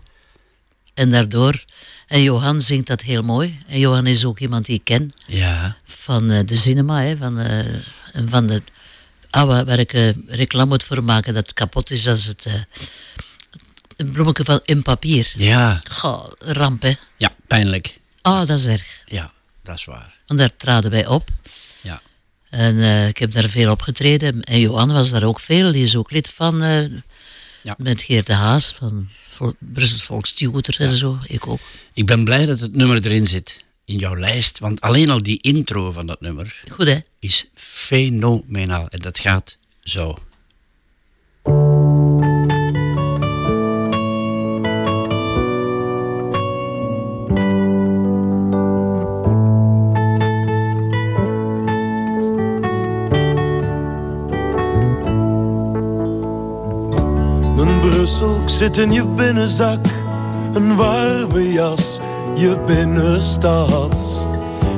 En 0.94 1.10
daardoor... 1.10 1.64
En 2.06 2.22
Johan 2.22 2.62
zingt 2.62 2.86
dat 2.86 3.00
heel 3.00 3.22
mooi. 3.22 3.58
En 3.66 3.78
Johan 3.78 4.06
is 4.06 4.24
ook 4.24 4.38
iemand 4.38 4.66
die 4.66 4.76
ik 4.76 4.84
ken. 4.84 5.12
Ja. 5.26 5.76
Van 5.84 6.30
eh, 6.30 6.46
de 6.46 6.56
cinema, 6.56 7.02
hè. 7.02 7.16
Van, 7.16 7.38
eh, 7.38 7.74
van 8.26 8.46
de... 8.46 8.62
Ah, 9.30 9.46
waar, 9.46 9.78
ik 9.78 9.92
eh, 9.92 10.08
reclame 10.26 10.68
moet 10.68 10.84
voor 10.84 11.04
maken 11.04 11.34
dat 11.34 11.42
het 11.42 11.54
kapot 11.54 11.90
is 11.90 12.08
als 12.08 12.24
het... 12.24 12.46
een 13.96 14.12
bloemetje 14.12 14.44
van 14.44 14.60
in 14.64 14.82
papier. 14.82 15.32
Ja. 15.36 15.80
Goh, 15.90 16.32
ramp, 16.38 16.82
hè. 16.82 16.94
Ja, 17.16 17.34
pijnlijk. 17.46 17.98
Ah, 18.22 18.46
dat 18.46 18.58
is 18.58 18.66
erg. 18.66 19.02
Ja, 19.06 19.32
dat 19.66 19.76
is 19.78 19.84
waar. 19.84 20.14
Want 20.26 20.40
daar 20.40 20.56
traden 20.56 20.90
wij 20.90 21.06
op. 21.06 21.28
Ja. 21.82 22.02
En 22.50 22.78
eh, 22.78 23.08
ik 23.08 23.18
heb 23.18 23.30
daar 23.32 23.48
veel 23.48 23.70
opgetreden. 23.70 24.42
En 24.42 24.60
Johan 24.60 24.92
was 24.92 25.10
daar 25.10 25.22
ook 25.22 25.40
veel. 25.40 25.72
Die 25.72 25.82
is 25.82 25.96
ook 25.96 26.10
lid 26.10 26.30
van... 26.30 26.62
eh, 26.62 26.84
Ja. 27.62 27.74
Met 27.78 28.02
Geert 28.02 28.26
de 28.26 28.32
Haas 28.32 28.72
van 28.74 29.08
Vol 29.28 29.52
Brussels 29.58 30.78
en 30.78 30.92
zo. 30.92 31.18
Ik 31.26 31.46
ook. 31.46 31.60
Ik 31.92 32.06
ben 32.06 32.24
blij 32.24 32.46
dat 32.46 32.60
het 32.60 32.76
nummer 32.76 33.04
erin 33.06 33.26
zit. 33.26 33.64
In 33.84 33.98
jouw 33.98 34.16
lijst. 34.16 34.58
Want 34.58 34.80
alleen 34.80 35.10
al 35.10 35.22
die 35.22 35.40
intro 35.40 35.90
van 35.92 36.06
dat 36.06 36.20
nummer 36.20 36.62
Goed, 36.70 36.86
hè? 36.86 36.98
is 37.18 37.46
fenomenaal. 37.54 38.88
En 38.88 39.00
dat 39.00 39.18
gaat 39.18 39.58
zo. 39.82 40.18
Ik 58.46 58.52
zit 58.52 58.76
in 58.76 58.92
je 58.92 59.06
binnenzak. 59.06 59.86
Een 60.52 60.76
warme 60.76 61.52
jas, 61.52 61.98
je 62.34 62.58
binnenstad. 62.66 64.26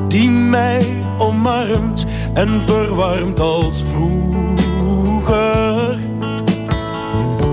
Die 0.08 0.30
mij 0.30 0.86
omarmt 1.18 2.06
en 2.34 2.62
verwarmt 2.66 3.40
als 3.40 3.84
vroeger. 3.92 5.98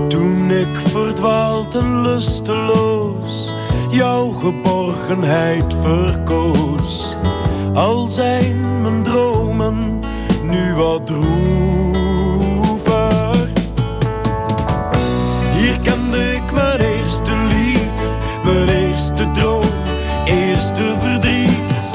Toen 0.08 0.50
ik 0.50 0.80
verdwaald 0.88 1.74
en 1.74 2.02
lusteloos 2.02 3.52
jouw 3.90 4.30
geborgenheid 4.30 5.74
verkoos. 5.80 7.16
Al 7.74 8.08
zijn 8.08 8.80
mijn 8.82 9.02
dromen 9.02 10.00
nu 10.42 10.74
wat 10.74 11.06
droever. 11.06 11.55
Eerste 19.16 19.40
droom, 19.40 19.64
eerste 20.24 20.96
verdriet. 21.00 21.90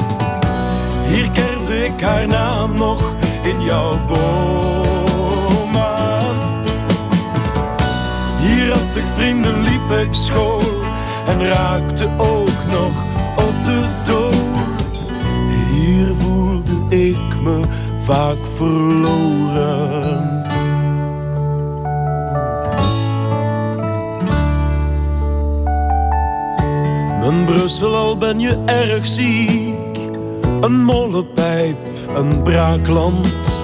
Hier 1.06 1.30
kerde 1.30 1.84
ik 1.84 2.00
haar 2.00 2.26
naam 2.26 2.76
nog 2.76 3.02
in 3.42 3.62
jouw 3.62 3.98
boom 4.06 5.76
aan. 5.76 6.36
Hier 8.38 8.72
had 8.72 8.96
ik 8.96 9.04
vrienden, 9.14 9.62
liep 9.62 9.90
ik 9.90 10.14
school 10.14 10.62
en 11.26 11.46
raakte 11.46 12.08
ook 12.16 12.64
nog 12.70 12.92
op 13.36 13.64
de 13.64 13.86
dood. 14.06 14.84
Hier 15.70 16.14
voelde 16.18 16.96
ik 16.96 17.40
me 17.42 17.60
vaak 18.04 18.38
verloren. 18.56 20.42
Mijn 27.22 27.44
Brussel, 27.44 27.94
al 27.94 28.16
ben 28.18 28.40
je 28.40 28.62
erg 28.64 29.06
ziek. 29.06 29.98
Een 30.60 30.84
mollepijp, 30.84 31.76
een 32.14 32.42
braakland. 32.42 33.60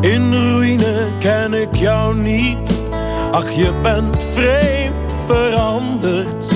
In 0.00 0.32
ruïne 0.32 1.08
ken 1.18 1.54
ik 1.54 1.74
jou 1.74 2.16
niet. 2.16 2.82
Ach, 3.30 3.50
je 3.50 3.72
bent 3.82 4.22
vreemd 4.32 5.12
veranderd. 5.26 6.52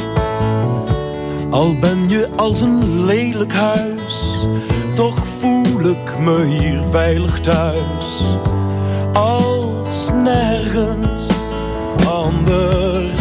Al 1.50 1.78
ben 1.80 2.08
je 2.08 2.28
als 2.36 2.60
een 2.60 3.04
lelijk 3.04 3.52
huis, 3.52 4.46
toch 4.94 5.26
voel 5.40 5.80
ik 5.80 6.18
me 6.18 6.44
hier 6.44 6.82
veilig 6.90 7.40
thuis. 7.40 8.36
Als 9.12 10.10
nergens 10.12 11.28
anders. 12.08 13.19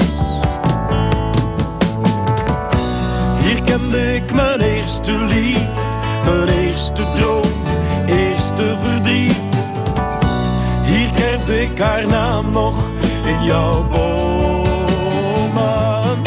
Kende 3.91 4.15
ik 4.15 4.33
mijn 4.33 4.59
eerste 4.59 5.11
lief, 5.11 5.67
mijn 6.25 6.47
eerste 6.47 7.03
droom, 7.13 7.51
eerste 8.05 8.75
verdriet. 8.83 9.67
Hier 10.85 11.09
kende 11.15 11.61
ik 11.61 11.79
haar 11.79 12.07
naam 12.07 12.51
nog 12.51 12.75
in 13.25 13.43
jouw 13.43 13.87
boom 13.87 15.57
aan. 15.57 16.21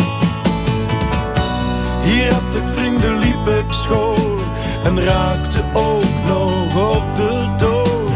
Hier 2.03 2.33
had 2.33 2.55
ik 2.55 2.69
vrienden, 2.75 3.19
liep 3.19 3.47
ik 3.47 3.73
school 3.73 4.39
en 4.85 5.05
raakte 5.05 5.63
ook 5.73 6.25
nog 6.27 6.91
op 6.97 7.17
de 7.17 7.55
dood. 7.59 8.11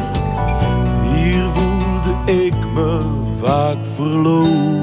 Hier 1.14 1.44
voelde 1.54 2.32
ik 2.32 2.54
me 2.74 3.00
vaak 3.40 3.78
verloren. 3.94 4.75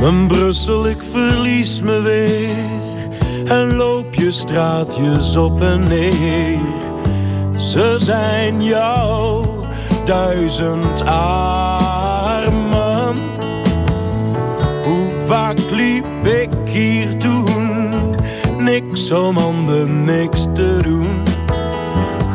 Mijn 0.00 0.26
Brussel, 0.26 0.88
ik 0.88 1.02
verlies 1.10 1.80
me 1.80 2.00
weer 2.00 2.78
en 3.44 3.74
loop 3.76 4.14
je 4.14 4.32
straatjes 4.32 5.36
op 5.36 5.60
en 5.60 5.88
neer. 5.88 6.58
Ze 7.56 7.94
zijn 7.96 8.64
jou 8.64 9.46
duizend 10.04 11.04
armen. 11.04 12.56
Hoe 14.84 15.10
vaak 15.26 15.58
liep 15.70 16.26
ik 16.26 16.50
hier 16.64 17.18
toen? 17.18 18.14
Niks 18.58 19.10
om 19.10 19.36
handen, 19.36 20.04
niks 20.04 20.46
te 20.54 20.78
doen. 20.82 21.22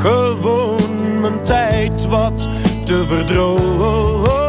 Gewoon 0.02 1.20
mijn 1.22 1.44
tijd 1.44 2.08
wat 2.08 2.48
te 2.86 3.06
verdromen. 3.08 4.43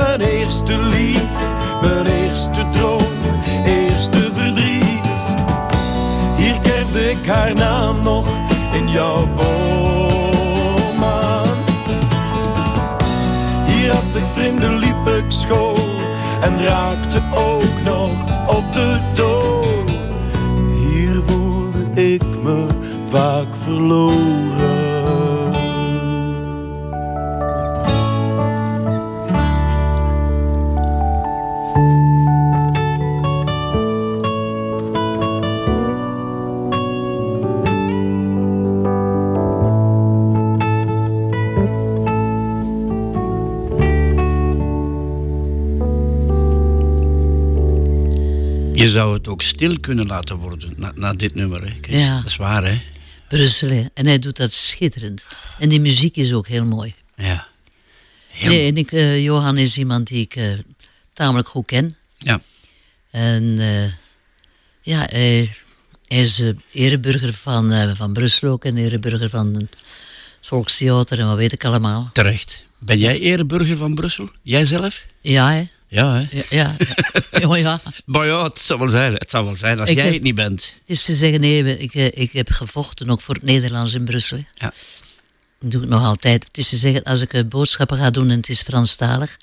Mijn 0.00 0.20
eerste 0.20 0.76
lief, 0.76 1.24
mijn 1.82 2.06
eerste 2.06 2.64
droom, 2.70 3.12
eerste 3.64 4.30
verdriet. 4.34 5.34
Hier 6.36 6.60
kende 6.60 7.10
ik 7.10 7.26
haar 7.26 7.54
naam 7.54 8.02
nog 8.02 8.26
in 8.72 8.88
jouw 8.88 9.26
boom 9.36 11.04
aan. 11.04 11.58
Hier 13.66 13.92
had 13.92 14.14
ik 14.14 14.24
vrienden, 14.32 14.78
liep 14.78 15.06
ik 15.06 15.24
school 15.28 15.78
en 16.40 16.64
raakte 16.64 17.20
ook 17.34 17.82
nog 17.84 18.10
op 18.46 18.72
de 18.72 18.98
dood. 19.14 19.90
Hier 20.78 21.22
voelde 21.26 22.12
ik 22.12 22.24
me 22.42 22.66
vaak 23.10 23.48
verloren. 23.62 24.69
Ook 49.40 49.46
stil 49.46 49.80
kunnen 49.80 50.06
laten 50.06 50.36
worden 50.36 50.72
na, 50.76 50.92
na 50.94 51.12
dit 51.12 51.34
nummer, 51.34 51.64
hè, 51.64 51.72
Chris? 51.80 52.02
Ja. 52.04 52.16
Dat 52.16 52.26
is 52.26 52.36
waar, 52.36 52.64
hè? 52.64 52.80
Brussel, 53.28 53.68
hè. 53.68 53.84
En 53.94 54.06
hij 54.06 54.18
doet 54.18 54.36
dat 54.36 54.52
schitterend. 54.52 55.26
En 55.58 55.68
die 55.68 55.80
muziek 55.80 56.16
is 56.16 56.32
ook 56.32 56.48
heel 56.48 56.64
mooi. 56.64 56.94
Ja. 57.16 57.48
Heel- 58.28 58.50
Nee, 58.50 58.66
en 58.70 58.76
ik, 58.76 58.92
eh, 58.92 59.22
Johan 59.22 59.58
is 59.58 59.78
iemand 59.78 60.06
die 60.06 60.20
ik 60.22 60.36
eh, 60.36 60.52
tamelijk 61.12 61.48
goed 61.48 61.66
ken. 61.66 61.96
Ja. 62.16 62.40
En 63.10 63.58
eh, 63.58 63.84
ja, 64.82 65.06
hij, 65.10 65.52
hij 66.06 66.22
is 66.22 66.42
ereburger 66.72 67.32
van, 67.32 67.96
van 67.96 68.12
Brussel 68.12 68.48
ook 68.48 68.64
en 68.64 68.76
ereburger 68.76 69.28
van 69.30 69.54
het 69.54 69.76
Volkstheater 70.40 71.18
en 71.18 71.26
wat 71.26 71.36
weet 71.36 71.52
ik 71.52 71.64
allemaal. 71.64 72.10
Terecht. 72.12 72.64
Ben 72.78 72.98
jij 72.98 73.20
ereburger 73.20 73.76
van 73.76 73.94
Brussel? 73.94 74.28
Jijzelf? 74.42 75.02
Ja, 75.20 75.52
hè. 75.52 75.64
Ja, 75.90 76.14
hè? 76.14 76.26
Ja, 76.30 76.44
ja. 76.50 76.76
ja, 77.40 77.56
ja. 77.56 77.80
Maar 78.04 78.26
ja, 78.26 78.42
het 78.44 78.58
zou 78.58 78.78
wel 78.78 78.88
zijn. 78.88 79.12
Het 79.14 79.30
zou 79.30 79.44
wel 79.44 79.56
zijn 79.56 79.80
als 79.80 79.88
Ik 79.88 79.94
jij 79.96 80.04
heb- 80.04 80.14
het 80.14 80.22
niet 80.22 80.34
bent. 80.34 80.62
Het 80.86 80.96
is 80.96 81.04
te 81.04 81.14
zeggen, 81.14 81.40
nee, 81.40 81.78
ik, 81.78 81.94
eh, 81.94 82.06
ik 82.06 82.32
heb 82.32 82.50
gevochten 82.50 83.10
ook 83.10 83.20
voor 83.20 83.34
het 83.34 83.42
Nederlands 83.42 83.94
in 83.94 84.04
Brussel. 84.04 84.36
hè. 84.36 84.42
Ja. 84.66 84.72
Dat 85.58 85.70
doe 85.70 85.82
ik 85.82 85.88
nog 85.88 86.04
altijd. 86.04 86.44
Het 86.44 86.58
is 86.58 86.68
te 86.68 86.76
zeggen, 86.76 87.02
als 87.02 87.20
ik 87.20 87.32
eh, 87.32 87.42
boodschappen 87.48 87.96
ga 87.98 88.10
doen 88.10 88.30
en 88.30 88.36
het 88.36 88.48
is 88.48 88.62
Franstalig, 88.62 89.36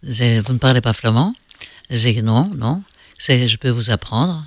dan 0.00 0.14
zeggen 0.14 0.44
ne 0.52 0.58
parlez 0.58 0.80
pas 0.80 0.96
flamand? 0.96 1.36
Dan 1.86 1.98
zeg 1.98 2.14
ik, 2.14 2.22
non, 2.22 2.58
non. 2.58 2.84
Ik 3.14 3.20
zeg, 3.20 3.50
je 3.50 3.56
peux 3.58 3.74
vous 3.74 3.88
apprendre. 3.88 4.46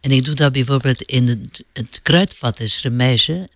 En 0.00 0.10
ik 0.10 0.24
doe 0.24 0.34
dat 0.34 0.52
bijvoorbeeld 0.52 1.02
in 1.02 1.28
het, 1.28 1.62
het 1.72 2.00
kruidvat, 2.02 2.60
is 2.60 2.78
er 2.78 2.86
een 2.86 2.96
meisje. 2.96 3.48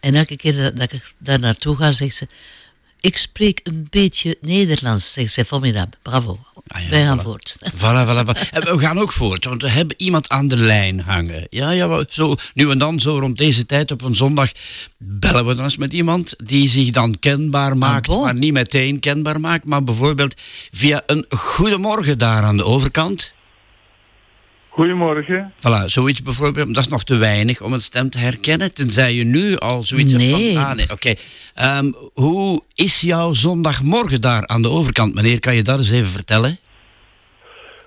En 0.00 0.14
elke 0.14 0.36
keer 0.36 0.56
dat, 0.56 0.76
dat 0.76 0.92
ik 0.92 1.14
daar 1.18 1.38
naartoe 1.38 1.76
ga, 1.76 1.92
zegt 1.92 2.16
ze, 2.16 2.26
ik 3.00 3.16
spreek 3.16 3.60
een 3.62 3.86
beetje 3.90 4.36
Nederlands. 4.40 5.12
Zegt 5.12 5.32
ze, 5.32 5.44
formidable, 5.44 5.98
bravo. 6.02 6.38
Ah 6.66 6.82
ja, 6.82 6.88
Wij 6.88 7.02
gaan 7.02 7.18
voilà. 7.18 7.22
voort. 7.22 7.56
Voilà, 7.76 8.06
voilà, 8.06 8.24
voilà. 8.26 8.50
En 8.50 8.76
we 8.76 8.78
gaan 8.78 8.98
ook 8.98 9.12
voort, 9.12 9.44
want 9.44 9.62
we 9.62 9.70
hebben 9.70 9.94
iemand 9.98 10.28
aan 10.28 10.48
de 10.48 10.56
lijn 10.56 11.00
hangen. 11.00 11.46
Ja, 11.50 11.70
ja, 11.70 12.04
zo 12.08 12.34
nu 12.54 12.70
en 12.70 12.78
dan, 12.78 13.00
zo 13.00 13.18
rond 13.18 13.38
deze 13.38 13.66
tijd 13.66 13.90
op 13.90 14.02
een 14.02 14.16
zondag, 14.16 14.52
bellen 14.98 15.46
we 15.46 15.54
dan 15.54 15.64
eens 15.64 15.76
met 15.76 15.92
iemand 15.92 16.34
die 16.44 16.68
zich 16.68 16.90
dan 16.90 17.18
kenbaar 17.18 17.76
maakt, 17.76 18.06
bon? 18.06 18.22
maar 18.22 18.34
niet 18.34 18.52
meteen 18.52 19.00
kenbaar 19.00 19.40
maakt, 19.40 19.64
maar 19.64 19.84
bijvoorbeeld 19.84 20.34
via 20.70 21.02
een 21.06 21.24
goedemorgen 21.28 22.18
daar 22.18 22.42
aan 22.42 22.56
de 22.56 22.64
overkant. 22.64 23.32
Goedemorgen. 24.70 25.52
Voilà, 25.58 25.84
zoiets 25.86 26.22
bijvoorbeeld, 26.22 26.74
dat 26.74 26.84
is 26.84 26.88
nog 26.90 27.04
te 27.04 27.16
weinig 27.16 27.60
om 27.60 27.72
een 27.72 27.80
stem 27.80 28.10
te 28.10 28.18
herkennen, 28.18 28.72
tenzij 28.74 29.14
je 29.14 29.24
nu 29.24 29.56
al 29.56 29.84
zoiets 29.84 30.12
hebt 30.12 30.24
Nee. 30.24 30.54
van... 30.54 30.64
Ah, 30.64 30.72
nee, 30.74 30.90
oké. 30.90 31.14
Ehm, 31.54 31.92
hoe 32.14 32.62
is 32.74 33.00
jouw 33.00 33.32
zondagmorgen 33.34 34.20
daar 34.20 34.46
aan 34.46 34.62
de 34.62 34.68
overkant, 34.70 35.14
meneer? 35.14 35.40
Kan 35.40 35.54
je 35.54 35.62
dat 35.62 35.78
eens 35.78 35.90
even 35.90 36.08
vertellen? 36.10 36.58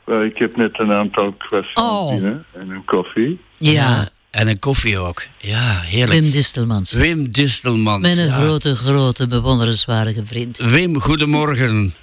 Wel, 0.05 0.23
ik 0.23 0.37
heb 0.37 0.55
net 0.57 0.79
een 0.79 0.91
aantal 0.91 1.35
croissants 1.37 1.81
Oh. 1.81 2.23
en 2.23 2.45
een 2.53 2.85
koffie. 2.85 3.39
Ja, 3.57 4.07
En 4.31 4.47
een 4.47 4.59
koffie 4.59 4.97
ook. 4.99 5.23
Ja, 5.37 5.79
heerlijk. 5.81 6.19
Wim 6.19 6.31
Distelmans. 6.31 6.91
Wim 6.91 7.31
Distelmans. 7.31 8.01
Mijn 8.01 8.27
ja. 8.27 8.33
grote, 8.35 8.75
grote, 8.75 9.27
bewonderenswaardige 9.27 10.21
vriend. 10.25 10.57
Wim, 10.57 10.99
goedemorgen. 10.99 11.93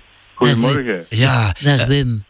Goedemorgen. 0.40 1.06
Ja, 1.08 1.54
Dag 1.60 1.80
eh, 1.80 1.86
Wim. 1.86 2.24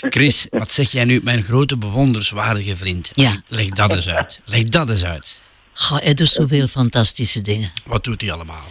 Chris, 0.16 0.46
wat 0.50 0.72
zeg 0.72 0.90
jij 0.90 1.04
nu, 1.04 1.20
mijn 1.22 1.42
grote 1.42 1.76
bewonderswaardige 1.76 2.76
vriend? 2.76 3.10
Ja. 3.14 3.42
Leg 3.48 3.68
dat 3.68 3.92
eens 3.94 4.08
uit. 4.08 4.40
Leg 4.44 4.64
dat 4.64 4.90
eens 4.90 5.04
uit. 5.04 5.38
Goh, 5.72 5.98
hij 5.98 6.14
doet 6.14 6.28
zoveel 6.28 6.66
fantastische 6.66 7.40
dingen. 7.40 7.70
Wat 7.86 8.04
doet 8.04 8.20
hij 8.20 8.32
allemaal? 8.32 8.66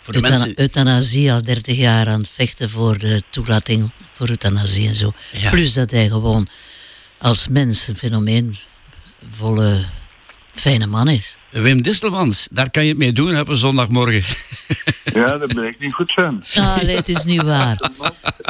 Voor 0.00 0.12
de 0.12 0.20
mensen... 0.20 0.60
Euthanasie, 0.60 1.32
al 1.32 1.42
30 1.42 1.76
jaar 1.76 2.06
aan 2.06 2.20
het 2.20 2.28
vechten 2.28 2.70
voor 2.70 2.98
de 2.98 3.22
toelating 3.30 3.90
voor 4.12 4.28
euthanasie 4.28 4.88
en 4.88 4.94
zo. 4.94 5.12
Ja. 5.32 5.50
Plus 5.50 5.72
dat 5.72 5.90
hij 5.90 6.08
gewoon 6.08 6.48
als 7.18 7.48
mens 7.48 7.88
een 7.88 7.96
fenomeen 7.96 8.56
volle 9.30 9.84
fijne 10.54 10.86
man 10.86 11.08
is. 11.08 11.36
Wim 11.50 11.82
Distelmans, 11.82 12.48
daar 12.50 12.70
kan 12.70 12.82
je 12.82 12.88
het 12.88 12.98
mee 12.98 13.12
doen 13.12 13.38
op 13.40 13.48
een 13.48 13.56
zondagmorgen. 13.56 14.24
Ja, 15.14 15.38
ben 15.38 15.64
ik 15.64 15.78
niet 15.80 15.92
goed 15.92 16.12
van. 16.12 16.44
Ah, 16.54 16.82
nee, 16.82 16.96
het 16.96 17.08
is 17.08 17.24
niet 17.24 17.42
waar. 17.42 17.90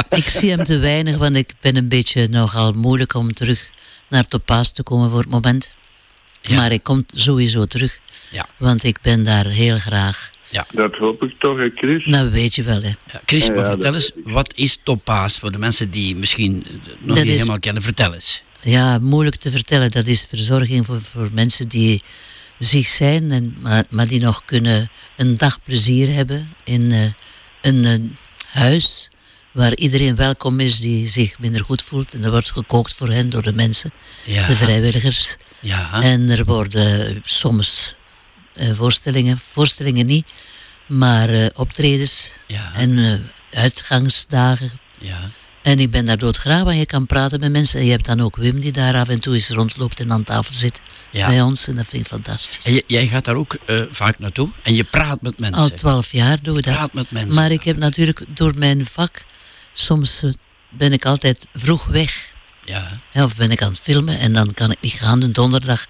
Ik 0.08 0.28
zie 0.28 0.50
hem 0.50 0.64
te 0.64 0.78
weinig, 0.78 1.16
want 1.16 1.36
ik 1.36 1.52
ben 1.60 1.76
een 1.76 1.88
beetje 1.88 2.28
nogal 2.28 2.72
moeilijk 2.72 3.14
om 3.14 3.32
terug 3.32 3.70
naar 4.08 4.24
Topaas 4.26 4.72
te 4.72 4.82
komen 4.82 5.10
voor 5.10 5.18
het 5.20 5.30
moment. 5.30 5.70
Ja. 6.40 6.56
Maar 6.56 6.72
ik 6.72 6.82
kom 6.82 7.04
sowieso 7.12 7.66
terug, 7.66 7.98
Ja. 8.30 8.46
want 8.56 8.84
ik 8.84 8.98
ben 9.02 9.24
daar 9.24 9.46
heel 9.46 9.78
graag. 9.78 10.30
Dat 10.72 10.94
hoop 10.94 11.22
ik 11.22 11.34
toch, 11.38 11.58
hè, 11.58 11.70
Chris? 11.74 12.04
Dat 12.04 12.28
weet 12.28 12.54
je 12.54 12.62
wel, 12.62 12.82
hè. 12.82 12.88
Ja, 12.88 13.20
Chris, 13.26 13.48
maar 13.48 13.56
Ja, 13.58 13.64
vertel 13.64 13.92
dat 13.92 13.94
eens, 13.94 14.10
wat 14.24 14.52
is 14.56 14.78
Topaz 14.82 15.38
voor 15.38 15.52
de 15.52 15.58
mensen 15.58 15.90
die 15.90 16.16
misschien 16.16 16.66
nog 17.00 17.16
Dat 17.16 17.16
niet 17.16 17.26
is- 17.26 17.32
helemaal 17.38 17.58
kennen? 17.58 17.82
Vertel 17.82 18.14
eens. 18.14 18.42
Ja, 18.60 18.98
moeilijk 18.98 19.36
te 19.36 19.50
vertellen. 19.50 19.90
Dat 19.90 20.06
is 20.06 20.26
verzorging 20.28 20.86
voor, 20.86 21.00
voor 21.02 21.28
mensen 21.32 21.68
die 21.68 22.02
ziek 22.58 22.86
zijn, 22.86 23.30
en, 23.30 23.56
maar, 23.60 23.84
maar 23.90 24.08
die 24.08 24.20
nog 24.20 24.44
kunnen 24.44 24.90
een 25.16 25.36
dag 25.36 25.62
plezier 25.62 26.12
hebben 26.14 26.48
in 26.64 26.92
eh, 26.92 27.00
een 27.62 27.84
eh, 27.84 27.98
huis 28.60 29.08
waar 29.52 29.74
iedereen 29.74 30.16
welkom 30.16 30.60
is 30.60 30.80
die 30.80 31.08
zich 31.08 31.38
minder 31.38 31.64
goed 31.64 31.82
voelt. 31.82 32.12
En 32.14 32.24
er 32.24 32.30
wordt 32.30 32.52
gekookt 32.52 32.94
voor 32.94 33.08
hen 33.08 33.30
door 33.30 33.42
de 33.42 33.54
mensen, 33.54 33.92
Ja, 34.24 34.46
de 34.46 34.56
vrijwilligers. 34.56 35.36
ja. 35.60 36.02
En 36.02 36.30
er 36.30 36.44
worden 36.44 37.20
soms 37.24 37.94
eh, 38.54 38.72
voorstellingen, 38.72 39.38
voorstellingen 39.50 40.06
niet, 40.06 40.32
maar 40.88 41.50
optredens 41.54 42.30
ja, 42.46 42.74
en 42.74 43.22
uitgangsdagen 43.50 44.72
ja. 45.00 45.30
En 45.64 45.78
ik 45.78 45.90
ben 45.90 46.04
daar 46.04 46.16
doodgraag, 46.18 46.62
want 46.62 46.76
je 46.78 46.86
kan 46.86 47.06
praten 47.06 47.40
met 47.40 47.52
mensen. 47.52 47.78
En 47.80 47.84
je 47.84 47.90
hebt 47.90 48.04
dan 48.04 48.20
ook 48.20 48.36
Wim 48.36 48.60
die 48.60 48.72
daar 48.72 48.94
af 48.94 49.08
en 49.08 49.20
toe 49.20 49.34
eens 49.34 49.48
rondloopt 49.48 50.00
en 50.00 50.12
aan 50.12 50.22
tafel 50.22 50.54
zit 50.54 50.80
Ja. 51.10 51.26
bij 51.26 51.42
ons. 51.42 51.66
En 51.66 51.74
dat 51.76 51.86
vind 51.88 52.02
ik 52.02 52.08
fantastisch. 52.08 52.64
En 52.64 52.82
jij 52.86 53.06
gaat 53.06 53.24
daar 53.24 53.34
ook 53.34 53.54
eh, 53.66 53.80
vaak 53.90 54.18
naartoe 54.18 54.48
en 54.62 54.74
je 54.74 54.84
praat 54.84 55.22
met 55.22 55.38
mensen. 55.38 55.60
Al 55.62 55.68
twaalf 55.70 56.12
jaar 56.12 56.38
doe 56.42 56.58
ik 56.58 56.64
dat. 56.64 56.74
praat 56.74 56.92
met 56.92 57.10
mensen. 57.10 57.34
Maar 57.34 57.50
ik 57.50 57.62
heb 57.64 57.76
natuurlijk 57.76 58.20
door 58.28 58.52
mijn 58.58 58.86
vak, 58.86 59.24
soms 59.72 60.22
eh, 60.22 60.30
ben 60.70 60.92
ik 60.92 61.04
altijd 61.04 61.46
vroeg 61.54 61.84
weg. 61.84 62.32
Ja, 62.64 62.90
Hè, 63.10 63.24
of 63.24 63.34
ben 63.36 63.50
ik 63.50 63.62
aan 63.62 63.68
het 63.70 63.78
filmen 63.80 64.18
en 64.18 64.32
dan 64.32 64.52
kan 64.54 64.70
ik 64.70 64.80
niet 64.80 64.92
gaan. 64.92 65.22
Een 65.22 65.32
donderdag 65.32 65.86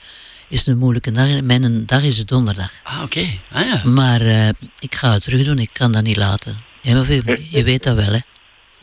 is 0.48 0.66
een 0.66 0.78
moeilijke 0.78 1.12
dag. 1.12 1.28
En 1.28 1.46
mijn 1.46 1.82
dag 1.86 2.02
is 2.02 2.16
de 2.16 2.24
donderdag. 2.24 2.70
ah, 2.82 3.02
oké. 3.02 3.26
Ah, 3.52 3.66
ja. 3.66 3.84
Maar 3.84 4.20
eh, 4.20 4.48
ik 4.78 4.94
ga 4.94 5.12
het 5.12 5.22
terug 5.22 5.44
doen, 5.44 5.58
ik 5.58 5.70
kan 5.72 5.92
dat 5.92 6.02
niet 6.02 6.16
laten. 6.16 6.56
Ja, 6.82 6.94
maar 6.94 7.04
Wim, 7.06 7.24
je 7.50 7.64
weet 7.64 7.82
dat 7.82 7.96
wel, 7.96 8.12
hè? 8.12 8.18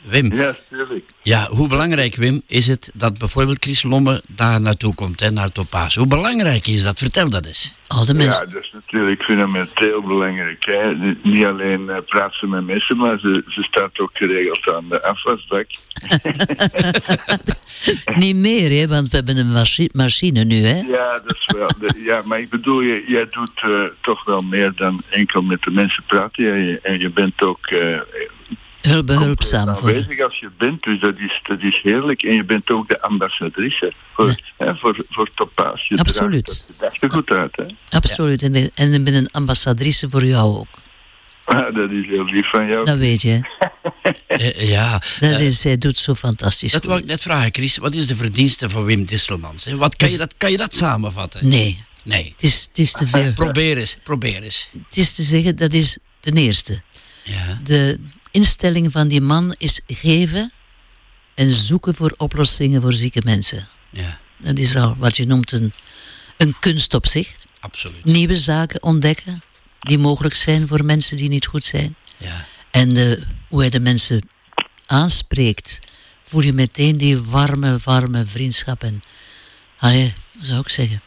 Wim, 0.01 0.33
Ja, 0.35 0.55
tuurlijk. 0.69 1.05
ja, 1.21 1.47
hoe 1.49 1.67
belangrijk, 1.67 2.15
Wim, 2.15 2.41
is 2.47 2.67
het 2.67 2.91
dat 2.93 3.17
bijvoorbeeld 3.17 3.57
Chris 3.59 3.83
Lomme 3.83 4.21
daar 4.27 4.61
naartoe 4.61 4.95
komt, 4.95 5.19
hè, 5.19 5.31
naar 5.31 5.51
Topaz? 5.51 5.95
Hoe 5.95 6.07
belangrijk 6.07 6.67
is 6.67 6.83
dat? 6.83 6.97
Vertel 6.99 7.29
dat 7.29 7.45
eens. 7.45 7.73
Al 7.87 8.05
de 8.05 8.11
Ja, 8.11 8.17
mensen. 8.17 8.49
dat 8.51 8.63
is 8.63 8.71
natuurlijk 8.73 9.23
fundamenteel 9.23 10.01
belangrijk. 10.01 10.65
Hè. 10.65 10.93
Niet 11.23 11.45
alleen 11.45 11.89
eh, 11.89 11.97
praat 12.05 12.33
ze 12.33 12.47
met 12.47 12.65
mensen, 12.65 12.97
maar 12.97 13.19
ze, 13.19 13.43
ze 13.47 13.63
staat 13.63 13.99
ook 13.99 14.09
geregeld 14.13 14.71
aan 14.75 14.85
de 14.89 15.03
afwasbak. 15.03 15.67
Niet 18.15 18.35
meer, 18.35 18.79
hè, 18.81 18.87
want 18.87 19.09
we 19.09 19.15
hebben 19.15 19.37
een 19.37 19.51
machi- 19.51 19.89
machine 19.93 20.43
nu, 20.43 20.55
hè? 20.55 20.79
Ja, 20.81 21.21
dat 21.27 21.37
is 21.47 21.53
wel. 21.57 21.67
de- 21.79 22.01
ja, 22.05 22.21
maar 22.25 22.39
ik 22.39 22.49
bedoel, 22.49 22.81
je, 22.81 23.03
jij 23.07 23.27
doet 23.31 23.51
eh, 23.55 23.69
toch 24.01 24.25
wel 24.25 24.41
meer 24.41 24.73
dan 24.75 25.01
enkel 25.09 25.41
met 25.41 25.61
de 25.61 25.71
mensen 25.71 26.03
praten. 26.07 26.43
Ja, 26.45 26.53
je- 26.55 26.79
en 26.83 26.99
je 26.99 27.09
bent 27.09 27.41
ook 27.41 27.65
eh, 27.67 27.99
Heel 28.81 29.03
behulpzaam 29.03 29.75
voor. 29.75 29.87
aanwezig 29.89 30.19
als 30.21 30.39
je 30.39 30.49
bent, 30.57 30.83
dus 30.83 30.99
dat 30.99 31.17
is, 31.17 31.39
dat 31.43 31.61
is 31.61 31.79
heerlijk. 31.83 32.23
En 32.23 32.35
je 32.35 32.43
bent 32.43 32.69
ook 32.69 32.89
de 32.89 33.01
ambassadrice 33.01 33.93
voor, 34.13 34.35
hè, 34.57 34.75
voor, 34.75 35.05
voor 35.09 35.29
Topaz. 35.35 35.87
Je 35.87 35.97
Absoluut. 35.97 36.45
draagt 36.45 36.63
dat 36.67 36.75
gedachtegoed 36.77 37.29
uit, 37.29 37.55
hè. 37.55 37.97
Absoluut. 37.97 38.43
En, 38.43 38.51
de- 38.51 38.71
en 38.75 38.93
ik 38.93 39.03
ben 39.03 39.13
een 39.13 39.29
ambassadrice 39.31 40.09
voor 40.09 40.25
jou 40.25 40.55
ook. 40.57 40.67
Ah, 41.45 41.75
dat 41.75 41.89
is 41.91 42.05
heel 42.05 42.25
lief 42.25 42.49
van 42.49 42.67
jou. 42.67 42.85
Dat 42.85 42.97
weet 42.97 43.21
je. 43.21 43.39
Eh, 44.27 44.69
ja, 44.69 44.91
Dat 45.19 45.31
eh, 45.31 45.45
is, 45.45 45.63
hij 45.63 45.77
doet 45.77 45.97
zo 45.97 46.13
fantastisch. 46.13 46.71
dat 46.71 46.81
goed. 46.81 46.89
wou 46.89 47.01
ik 47.01 47.07
net 47.07 47.21
vragen, 47.21 47.53
Chris. 47.53 47.77
Wat 47.77 47.93
is 47.95 48.07
de 48.07 48.15
verdienste 48.15 48.69
van 48.69 48.83
Wim 48.85 49.05
Distelmans? 49.05 49.65
hè? 49.65 49.75
Wat 49.75 49.95
kan 49.95 50.11
je 50.11 50.17
dat, 50.17 50.33
kan 50.37 50.51
je 50.51 50.57
dat 50.57 50.75
samenvatten? 50.75 51.47
Nee, 51.49 51.83
Nee. 52.03 52.33
het 52.35 52.43
is, 52.43 52.65
het 52.69 52.79
is 52.79 52.91
te 52.91 53.07
veel. 53.07 53.33
Probeer 53.33 53.77
eens, 53.77 53.97
probeer 54.03 54.43
eens. 54.43 54.69
Het 54.87 54.97
is 54.97 55.13
te 55.13 55.23
zeggen, 55.23 55.55
dat 55.55 55.73
is 55.73 55.97
ten 56.19 56.37
eerste. 56.37 56.81
Ja, 57.23 57.59
De 57.63 57.99
instelling 58.31 58.91
van 58.91 59.07
die 59.07 59.21
man 59.21 59.55
is 59.57 59.79
geven 59.87 60.51
en 61.35 61.51
zoeken 61.53 61.95
voor 61.95 62.13
oplossingen 62.17 62.81
voor 62.81 62.93
zieke 62.93 63.21
mensen. 63.25 63.67
ja, 63.91 64.19
Dat 64.37 64.57
is 64.57 64.75
al 64.75 64.95
wat 64.97 65.17
je 65.17 65.25
noemt 65.25 65.51
een, 65.51 65.73
een 66.37 66.55
kunst 66.59 66.93
op 66.93 67.07
zich. 67.07 67.31
absoluut. 67.59 68.05
Nieuwe 68.05 68.35
zaken 68.35 68.83
ontdekken 68.83 69.41
die 69.79 69.97
mogelijk 69.97 70.35
zijn 70.35 70.67
voor 70.67 70.85
mensen 70.85 71.17
die 71.17 71.29
niet 71.29 71.45
goed 71.45 71.65
zijn. 71.65 71.95
Ja, 72.17 72.45
En 72.71 72.89
de, 72.89 73.21
hoe 73.47 73.59
hij 73.59 73.69
de 73.69 73.79
mensen 73.79 74.21
aanspreekt, 74.85 75.79
voel 76.23 76.41
je 76.41 76.53
meteen 76.53 76.97
die 76.97 77.21
warme, 77.21 77.79
warme 77.83 78.25
vriendschap. 78.25 78.83
En, 78.83 79.01
hoe 79.77 80.11
zou 80.41 80.59
ik 80.59 80.69
zeggen, 80.69 81.01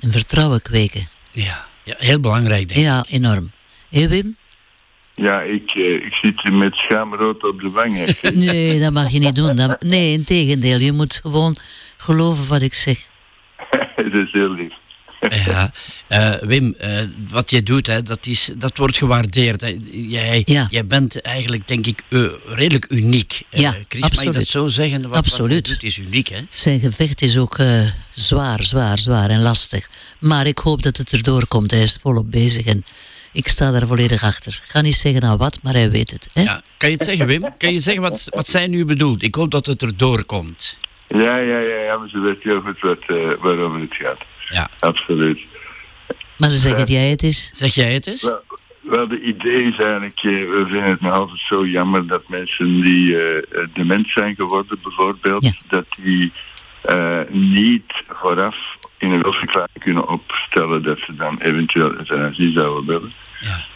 een 0.00 0.12
vertrouwen 0.12 0.62
kweken. 0.62 1.08
ja, 1.32 1.66
ja 1.84 1.94
heel 1.98 2.20
belangrijk, 2.20 2.68
denk 2.68 2.80
ik. 2.80 2.86
Ja, 2.86 3.04
enorm. 3.08 3.50
Hé 3.90 4.08
Wim? 4.08 4.36
Ja, 5.14 5.40
ik, 5.42 5.70
eh, 5.70 5.94
ik 5.94 6.12
zit 6.22 6.42
hier 6.42 6.52
met 6.52 6.74
schaamrood 6.74 7.44
op 7.44 7.60
de 7.60 7.70
wang. 7.70 7.96
hè. 7.96 8.30
Nee, 8.34 8.80
dat 8.80 8.92
mag 8.92 9.10
je 9.10 9.18
niet 9.18 9.34
doen. 9.34 9.56
Dat, 9.56 9.82
nee, 9.82 10.12
in 10.12 10.24
tegendeel. 10.24 10.78
Je 10.78 10.92
moet 10.92 11.20
gewoon 11.22 11.56
geloven 11.96 12.48
wat 12.48 12.62
ik 12.62 12.74
zeg. 12.74 12.98
dat 13.96 14.12
is 14.12 14.32
heel 14.32 14.54
lief. 14.54 14.72
Ja, 15.46 15.72
eh, 16.08 16.32
Wim, 16.40 16.74
eh, 16.78 17.00
wat 17.30 17.50
je 17.50 17.62
doet, 17.62 17.86
hè, 17.86 18.02
dat, 18.02 18.26
is, 18.26 18.50
dat 18.56 18.76
wordt 18.76 18.96
gewaardeerd. 18.98 19.60
Hè. 19.60 19.78
Jij, 19.92 20.42
Ja. 20.44 20.66
jij 20.70 20.86
bent 20.86 21.20
eigenlijk, 21.20 21.66
denk 21.68 21.86
ik, 21.86 22.02
eh, 22.08 22.22
redelijk 22.46 22.86
uniek. 22.90 23.42
Eh, 23.50 23.60
Ja, 23.60 23.70
Chris, 23.88 24.00
mag 24.00 24.10
je 24.10 24.16
dat 24.16 24.26
absoluut. 24.26 24.48
zo 24.48 24.68
zeggen? 24.68 25.08
Wat, 25.08 25.16
Absoluut. 25.16 25.50
Wat 25.56 25.66
hij 25.66 25.74
doet 25.74 25.82
is 25.82 25.98
uniek, 25.98 26.28
hè? 26.28 26.40
Zijn 26.52 26.80
gevecht 26.80 27.22
is 27.22 27.38
ook 27.38 27.58
eh, 27.58 27.80
zwaar, 28.10 28.62
zwaar, 28.62 28.98
zwaar 28.98 29.30
en 29.30 29.42
lastig. 29.42 29.88
Maar 30.18 30.46
ik 30.46 30.58
hoop 30.58 30.82
dat 30.82 30.96
het 30.96 31.12
erdoor 31.12 31.46
komt. 31.46 31.70
Hij 31.70 31.82
is 31.82 31.98
volop 32.00 32.30
bezig 32.30 32.64
en 32.64 32.84
Ik 33.34 33.48
sta 33.48 33.70
daar 33.70 33.86
volledig 33.86 34.22
achter. 34.22 34.60
Ik 34.64 34.70
ga 34.70 34.80
niet 34.80 34.94
zeggen 34.94 35.22
nou 35.22 35.36
wat, 35.38 35.58
maar 35.62 35.72
hij 35.72 35.90
weet 35.90 36.10
het. 36.10 36.28
Hè? 36.32 36.42
Ja, 36.42 36.62
kan 36.76 36.90
je 36.90 36.96
het 36.96 37.04
zeggen, 37.04 37.26
Wim? 37.26 37.54
Kan 37.58 37.72
je 37.72 37.80
zeggen 37.80 38.02
wat, 38.02 38.26
wat 38.30 38.46
zij 38.46 38.66
nu 38.66 38.84
bedoelt? 38.84 39.22
Ik 39.22 39.34
hoop 39.34 39.50
dat 39.50 39.66
het 39.66 39.82
erdoor 39.82 40.24
komt. 40.24 40.78
Ja, 41.08 41.36
ja, 41.36 41.58
ja, 41.58 41.76
ja, 41.76 41.96
maar 41.96 42.08
ze 42.08 42.18
weet 42.18 42.42
heel 42.42 42.60
goed 42.60 42.80
wat, 42.80 42.98
eh, 43.06 43.16
waarover 43.40 43.80
het 43.80 43.94
gaat. 43.94 44.18
Ja. 44.48 44.70
Absoluut. 44.78 45.40
Maar 46.38 46.48
dan 46.48 46.58
zeg 46.58 46.76
het 46.76 46.88
jij 46.88 47.10
het 47.10 47.22
is. 47.22 47.50
Zeg 47.54 47.74
jij 47.74 47.92
het 47.92 48.06
eens? 48.06 48.22
Wel, 48.22 48.42
wel, 48.80 49.08
de 49.08 49.20
idee 49.20 49.62
is 49.62 49.78
eigenlijk, 49.78 50.18
eh, 50.18 50.30
we 50.30 50.64
vinden 50.68 50.90
het 50.90 51.00
nog 51.00 51.12
altijd 51.12 51.40
zo 51.40 51.66
jammer 51.66 52.06
dat 52.06 52.28
mensen 52.28 52.80
die 52.80 53.22
eh, 53.22 53.36
eh, 53.36 53.68
dement 53.72 54.08
zijn 54.08 54.34
geworden 54.34 54.78
bijvoorbeeld, 54.82 55.52
dat 55.68 55.86
die 56.02 56.32
eh, 56.82 57.20
niet 57.30 57.92
vooraf 58.08 58.56
in 58.98 59.10
een 59.10 59.22
wilsverklaring 59.22 59.78
kunnen 59.78 60.08
opstellen 60.08 60.82
dat 60.82 60.98
ze 60.98 61.14
dan 61.14 61.38
eventueel 61.38 61.92
euthanasie 61.92 62.52
zouden 62.52 62.86
willen. 62.86 63.12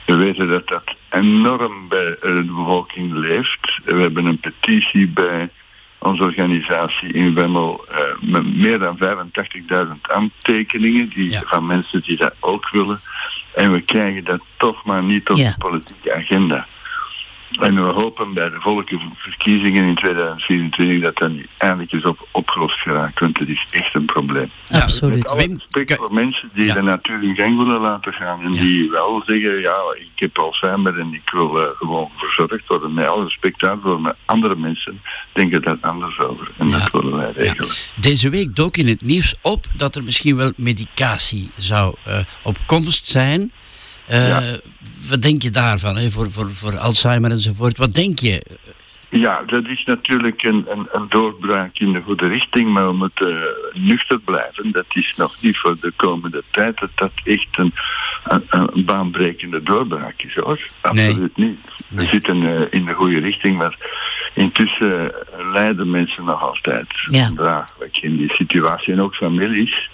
We 0.07 0.17
weten 0.17 0.49
dat 0.49 0.69
dat 0.69 0.95
enorm 1.11 1.89
bij 1.89 2.07
eh, 2.15 2.21
de 2.21 2.45
bevolking 2.57 3.13
leeft. 3.13 3.81
We 3.85 4.01
hebben 4.01 4.25
een 4.27 4.41
petitie 4.41 5.09
bij 5.09 5.51
onze 5.99 6.23
organisatie 6.23 7.13
in 7.13 7.35
Wemmel 7.35 7.85
eh, 7.89 8.01
met 8.21 8.57
meer 8.57 8.79
dan 8.79 8.99
85.000 8.99 10.01
aantekeningen 10.03 11.09
die, 11.09 11.39
van 11.45 11.67
mensen 11.67 12.03
die 12.03 12.17
dat 12.17 12.35
ook 12.41 12.71
willen. 12.71 13.01
En 13.55 13.73
we 13.73 13.81
krijgen 13.81 14.25
dat 14.25 14.41
toch 14.57 14.85
maar 14.85 15.03
niet 15.03 15.31
op 15.31 15.37
Ja. 15.37 15.51
de 15.51 15.59
politieke 15.59 16.15
agenda. 16.15 16.67
En 17.61 17.75
we 17.75 17.93
hopen 17.93 18.35
bij 18.35 18.51
de 18.51 18.61
volkenverkiezingen 18.61 19.85
in 19.85 19.95
2024 19.95 21.01
dat 21.01 21.17
dat 21.17 21.31
eindelijk 21.57 21.93
is 21.93 22.05
op, 22.05 22.29
opgelost 22.33 22.81
geraakt, 22.81 23.21
want 23.21 23.39
het 23.39 23.49
is 23.49 23.67
echt 23.71 23.95
een 23.95 24.05
probleem. 24.05 24.51
Absoluut. 24.71 25.17
Met 25.17 25.29
alle 25.29 25.47
respect 25.47 25.95
voor 25.95 26.15
mensen 26.15 26.51
die 26.55 26.73
de 26.73 26.83
natuur 26.83 27.23
in 27.23 27.35
gang 27.35 27.57
willen 27.59 27.81
laten 27.81 28.13
gaan 28.13 28.43
en 28.43 28.53
die 28.53 28.91
wel 28.91 29.23
zeggen, 29.27 29.61
ja, 29.61 29.77
ik 29.97 30.11
heb 30.15 30.39
Alzheimer 30.39 30.99
en 30.99 31.15
ik 31.15 31.31
wil 31.31 31.61
eh, 31.61 31.71
gewoon 31.77 32.11
verzorgd 32.17 32.69
worden. 32.69 32.95
Met 32.95 33.07
alle 33.07 33.25
respect 33.25 33.61
daarvoor, 33.61 34.01
maar 34.01 34.15
andere 34.25 34.57
mensen 34.57 35.01
denken 35.33 35.63
daar 35.63 35.79
anders 35.81 36.19
over. 36.19 36.51
En 36.59 36.71
dat 36.71 36.91
willen 36.91 37.17
wij 37.17 37.33
regelen. 37.33 37.75
Deze 37.95 38.29
week 38.29 38.57
dook 38.57 38.77
in 38.77 38.89
het 38.89 39.03
nieuws 39.03 39.35
op 39.43 39.67
dat 39.77 39.97
er 39.97 40.03
misschien 40.03 40.37
wel 40.37 40.53
medicatie 40.57 41.51
zou 41.57 41.95
eh, 42.05 42.19
op 42.43 42.57
komst 42.67 43.09
zijn. 43.09 43.53
Eh, 44.07 44.37
Wat 45.09 45.23
denk 45.23 45.43
je 45.43 45.51
daarvan, 45.51 45.97
hè? 45.97 46.11
Voor, 46.11 46.33
voor, 46.33 46.51
voor 46.55 46.79
Alzheimer 46.79 47.31
enzovoort? 47.31 47.79
Wat 47.79 47.95
denk 47.95 48.19
je? 48.19 48.43
Ja, 49.11 49.43
dat 49.47 49.67
is 49.67 49.85
natuurlijk 49.85 50.43
een, 50.43 50.67
een, 50.69 50.89
een 50.93 51.07
doorbraak 51.09 51.79
in 51.79 51.93
de 51.93 52.01
goede 52.01 52.29
richting, 52.29 52.69
maar 52.73 52.87
we 52.87 52.93
moeten 52.93 53.43
eh, 53.43 53.49
nuchter 53.83 54.19
blijven. 54.21 54.73
Dat 54.73 54.85
is 54.89 55.15
nog 55.17 55.37
niet 55.41 55.59
voor 55.59 55.77
de 55.81 55.93
komende 55.97 56.43
tijd 56.51 56.79
dat 56.81 56.91
dat 56.95 57.13
echt 57.25 57.47
een, 57.51 57.73
een, 58.25 58.43
een 58.51 58.85
baanbrekende 58.85 59.63
doorbraak 59.63 60.23
is, 60.23 60.35
hoor. 60.35 60.67
Absoluut 60.81 61.37
niet. 61.37 61.59
We 61.89 62.05
zitten 62.05 62.43
eh, 62.43 62.61
in 62.71 62.85
de 62.85 62.93
goede 62.93 63.19
richting, 63.19 63.57
maar 63.57 63.77
intussen 64.35 65.13
eh, 65.15 65.53
lijden 65.53 65.91
mensen 65.91 66.25
nog 66.25 66.43
altijd 66.43 66.87
Ja. 67.11 67.31
draaglijk 67.37 67.99
in 67.99 68.17
die 68.17 68.33
situatie 68.33 68.93
en 68.93 69.01
ook 69.01 69.15
families. 69.15 69.91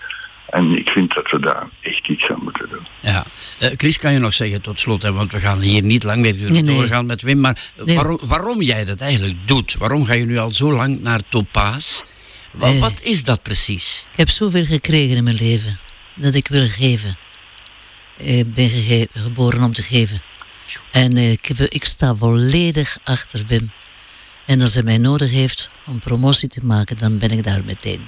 En 0.55 0.79
ik 0.79 0.89
vind 0.89 1.15
dat 1.15 1.31
we 1.31 1.41
daar 1.41 1.69
echt 1.81 2.09
iets 2.09 2.29
aan 2.31 2.41
moeten 2.43 2.69
doen. 2.69 2.87
Ja. 3.01 3.27
Eh, 3.59 3.71
Chris, 3.77 3.99
kan 3.99 4.13
je 4.13 4.19
nog 4.19 4.35
zeggen 4.35 4.61
tot 4.61 4.81
slot, 4.81 5.03
hè, 5.03 5.13
want 5.13 5.33
we 5.33 5.41
gaan 5.41 5.61
hier 5.61 5.83
niet 5.83 6.03
lang 6.03 6.21
meer 6.21 6.35
Nee, 6.35 6.63
nee. 6.63 6.77
doorgaan 6.77 7.07
met 7.07 7.23
Wim, 7.23 7.41
maar 7.41 7.71
Nee. 7.85 7.95
waarom, 7.97 8.19
waarom 8.27 8.63
jij 8.63 8.85
dat 8.85 9.01
eigenlijk 9.01 9.49
doet? 9.49 9.75
Waarom 9.75 10.05
ga 10.05 10.13
je 10.13 10.25
nu 10.25 10.39
al 10.39 10.53
zo 10.53 10.73
lang 10.73 11.01
naar 11.01 11.21
Topaas? 11.29 12.05
Wa- 12.53 12.69
Eh. 12.73 12.81
wat 12.81 13.01
is 13.03 13.25
dat 13.25 13.43
precies? 13.43 14.07
Ik 14.13 14.17
heb 14.19 14.29
zoveel 14.31 14.65
gekregen 14.65 15.17
in 15.17 15.25
mijn 15.25 15.37
leven 15.37 15.79
dat 16.15 16.35
ik 16.35 16.49
wil 16.49 16.67
geven. 16.69 17.17
Ik 18.17 18.55
ben 18.55 18.71
geboren 19.15 19.63
om 19.63 19.73
te 19.73 19.83
geven. 19.83 20.21
En 20.91 21.17
eh, 21.17 21.31
ik, 21.33 21.49
ik 21.49 21.85
sta 21.85 22.15
volledig 22.15 22.99
achter 23.05 23.45
Wim. 23.47 23.71
En 24.47 24.61
als 24.61 24.75
hij 24.75 24.83
mij 24.83 24.99
nodig 24.99 25.31
heeft 25.31 25.71
om 25.87 25.99
promotie 26.01 26.49
te 26.49 26.65
maken, 26.65 26.99
dan 26.99 27.19
ben 27.19 27.31
ik 27.31 27.43
daar 27.43 27.65
meteen. 27.65 28.01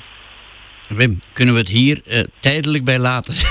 Wim, 0.89 1.21
kunnen 1.33 1.55
we 1.55 1.61
het 1.61 1.69
hier 1.69 2.01
eh, 2.07 2.23
tijdelijk 2.41 2.85
bij 2.85 2.99
laten? 2.99 3.35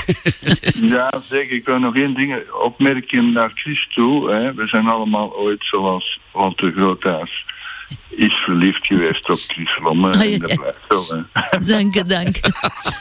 Ja, 0.80 1.22
zeker. 1.30 1.56
Ik 1.56 1.64
wil 1.66 1.78
nog 1.78 1.96
één 1.96 2.14
ding 2.14 2.50
opmerken 2.62 3.32
naar 3.32 3.50
Chris 3.54 3.88
toe. 3.94 4.30
Hè. 4.30 4.54
We 4.54 4.66
zijn 4.66 4.86
allemaal 4.86 5.36
ooit, 5.36 5.64
zoals 5.64 6.20
Walter 6.32 6.72
Groothuis, 6.72 7.44
is 8.08 8.32
verliefd 8.34 8.86
geweest 8.86 9.30
op 9.30 9.38
Chris 9.38 9.78
Lomme. 9.82 10.12
Ah, 10.12 10.24
ja, 10.24 10.32
En 10.32 10.38
dat 10.40 10.50
ja. 10.50 10.56
blijft 10.56 10.78
zo. 10.88 11.24
Hè. 11.32 11.64
Dank 11.74 11.94
je, 11.94 12.04
dank. 12.04 12.36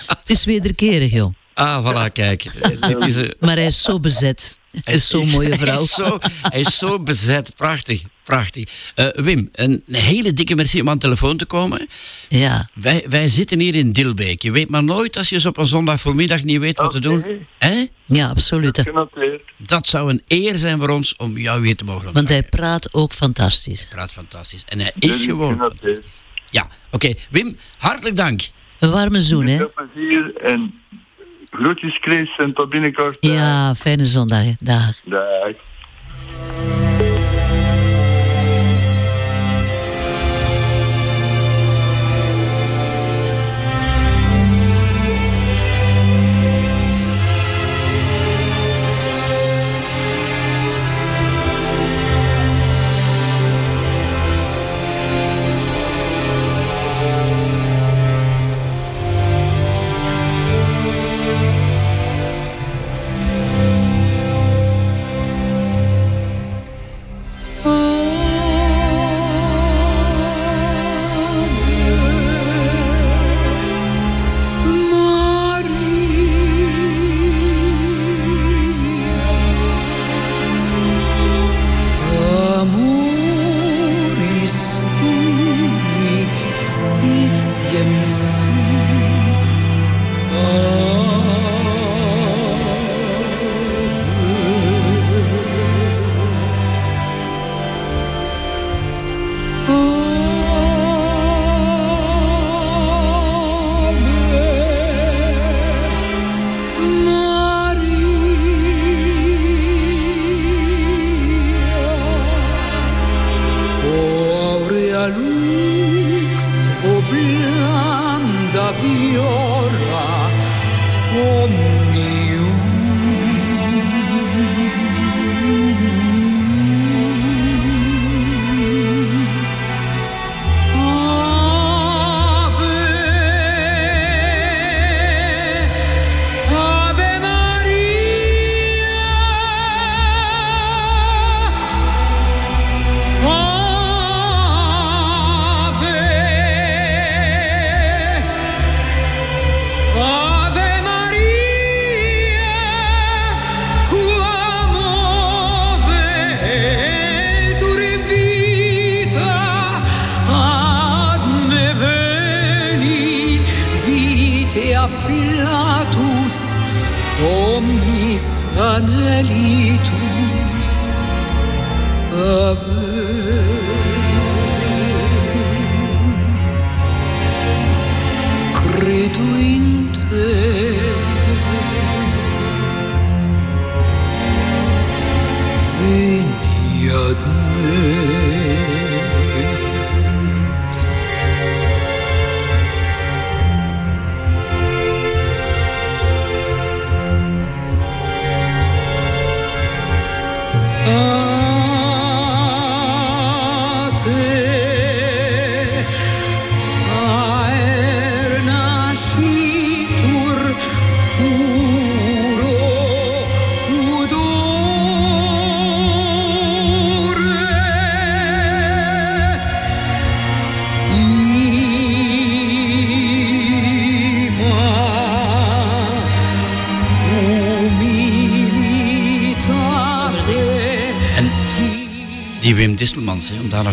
Het 0.07 0.30
is 0.30 0.45
wederkerig, 0.45 1.12
joh. 1.14 1.32
Ah, 1.53 1.86
voilà, 1.91 2.12
kijk. 2.14 2.44
Dit 2.88 3.06
is, 3.06 3.16
een- 3.16 3.34
Maar 3.40 3.56
hij 3.56 3.66
is 3.66 3.82
zo 3.84 3.99
bezet. 3.99 4.57
Hij 4.84 4.94
is 4.94 5.08
zo'n 5.08 5.30
mooie 5.30 5.48
Hij 5.50 5.58
vrouw. 5.58 5.82
is 5.84 5.92
zo, 5.94 6.18
hij 6.42 6.60
is 6.60 6.78
zo 6.78 7.00
bezet. 7.00 7.56
Prachtig, 7.56 8.02
prachtig. 8.24 8.70
Eh, 8.96 9.08
Wim, 9.14 9.50
een 9.52 9.84
hele 9.88 10.34
dikke 10.34 10.56
merci 10.56 10.82
om 10.82 10.90
aan 10.90 10.94
de 10.96 11.00
telefoon 11.00 11.38
te 11.38 11.46
komen. 11.46 11.88
Ja. 12.30 12.70
Wij, 12.74 13.06
wij 13.10 13.30
zitten 13.30 13.60
hier 13.60 13.76
in 13.76 13.92
Dilbeek. 13.92 14.42
Je 14.42 14.52
weet 14.52 14.70
maar 14.70 14.84
nooit 14.84 15.18
als 15.18 15.30
je 15.30 15.36
eens 15.36 15.46
op 15.46 15.58
een 15.58 15.66
zondag 15.66 16.00
voormiddag 16.02 16.44
niet 16.44 16.60
weet 16.60 16.78
wat 16.78 16.92
te 16.92 17.00
doen. 17.00 17.26
Hè? 17.58 17.86
Ja, 18.06 18.30
absoluut. 18.30 18.84
Dat 19.58 19.88
zou 19.88 20.10
een 20.10 20.22
eer 20.28 20.58
zijn 20.58 20.80
voor 20.80 20.90
ons 20.90 21.16
om 21.16 21.38
jou 21.38 21.66
hier 21.66 21.76
te 21.76 21.84
mogen 21.84 22.14
Want 22.14 22.30
hij 22.30 22.44
praat 22.44 22.94
ook 22.94 23.12
fantastisch. 23.14 23.88
praat 23.90 24.12
fantastisch. 24.12 24.64
En 24.68 24.80
hij 24.80 24.92
is 25.00 25.24
gewoon... 25.24 25.74
Ja, 26.50 26.68
oké. 26.92 27.14
Wim, 27.30 27.58
hartelijk 27.78 28.16
dank. 28.16 28.42
Een 28.80 28.92
warme 28.92 29.22
zoen, 29.22 29.46
hè? 29.48 29.58
Veel 29.58 29.72
plezier 29.76 30.36
en 30.36 30.74
groetjes 31.56 31.98
Chris 32.02 32.38
en 32.38 32.53
tot 32.53 32.69
binnenkort. 32.69 33.18
Ja, 33.19 33.76
fijne 33.76 34.06
zondag. 34.06 34.45
Dag. 34.60 35.02
Dag. 35.03 35.53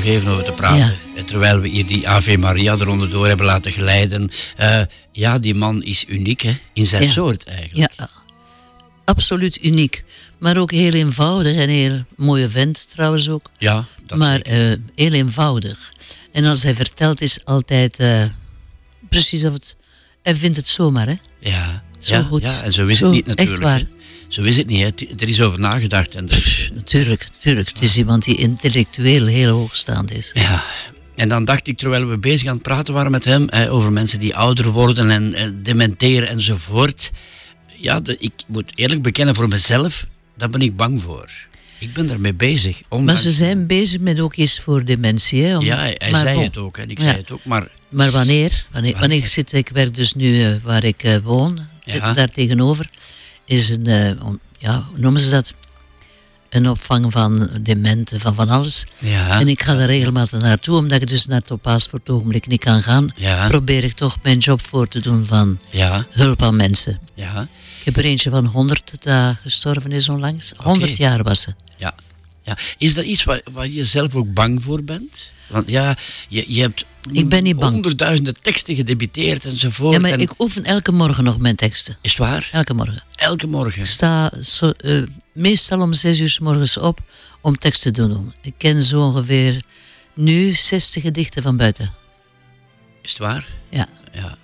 Even 0.04 0.28
over 0.28 0.44
te 0.44 0.52
praten. 0.52 0.94
Eh, 1.16 1.22
Terwijl 1.24 1.60
we 1.60 1.68
hier 1.68 1.86
die 1.86 2.08
Ave 2.08 2.38
Maria 2.38 2.72
eronder 2.74 3.10
door 3.10 3.26
hebben 3.26 3.46
laten 3.46 3.72
glijden. 3.72 4.30
Eh, 4.56 4.80
ja, 5.12 5.38
die 5.38 5.54
man 5.54 5.82
is 5.82 6.04
uniek 6.08 6.40
hè, 6.40 6.58
in 6.72 6.86
zijn 6.86 7.02
Ja. 7.02 7.08
soort 7.08 7.44
eigenlijk. 7.46 7.92
Ja, 7.96 8.08
absoluut 9.04 9.64
uniek. 9.64 10.04
Maar 10.38 10.56
ook 10.56 10.70
heel 10.70 10.92
eenvoudig 10.92 11.56
en 11.56 11.68
heel 11.68 12.04
mooie 12.16 12.50
vent 12.50 12.84
trouwens 12.88 13.28
ook. 13.28 13.50
Ja, 13.58 13.84
dat 14.06 14.18
maar 14.18 14.40
eh, 14.40 14.72
heel 14.94 15.12
eenvoudig. 15.12 15.92
En 16.32 16.44
als 16.44 16.62
hij 16.62 16.74
vertelt 16.74 17.20
is 17.20 17.44
altijd 17.44 17.96
precies 19.08 19.44
of 19.44 19.52
het... 19.52 19.76
Hij 20.22 20.36
vindt 20.36 20.56
het 20.56 20.68
zomaar, 20.68 21.06
hè? 21.06 21.14
Ja, 21.40 21.82
Zo 21.98 22.14
ja, 22.14 22.22
goed. 22.22 22.42
ja, 22.42 22.62
en 22.62 22.72
zo 22.72 22.86
is 22.86 22.98
Zo, 22.98 23.04
het 23.04 23.14
niet 23.14 23.26
echt 23.26 23.36
natuurlijk. 23.36 23.62
waar. 23.62 23.78
hè. 23.78 23.86
Zo 24.28 24.42
is 24.42 24.56
het 24.56 24.66
niet. 24.66 24.80
Hè. 25.00 25.06
Er 25.18 25.28
is 25.28 25.40
over 25.40 25.60
nagedacht. 25.60 26.14
En 26.14 26.26
dus, 26.26 26.61
Natuurlijk, 26.82 27.26
natuurlijk. 27.32 27.68
Het 27.68 27.82
is 27.82 27.96
iemand 27.96 28.24
die 28.24 28.36
intellectueel 28.36 29.26
heel 29.26 29.50
hoogstaand 29.56 30.10
is. 30.12 30.30
ja. 30.34 30.62
En 31.14 31.28
dan 31.28 31.44
dacht 31.44 31.66
ik, 31.68 31.78
terwijl 31.78 32.06
we 32.08 32.18
bezig 32.18 32.48
aan 32.48 32.54
het 32.54 32.62
praten 32.62 32.94
waren 32.94 33.10
met 33.10 33.24
hem, 33.24 33.48
over 33.50 33.92
mensen 33.92 34.20
die 34.20 34.36
ouder 34.36 34.68
worden 34.70 35.10
en, 35.10 35.34
eh, 35.34 35.50
dementeren 35.54 36.28
enzovoort. 36.28 37.10
Ja, 37.76 38.00
de, 38.00 38.16
ik 38.18 38.32
moet 38.46 38.72
eerlijk 38.74 39.02
bekennen 39.02 39.34
voor 39.34 39.48
mezelf, 39.48 40.06
daar 40.36 40.50
ben 40.50 40.60
ik 40.62 40.76
bang 40.76 41.02
voor. 41.02 41.30
Ik 41.78 41.92
ben 41.92 42.06
daarmee 42.06 42.34
bezig. 42.34 42.80
Maar 42.88 43.16
ze 43.16 43.30
zijn 43.32 43.66
bezig 43.66 44.00
met 44.00 44.20
ook 44.20 44.34
iets 44.34 44.60
voor 44.60 44.84
dementie. 44.84 45.42
Hè, 45.44 45.56
om- 45.58 45.64
Ja, 45.64 45.76
hij, 45.98 46.14
zei 46.14 46.34
bon. 46.34 46.42
het 46.44 46.58
ook 46.58 46.78
en 46.78 46.90
ik 46.90 46.98
Ja. 46.98 47.04
zei 47.04 47.16
het 47.16 47.30
ook, 47.30 47.44
maar 47.44 47.68
Maar 47.88 48.10
wanneer? 48.10 48.66
Wanneer, 48.72 48.98
wanneer 48.98 49.18
ik 49.18 49.26
zit, 49.26 49.52
ik 49.52 49.68
werk 49.68 49.94
dus 49.94 50.14
nu 50.14 50.42
eh, 50.44 50.54
waar 50.62 50.84
ik 50.84 51.02
eh, 51.02 51.16
woon, 51.22 51.60
Ja. 51.84 52.12
daar 52.12 52.30
tegenover, 52.30 52.88
is 53.44 53.68
een, 53.70 53.86
eh, 53.86 54.24
on- 54.26 54.40
ja, 54.58 54.86
hoe 54.90 54.98
noemen 54.98 55.20
ze 55.20 55.30
dat? 55.30 55.54
Een 56.52 56.68
opvang 56.68 57.12
van 57.12 57.48
dementen, 57.60 58.20
van 58.20 58.34
van 58.34 58.48
alles. 58.48 58.84
Ja. 58.98 59.40
En 59.40 59.48
ik 59.48 59.62
ga 59.62 59.74
daar 59.74 59.86
regelmatig 59.86 60.40
naartoe, 60.40 60.76
omdat 60.76 61.02
ik 61.02 61.08
dus 61.08 61.26
naar 61.26 61.40
het 61.40 61.50
oppaas 61.50 61.86
voor 61.86 61.98
het 61.98 62.10
ogenblik 62.10 62.46
niet 62.46 62.64
kan 62.64 62.82
gaan. 62.82 63.12
Ja. 63.16 63.48
Probeer 63.48 63.84
ik 63.84 63.92
toch 63.92 64.16
mijn 64.22 64.38
job 64.38 64.66
voor 64.66 64.88
te 64.88 65.00
doen 65.00 65.26
van 65.26 65.58
Ja. 65.70 66.06
hulp 66.10 66.42
aan 66.42 66.56
mensen. 66.56 66.98
Ja. 67.14 67.48
Ik 67.78 67.84
heb 67.84 67.96
er 67.96 68.04
eentje 68.04 68.30
van 68.30 68.46
100 68.46 68.92
dat 69.02 69.36
gestorven 69.42 69.92
is 69.92 70.08
onlangs. 70.08 70.52
100 70.56 70.96
jaar 70.96 71.22
was 71.22 71.40
ze. 71.40 71.54
Ja. 71.78 71.94
ja. 72.42 72.56
Is 72.78 72.94
dat 72.94 73.04
iets 73.04 73.24
waar, 73.24 73.40
waar 73.52 73.68
je 73.68 73.84
zelf 73.84 74.14
ook 74.14 74.34
bang 74.34 74.62
voor 74.62 74.84
bent? 74.84 75.30
Want 75.52 75.70
ja, 75.70 75.96
je, 76.28 76.44
je 76.54 76.60
hebt 76.60 76.84
Ik 77.12 77.28
ben 77.28 77.42
niet 77.42 77.56
bang. 77.56 77.72
honderdduizenden 77.72 78.34
teksten 78.42 78.76
gedebiteerd 78.76 79.44
enzovoort. 79.44 79.94
Ja, 79.94 80.00
maar 80.00 80.10
en- 80.10 80.20
ik 80.20 80.40
oefen 80.40 80.64
elke 80.64 80.92
morgen 80.92 81.24
nog 81.24 81.38
mijn 81.38 81.56
teksten. 81.56 81.96
Is 82.00 82.10
het 82.10 82.18
waar? 82.20 82.48
Elke 82.52 82.74
morgen. 82.74 83.02
Elke 83.16 83.46
morgen? 83.46 83.80
Ik 83.80 83.86
sta 83.86 84.30
zo, 84.42 84.70
eh, 84.70 85.02
meestal 85.32 85.80
om 85.80 85.92
zes 85.92 86.18
uur 86.18 86.30
s 86.30 86.38
morgens 86.38 86.76
op 86.76 87.00
om 87.40 87.56
tekst 87.58 87.82
te 87.82 87.90
doen. 87.90 88.32
Ik 88.42 88.54
ken 88.58 88.82
zo 88.82 89.00
ongeveer 89.00 89.60
nu 90.14 90.54
60 90.54 91.02
gedichten 91.02 91.42
van 91.42 91.56
buiten. 91.56 91.92
Is 93.02 93.10
het 93.10 93.18
waar? 93.18 93.46
Ja. 93.70 93.86
ja. 94.12 94.36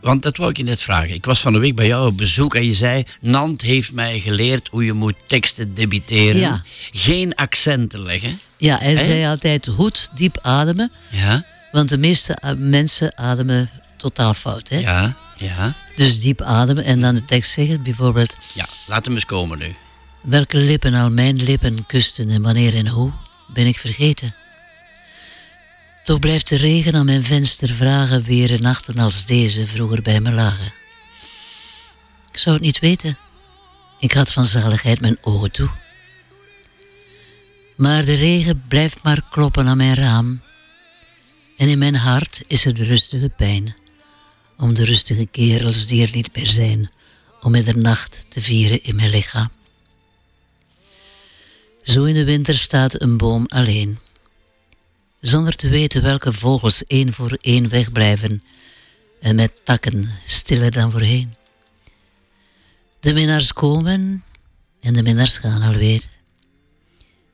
Want 0.00 0.22
dat 0.22 0.36
wou 0.36 0.50
ik 0.50 0.56
je 0.56 0.62
net 0.62 0.80
vragen. 0.80 1.14
Ik 1.14 1.24
was 1.24 1.40
van 1.40 1.52
de 1.52 1.58
week 1.58 1.74
bij 1.74 1.86
jou 1.86 2.06
op 2.06 2.16
bezoek 2.16 2.54
en 2.54 2.64
je 2.64 2.74
zei... 2.74 3.04
Nant 3.20 3.62
heeft 3.62 3.92
mij 3.92 4.20
geleerd 4.20 4.68
hoe 4.68 4.84
je 4.84 4.92
moet 4.92 5.14
teksten 5.26 5.74
debiteren. 5.74 6.40
Ja. 6.40 6.62
Geen 6.92 7.34
accenten 7.34 8.02
leggen. 8.02 8.40
Ja, 8.56 8.78
hij 8.78 8.96
zei 8.96 9.26
altijd 9.26 9.68
goed 9.76 10.10
diep 10.14 10.38
ademen. 10.42 10.92
Ja. 11.10 11.44
Want 11.72 11.88
de 11.88 11.98
meeste 11.98 12.34
eh, 12.34 12.52
mensen 12.56 13.18
ademen 13.18 13.70
totaal 13.96 14.34
fout. 14.34 14.68
Hè? 14.68 14.78
Ja. 14.78 15.16
Ja. 15.36 15.74
Dus 15.96 16.20
diep 16.20 16.40
ademen 16.42 16.84
en 16.84 17.00
dan 17.00 17.14
de 17.14 17.24
tekst 17.24 17.52
zeggen. 17.52 17.82
Bijvoorbeeld, 17.82 18.34
Ja, 18.54 18.66
laat 18.86 19.04
hem 19.04 19.14
eens 19.14 19.24
komen 19.24 19.58
nu. 19.58 19.74
welke 20.20 20.56
lippen 20.56 20.94
al 20.94 21.10
mijn 21.10 21.42
lippen 21.42 21.86
kusten 21.86 22.30
en 22.30 22.42
wanneer 22.42 22.74
en 22.74 22.88
hoe, 22.88 23.12
ben 23.46 23.66
ik 23.66 23.78
vergeten. 23.78 24.34
Toch 26.08 26.18
blijft 26.18 26.48
de 26.48 26.56
regen 26.56 26.94
aan 26.94 27.04
mijn 27.04 27.24
venster 27.24 27.68
vragen 27.68 28.22
weer 28.22 28.62
nachten 28.62 28.98
als 28.98 29.26
deze 29.26 29.66
vroeger 29.66 30.02
bij 30.02 30.20
me 30.20 30.32
lagen. 30.32 30.72
Ik 32.30 32.38
zou 32.38 32.54
het 32.54 32.64
niet 32.64 32.78
weten. 32.78 33.18
Ik 33.98 34.12
had 34.12 34.32
van 34.32 34.44
zaligheid 34.44 35.00
mijn 35.00 35.18
ogen 35.20 35.50
toe. 35.50 35.70
Maar 37.76 38.04
de 38.04 38.14
regen 38.14 38.64
blijft 38.68 39.02
maar 39.02 39.22
kloppen 39.30 39.66
aan 39.66 39.76
mijn 39.76 39.94
raam. 39.94 40.42
En 41.56 41.68
in 41.68 41.78
mijn 41.78 41.96
hart 41.96 42.42
is 42.46 42.62
de 42.62 42.84
rustige 42.84 43.28
pijn. 43.28 43.74
Om 44.56 44.74
de 44.74 44.84
rustige 44.84 45.26
kerels 45.26 45.86
die 45.86 46.06
er 46.06 46.14
niet 46.14 46.36
meer 46.36 46.46
zijn. 46.46 46.90
Om 47.40 47.50
middernacht 47.50 48.24
te 48.28 48.40
vieren 48.40 48.82
in 48.82 48.96
mijn 48.96 49.10
lichaam. 49.10 49.50
Zo 51.82 52.04
in 52.04 52.14
de 52.14 52.24
winter 52.24 52.58
staat 52.58 53.02
een 53.02 53.16
boom 53.16 53.46
alleen. 53.48 54.06
Zonder 55.20 55.56
te 55.56 55.68
weten 55.68 56.02
welke 56.02 56.32
vogels 56.32 56.84
één 56.84 57.12
voor 57.12 57.38
één 57.40 57.68
wegblijven. 57.68 58.42
En 59.20 59.34
met 59.34 59.52
takken 59.64 60.08
stiller 60.26 60.70
dan 60.70 60.90
voorheen. 60.90 61.34
De 63.00 63.12
minnaars 63.12 63.52
komen 63.52 64.24
en 64.80 64.92
de 64.92 65.02
minnaars 65.02 65.38
gaan 65.38 65.62
alweer. 65.62 66.08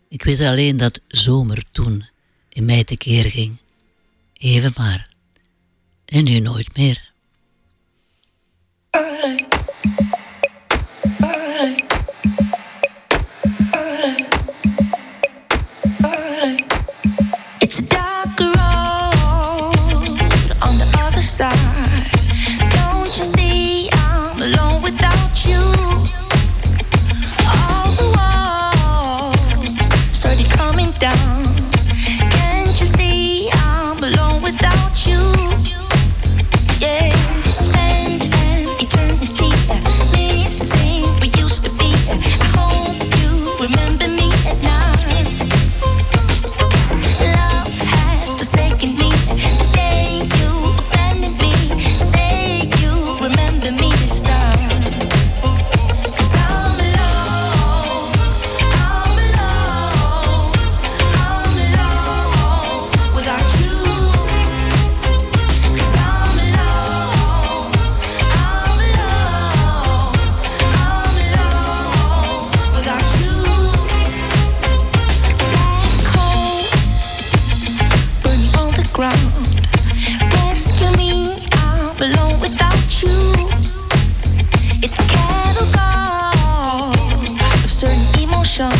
Ik 0.08 0.22
weet 0.22 0.40
alleen 0.40 0.76
dat 0.76 1.00
zomer 1.08 1.64
toen 1.72 2.06
in 2.48 2.64
mij 2.64 2.84
tekeer 2.84 3.30
ging. 3.30 3.58
Even 4.32 4.72
maar. 4.76 5.10
En 6.04 6.24
nu 6.24 6.38
nooit 6.38 6.76
meer. 6.76 7.12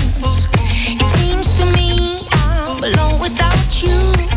It 0.07 1.09
seems 1.09 1.57
to 1.57 1.65
me 1.77 2.27
I'm 2.31 2.85
alone 2.85 3.21
without 3.21 3.83
you. 3.83 4.34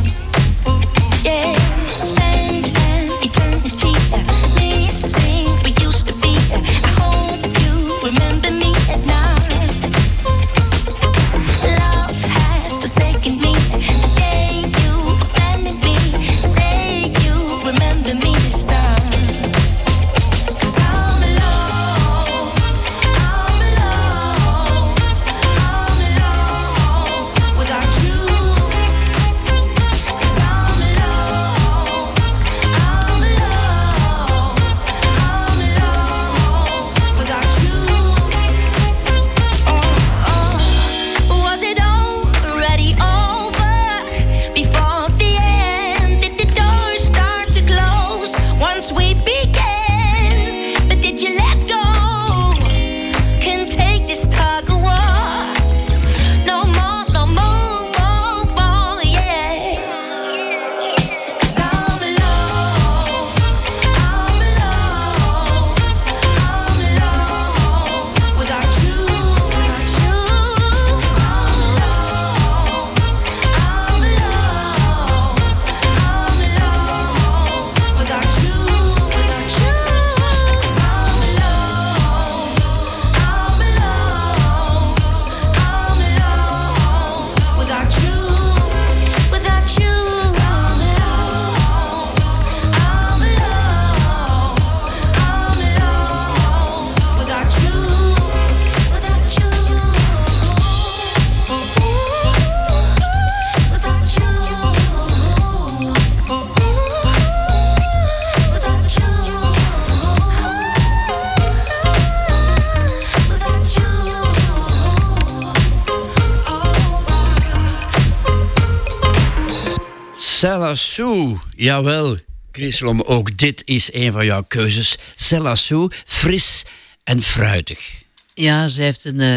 Celassou, 120.48 121.38
jawel. 121.56 122.18
Chris 122.52 122.80
Lomme, 122.80 123.06
ook 123.06 123.38
dit 123.38 123.62
is 123.66 123.94
een 123.94 124.12
van 124.12 124.26
jouw 124.26 124.44
keuzes. 124.48 124.96
Celassou, 125.16 125.92
fris 126.06 126.64
en 127.04 127.22
fruitig. 127.22 127.94
Ja, 128.34 128.68
ze 128.68 128.82
heeft 128.82 129.06
een, 129.06 129.20
eh, 129.20 129.36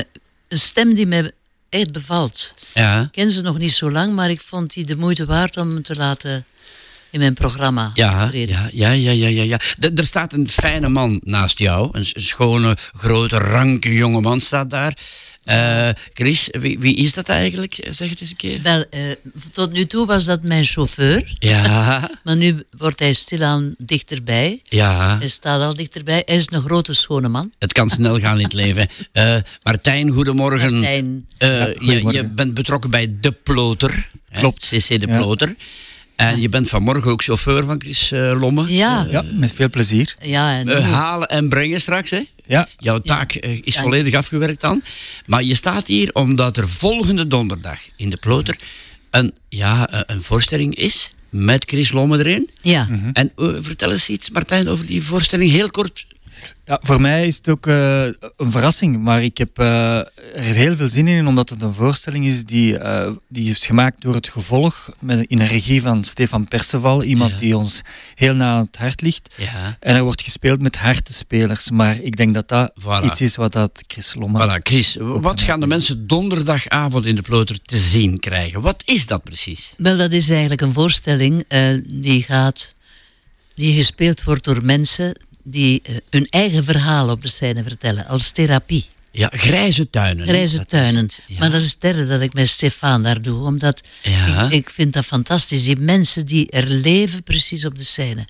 een 0.48 0.58
stem 0.58 0.94
die 0.94 1.06
mij 1.06 1.30
echt 1.68 1.92
bevalt. 1.92 2.54
Ja. 2.74 3.00
Ik 3.00 3.08
ken 3.12 3.30
ze 3.30 3.42
nog 3.42 3.58
niet 3.58 3.72
zo 3.72 3.90
lang, 3.90 4.14
maar 4.14 4.30
ik 4.30 4.40
vond 4.40 4.72
die 4.74 4.84
de 4.84 4.96
moeite 4.96 5.26
waard 5.26 5.56
om 5.56 5.82
te 5.82 5.96
laten 5.96 6.44
in 7.10 7.18
mijn 7.18 7.34
programma 7.34 7.90
Ja, 7.94 8.30
ja, 8.32 8.68
ja, 8.72 8.90
ja, 8.90 9.28
ja, 9.28 9.42
ja. 9.42 9.56
D- 9.56 9.98
er 9.98 10.04
staat 10.06 10.32
een 10.32 10.48
fijne 10.48 10.88
man 10.88 11.20
naast 11.24 11.58
jou. 11.58 11.88
Een, 11.92 12.06
een 12.12 12.22
schone, 12.22 12.76
grote, 12.92 13.38
ranke 13.38 13.94
jonge 13.94 14.20
man 14.20 14.40
staat 14.40 14.70
daar. 14.70 14.96
Eh, 15.44 15.88
Chris, 16.14 16.48
wie, 16.52 16.78
wie 16.78 16.96
is 16.96 17.14
dat 17.14 17.28
eigenlijk? 17.28 17.86
Zeg 17.90 18.10
het 18.10 18.20
eens 18.20 18.30
een 18.30 18.36
keer. 18.36 18.62
Wel, 18.62 18.84
eh, 18.90 19.00
tot 19.52 19.72
nu 19.72 19.86
toe 19.86 20.06
was 20.06 20.24
dat 20.24 20.42
mijn 20.42 20.64
chauffeur. 20.64 21.34
Ja, 21.38 22.10
Maar 22.24 22.36
nu 22.36 22.62
wordt 22.78 22.98
hij 22.98 23.12
stilaan 23.12 23.74
dichterbij. 23.78 24.60
ja. 24.64 25.18
Hij 25.18 25.28
staat 25.28 25.62
al 25.62 25.74
dichterbij. 25.74 26.22
Hij 26.26 26.36
is 26.36 26.46
een 26.50 26.62
grote, 26.62 26.94
schone 26.94 27.28
man. 27.28 27.52
Het 27.58 27.72
kan 27.72 27.90
snel 27.90 28.18
gaan 28.18 28.36
in 28.36 28.44
het 28.44 28.52
leven. 28.52 28.88
Eh, 29.12 29.36
Martijn, 29.62 30.10
goedemorgen. 30.10 30.72
Martijn. 30.72 31.26
Eh, 31.38 31.48
Ja, 31.48 31.66
je, 31.66 31.74
goedemorgen. 31.78 32.12
je 32.22 32.24
bent 32.28 32.54
betrokken 32.54 32.90
bij 32.90 33.14
De 33.20 33.32
Ploter. 33.32 34.08
hè, 34.28 34.40
Klopt. 34.40 34.68
CC 34.68 34.88
De 35.00 35.06
Ja. 35.06 35.18
En 36.20 36.40
je 36.40 36.48
bent 36.48 36.68
vanmorgen 36.68 37.10
ook 37.10 37.22
chauffeur 37.22 37.64
van 37.64 37.80
Chris 37.80 38.12
eh, 38.12 38.40
Lomme. 38.40 38.72
Ja, 38.74 39.06
Ja, 39.10 39.24
met 39.32 39.52
veel 39.52 39.70
plezier. 39.70 40.14
ja 40.22 40.58
en 40.58 40.68
Eh, 40.68 40.92
halen 40.92 41.28
en 41.28 41.48
brengen 41.48 41.80
straks, 41.80 42.10
hè? 42.10 42.20
Ja, 42.46 42.68
Jouw 42.78 42.98
taak 42.98 43.32
eh, 43.32 43.60
is 43.64 43.76
volledig 43.78 44.14
afgewerkt 44.14 44.60
dan. 44.60 44.82
Maar 45.26 45.42
je 45.42 45.54
staat 45.54 45.86
hier 45.86 46.10
omdat 46.12 46.56
er 46.56 46.68
volgende 46.68 47.26
donderdag 47.26 47.78
in 47.96 48.10
de 48.10 48.16
Ploter 48.16 48.56
een, 49.10 49.32
ja, 49.48 49.88
eh, 49.90 50.00
een 50.06 50.22
voorstelling 50.22 50.74
is 50.74 51.10
met 51.28 51.64
Chris 51.64 51.92
Lomme 51.92 52.18
erin. 52.18 52.50
ja. 52.60 52.88
En 53.12 53.32
eh, 53.36 53.48
vertel 53.60 53.92
eens 53.92 54.08
iets, 54.08 54.30
Martijn, 54.30 54.68
over 54.68 54.86
die 54.86 55.02
voorstelling. 55.02 55.50
Heel 55.50 55.70
kort. 55.70 56.06
Ja, 56.64 56.78
voor 56.82 57.00
mij 57.00 57.26
is 57.26 57.36
het 57.36 57.48
ook 57.48 57.66
eh, 57.66 58.04
een 58.36 58.50
verrassing, 58.50 59.02
maar 59.02 59.22
ik 59.22 59.38
heb 59.38 59.58
eh, 59.58 59.96
er 59.98 60.54
heel 60.54 60.76
veel 60.76 60.88
zin 60.88 61.08
in, 61.08 61.26
omdat 61.26 61.48
het 61.48 61.62
een 61.62 61.72
voorstelling 61.72 62.26
is 62.26 62.44
die, 62.44 62.78
eh, 62.78 63.12
die 63.28 63.50
is 63.50 63.66
gemaakt 63.66 64.02
door 64.02 64.14
het 64.14 64.28
gevolg, 64.28 64.90
met, 65.00 65.26
in 65.26 65.40
een 65.40 65.46
regie 65.46 65.82
van 65.82 66.04
Stefan 66.04 66.48
Perceval, 66.48 67.02
iemand 67.02 67.30
Ja. 67.30 67.36
die 67.38 67.56
ons 67.56 67.80
heel 68.14 68.34
na 68.34 68.52
aan 68.52 68.64
het 68.64 68.76
hart 68.76 69.00
ligt. 69.00 69.34
Ja. 69.36 69.76
En 69.80 69.94
er 69.96 70.02
wordt 70.02 70.22
gespeeld 70.22 70.62
met 70.62 70.76
hartenspelers, 70.76 71.70
maar 71.70 72.00
ik 72.00 72.16
denk 72.16 72.34
dat 72.34 72.48
dat 72.48 72.72
Voilà. 72.82 73.04
iets 73.04 73.20
is 73.20 73.36
wat 73.36 73.52
dat 73.52 73.80
Chris 73.86 74.14
Lomme... 74.14 74.44
Voilà, 74.58 74.62
Chris, 74.62 74.96
wat 75.00 75.40
gaan 75.42 75.60
de 75.60 75.66
mensen 75.66 76.06
donderdagavond 76.06 77.06
in 77.06 77.14
de 77.14 77.22
Ploter 77.22 77.62
te 77.62 77.76
zien 77.76 78.18
krijgen? 78.18 78.60
Wat 78.60 78.82
is 78.84 79.06
dat 79.06 79.22
precies? 79.22 79.72
Wel, 79.76 79.96
dat 79.96 80.12
is 80.12 80.30
eigenlijk 80.30 80.60
een 80.60 80.72
voorstelling 80.72 81.44
eh, 81.48 81.76
die 81.86 82.22
gaat, 82.22 82.74
die 83.54 83.74
gespeeld 83.74 84.22
wordt 84.24 84.44
door 84.44 84.64
mensen 84.64 85.14
die 85.50 85.80
eh, 85.82 85.94
hun 86.10 86.26
eigen 86.30 86.64
verhaal 86.64 87.10
op 87.10 87.22
de 87.22 87.28
scène 87.28 87.62
vertellen, 87.62 88.06
als 88.06 88.30
therapie. 88.30 88.86
Ja, 89.12 89.30
grijze 89.34 89.90
tuinen. 89.90 90.26
Grijze 90.26 90.56
Dat 90.56 90.68
tuinen. 90.68 91.02
het, 91.02 91.20
ja. 91.26 91.38
Maar 91.38 91.50
dat 91.50 91.62
is 91.62 91.70
het 91.70 91.80
derde 91.80 92.06
dat 92.06 92.20
ik 92.20 92.32
met 92.34 92.48
Stefan 92.48 93.02
daar 93.02 93.22
doe, 93.22 93.44
omdat 93.44 93.80
Ja. 94.02 94.44
ik, 94.46 94.52
ik 94.52 94.70
vind 94.70 94.92
dat 94.92 95.04
fantastisch. 95.04 95.64
Die 95.64 95.76
mensen 95.76 96.26
die 96.26 96.50
er 96.50 96.66
leven 96.68 97.22
precies 97.22 97.64
op 97.64 97.78
de 97.78 97.84
scène. 97.84 98.26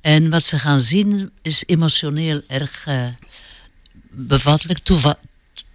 En 0.00 0.30
wat 0.30 0.42
ze 0.42 0.58
gaan 0.58 0.80
zien 0.80 1.30
is 1.42 1.62
emotioneel 1.66 2.40
erg 2.46 2.82
eh, 2.86 3.06
bevattelijk, 4.10 4.78
toeva- 4.78 5.18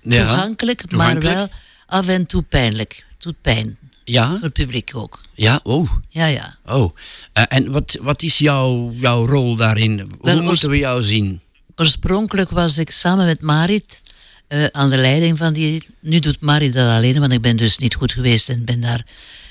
Ja, 0.01 0.25
toegankelijk, 0.27 0.81
toegankelijk. 0.81 1.23
maar 1.23 1.35
wel 1.35 1.49
af 1.85 2.07
en 2.07 2.25
toe 2.25 2.41
pijnlijk. 2.41 3.03
Doet 3.17 3.41
pijn, 3.41 3.77
Ja, 4.09 4.29
voor 4.29 4.39
het 4.41 4.53
publiek 4.53 4.91
ook. 4.95 5.19
ja, 5.33 5.59
oh. 5.63 5.91
Ja, 6.09 6.25
ja. 6.25 6.57
oh. 6.65 6.95
Eh, 7.33 7.43
en 7.47 7.71
wat, 7.71 7.97
wat 8.01 8.21
is 8.21 8.37
jouw, 8.37 8.91
jouw 8.95 9.25
rol 9.25 9.55
daarin? 9.55 10.07
Hoe 10.17 10.41
moeten 10.41 10.69
we 10.69 10.77
jou 10.77 11.03
zien? 11.03 11.41
Oorspronkelijk 11.75 12.49
was 12.49 12.77
ik 12.77 12.91
samen 12.91 13.25
met 13.25 13.41
Marit 13.41 14.01
eh, 14.47 14.65
aan 14.65 14.89
de 14.89 14.97
leiding 14.97 15.37
van 15.37 15.53
die... 15.53 15.83
Nu 15.99 16.19
doet 16.19 16.39
Marit 16.41 16.73
dat 16.73 16.89
alleen, 16.89 17.19
want 17.19 17.31
ik 17.31 17.41
ben 17.41 17.57
dus 17.57 17.77
niet 17.77 17.95
goed 17.95 18.11
geweest 18.11 18.49
en 18.49 18.65
ben 18.65 18.81
daar... 18.81 19.05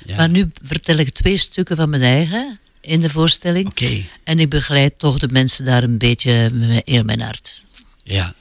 Ja. 0.07 0.17
Maar 0.17 0.29
nu 0.29 0.51
vertel 0.63 0.97
ik 0.97 1.11
twee 1.11 1.37
stukken 1.37 1.77
van 1.77 1.91
mijn 1.91 2.03
eigen 2.03 2.59
in 2.81 3.01
de 3.01 3.11
voorstelling. 3.11 3.67
Oké, 3.67 4.03
En 4.25 4.39
ik 4.39 4.49
begeleid 4.49 4.99
toch 4.99 5.19
de 5.19 5.29
mensen 5.33 5.65
daar 5.65 5.83
een 5.83 5.99
beetje 5.99 6.51
met 6.53 6.83
heel 6.85 7.03
mijn 7.05 7.21
hart. 7.21 7.63
ja. 8.05 8.35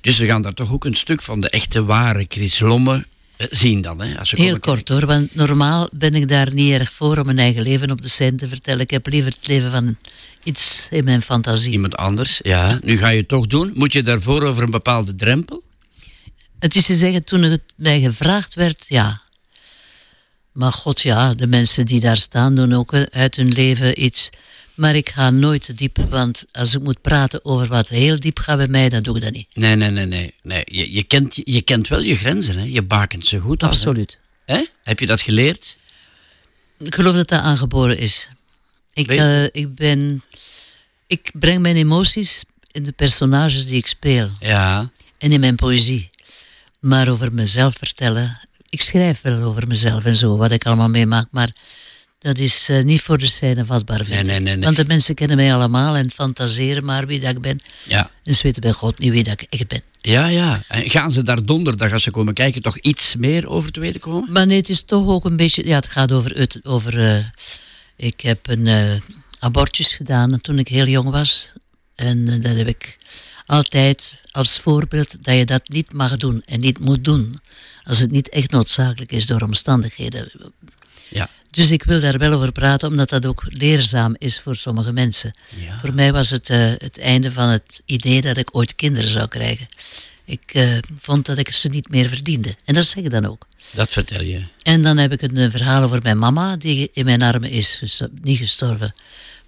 Dus 0.00 0.18
we 0.18 0.26
gaan 0.26 0.42
daar 0.42 0.54
toch 0.54 0.72
ook 0.72 0.84
een 0.84 0.94
stuk 0.94 1.22
van 1.22 1.40
de 1.40 1.50
echte 1.50 1.84
ware 1.84 2.26
Chris 2.28 2.58
Lomme 2.60 3.06
zien 3.50 3.80
dan, 3.80 4.00
hè? 4.00 4.18
Als 4.18 4.28
ze 4.28 4.42
Heel 4.42 4.58
kort 4.58 4.88
hoor, 4.88 5.06
want 5.06 5.34
normaal 5.34 5.88
ben 5.92 6.14
ik 6.14 6.28
daar 6.28 6.52
niet 6.52 6.72
erg 6.72 6.92
voor 6.92 7.18
om 7.18 7.24
mijn 7.24 7.38
eigen 7.38 7.62
leven 7.62 7.90
op 7.90 8.02
de 8.02 8.08
scène 8.08 8.36
te 8.36 8.48
vertellen. 8.48 8.80
Ik 8.80 8.90
heb 8.90 9.06
liever 9.06 9.32
het 9.32 9.46
leven 9.46 9.70
van 9.70 9.96
iets 10.42 10.86
in 10.90 11.04
mijn 11.04 11.22
fantasie. 11.22 11.72
Iemand 11.72 11.96
anders, 11.96 12.40
ja. 12.42 12.78
Nu 12.82 12.98
ga 12.98 13.08
je 13.08 13.18
het 13.18 13.28
toch 13.28 13.46
doen. 13.46 13.72
Moet 13.74 13.92
je 13.92 14.02
daarvoor 14.02 14.42
over 14.42 14.62
een 14.62 14.70
bepaalde 14.70 15.14
drempel? 15.14 15.62
Het 16.58 16.76
is 16.76 16.86
te 16.86 16.94
zeggen, 16.94 17.24
toen 17.24 17.42
het 17.42 17.62
mij 17.74 18.00
gevraagd 18.00 18.54
werd, 18.54 18.84
ja. 18.88 19.22
Maar 20.52 20.72
god 20.72 21.00
ja, 21.00 21.34
de 21.34 21.46
mensen 21.46 21.86
die 21.86 22.00
daar 22.00 22.16
staan 22.16 22.54
doen 22.54 22.72
ook 22.72 22.92
eh, 22.92 23.02
uit 23.02 23.36
hun 23.36 23.52
leven 23.52 24.04
iets. 24.04 24.30
Maar 24.74 24.94
ik 24.94 25.08
ga 25.08 25.30
nooit 25.30 25.62
te 25.62 25.72
diep, 25.72 25.98
want 26.08 26.44
als 26.52 26.74
ik 26.74 26.82
moet 26.82 27.00
praten 27.00 27.44
over 27.44 27.68
wat 27.68 27.88
heel 27.88 28.20
diep 28.20 28.38
gaat 28.38 28.56
bij 28.56 28.68
mij, 28.68 28.88
dan 28.88 29.02
doe 29.02 29.16
ik 29.16 29.22
dat 29.22 29.32
niet. 29.32 29.46
Nee, 29.54 29.76
nee, 29.76 29.90
nee, 29.90 30.06
nee. 30.06 30.34
nee. 30.42 30.62
Je, 30.64 30.92
je, 30.92 31.02
kent, 31.02 31.40
je 31.44 31.62
kent 31.62 31.88
wel 31.88 32.00
je 32.00 32.16
grenzen, 32.16 32.58
hè? 32.58 32.64
Je 32.64 32.82
bakent 32.82 33.26
ze 33.26 33.38
goed 33.38 33.62
af. 33.62 33.70
Absoluut. 33.70 34.18
Hè? 34.44 34.64
Heb 34.82 35.00
je 35.00 35.06
dat 35.06 35.20
geleerd? 35.20 35.76
Ik 36.78 36.94
geloof 36.94 37.14
dat 37.14 37.28
dat 37.28 37.40
aangeboren 37.40 37.98
is. 37.98 38.28
Ik, 38.92 39.10
eh, 39.10 39.44
ik 39.44 39.74
ben... 39.74 40.22
Ik 41.06 41.30
breng 41.32 41.62
mijn 41.62 41.76
emoties 41.76 42.42
in 42.70 42.84
de 42.84 42.92
personages 42.92 43.66
die 43.66 43.76
ik 43.76 43.86
speel. 43.86 44.30
Ja. 44.40 44.90
En 45.18 45.32
in 45.32 45.40
mijn 45.40 45.56
poëzie. 45.56 46.10
Maar 46.80 47.08
over 47.08 47.34
mezelf 47.34 47.74
vertellen... 47.78 48.40
Ik 48.68 48.82
schrijf 48.82 49.20
wel 49.20 49.42
over 49.42 49.66
mezelf 49.66 50.04
en 50.04 50.16
zo, 50.16 50.36
wat 50.36 50.50
ik 50.50 50.66
allemaal 50.66 50.88
meemaak. 50.88 51.26
Maar 51.30 51.52
dat 52.22 52.38
is 52.38 52.68
eh, 52.68 52.84
niet 52.84 53.00
voor 53.00 53.18
de 53.18 53.26
scène 53.26 53.64
vatbaar, 53.64 54.24
Nee. 54.24 54.60
Want 54.60 54.76
de 54.76 54.84
mensen 54.84 55.14
kennen 55.14 55.36
mij 55.36 55.54
allemaal 55.54 55.96
en 55.96 56.10
fantaseren 56.10 56.84
maar 56.84 57.06
wie 57.06 57.20
dat 57.20 57.30
ik 57.30 57.40
ben. 57.40 57.58
Ja. 57.84 58.10
En 58.24 58.34
ze 58.34 58.42
weten 58.42 58.62
bij 58.62 58.72
God 58.72 58.98
niet 58.98 59.10
wie 59.10 59.24
dat 59.24 59.40
ik 59.40 59.46
echt 59.50 59.68
ben. 59.68 59.80
Ja, 60.00 60.26
ja. 60.26 60.62
En 60.68 60.90
gaan 60.90 61.12
ze 61.12 61.22
daar 61.22 61.44
donderdag, 61.44 61.92
als 61.92 62.02
ze 62.02 62.10
komen 62.10 62.34
kijken, 62.34 62.62
toch 62.62 62.78
iets 62.78 63.14
meer 63.16 63.48
over 63.48 63.72
te 63.72 63.80
weten 63.80 64.00
komen? 64.00 64.32
Maar 64.32 64.46
nee, 64.46 64.58
het 64.58 64.68
is 64.68 64.82
toch 64.82 65.08
ook 65.08 65.24
een 65.24 65.36
beetje... 65.36 65.66
Ja, 65.66 65.76
het 65.76 65.86
gaat 65.86 66.12
over... 66.12 66.48
Over 66.62 66.98
eh, 66.98 67.24
ik 67.96 68.20
heb 68.20 68.48
een 68.48 68.66
eh, 68.66 68.92
abortus 69.38 69.94
gedaan 69.94 70.40
toen 70.40 70.58
ik 70.58 70.68
heel 70.68 70.86
jong 70.86 71.10
was. 71.10 71.52
En 71.94 72.40
dat 72.40 72.56
heb 72.56 72.68
ik 72.68 72.98
altijd 73.46 74.14
als 74.30 74.60
voorbeeld 74.60 75.24
dat 75.24 75.36
je 75.36 75.44
dat 75.44 75.68
niet 75.68 75.92
mag 75.92 76.16
doen 76.16 76.42
en 76.44 76.60
niet 76.60 76.78
moet 76.78 77.04
doen. 77.04 77.38
Als 77.84 77.98
het 77.98 78.10
niet 78.10 78.28
echt 78.28 78.50
noodzakelijk 78.50 79.12
is 79.12 79.26
door 79.26 79.40
omstandigheden. 79.40 80.30
Ja. 81.08 81.28
Dus 81.52 81.70
ik 81.70 81.82
wil 81.82 82.00
daar 82.00 82.18
wel 82.18 82.32
over 82.32 82.52
praten, 82.52 82.88
omdat 82.88 83.08
dat 83.08 83.26
ook 83.26 83.42
leerzaam 83.46 84.14
is 84.18 84.40
voor 84.40 84.56
sommige 84.56 84.92
mensen. 84.92 85.30
Ja. 85.60 85.78
Voor 85.78 85.94
mij 85.94 86.12
was 86.12 86.30
het 86.30 86.50
eh, 86.50 86.58
het 86.78 86.98
einde 86.98 87.32
van 87.32 87.48
het 87.48 87.82
idee 87.84 88.20
dat 88.20 88.36
ik 88.36 88.56
ooit 88.56 88.74
kinderen 88.74 89.10
zou 89.10 89.28
krijgen. 89.28 89.68
Ik 90.24 90.42
eh, 90.46 90.76
vond 91.00 91.26
dat 91.26 91.38
ik 91.38 91.50
ze 91.50 91.68
niet 91.68 91.88
meer 91.88 92.08
verdiende. 92.08 92.56
En 92.64 92.74
dat 92.74 92.86
zeg 92.86 93.04
ik 93.04 93.10
dan 93.10 93.26
ook. 93.26 93.46
Dat 93.70 93.88
vertel 93.90 94.22
je. 94.22 94.42
En 94.62 94.82
dan 94.82 94.96
heb 94.96 95.12
ik 95.12 95.22
een, 95.22 95.50
verhaal 95.50 95.82
over 95.82 96.02
mijn 96.02 96.18
mama, 96.18 96.56
die 96.56 96.90
in 96.92 97.04
mijn 97.04 97.22
armen 97.22 97.50
is 97.50 97.74
ges- 97.74 98.02
niet 98.22 98.38
gestorven, 98.38 98.94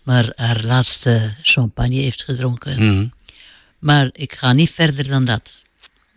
maar 0.03 0.33
haar 0.35 0.65
laatste 0.65 1.33
champagne 1.43 2.01
heeft 2.01 2.23
gedronken. 2.25 2.83
Mhm. 2.95 3.07
Maar 3.79 4.09
ik 4.13 4.33
ga 4.33 4.53
niet 4.53 4.71
verder 4.71 5.09
dan 5.09 5.25
dat. 5.25 5.53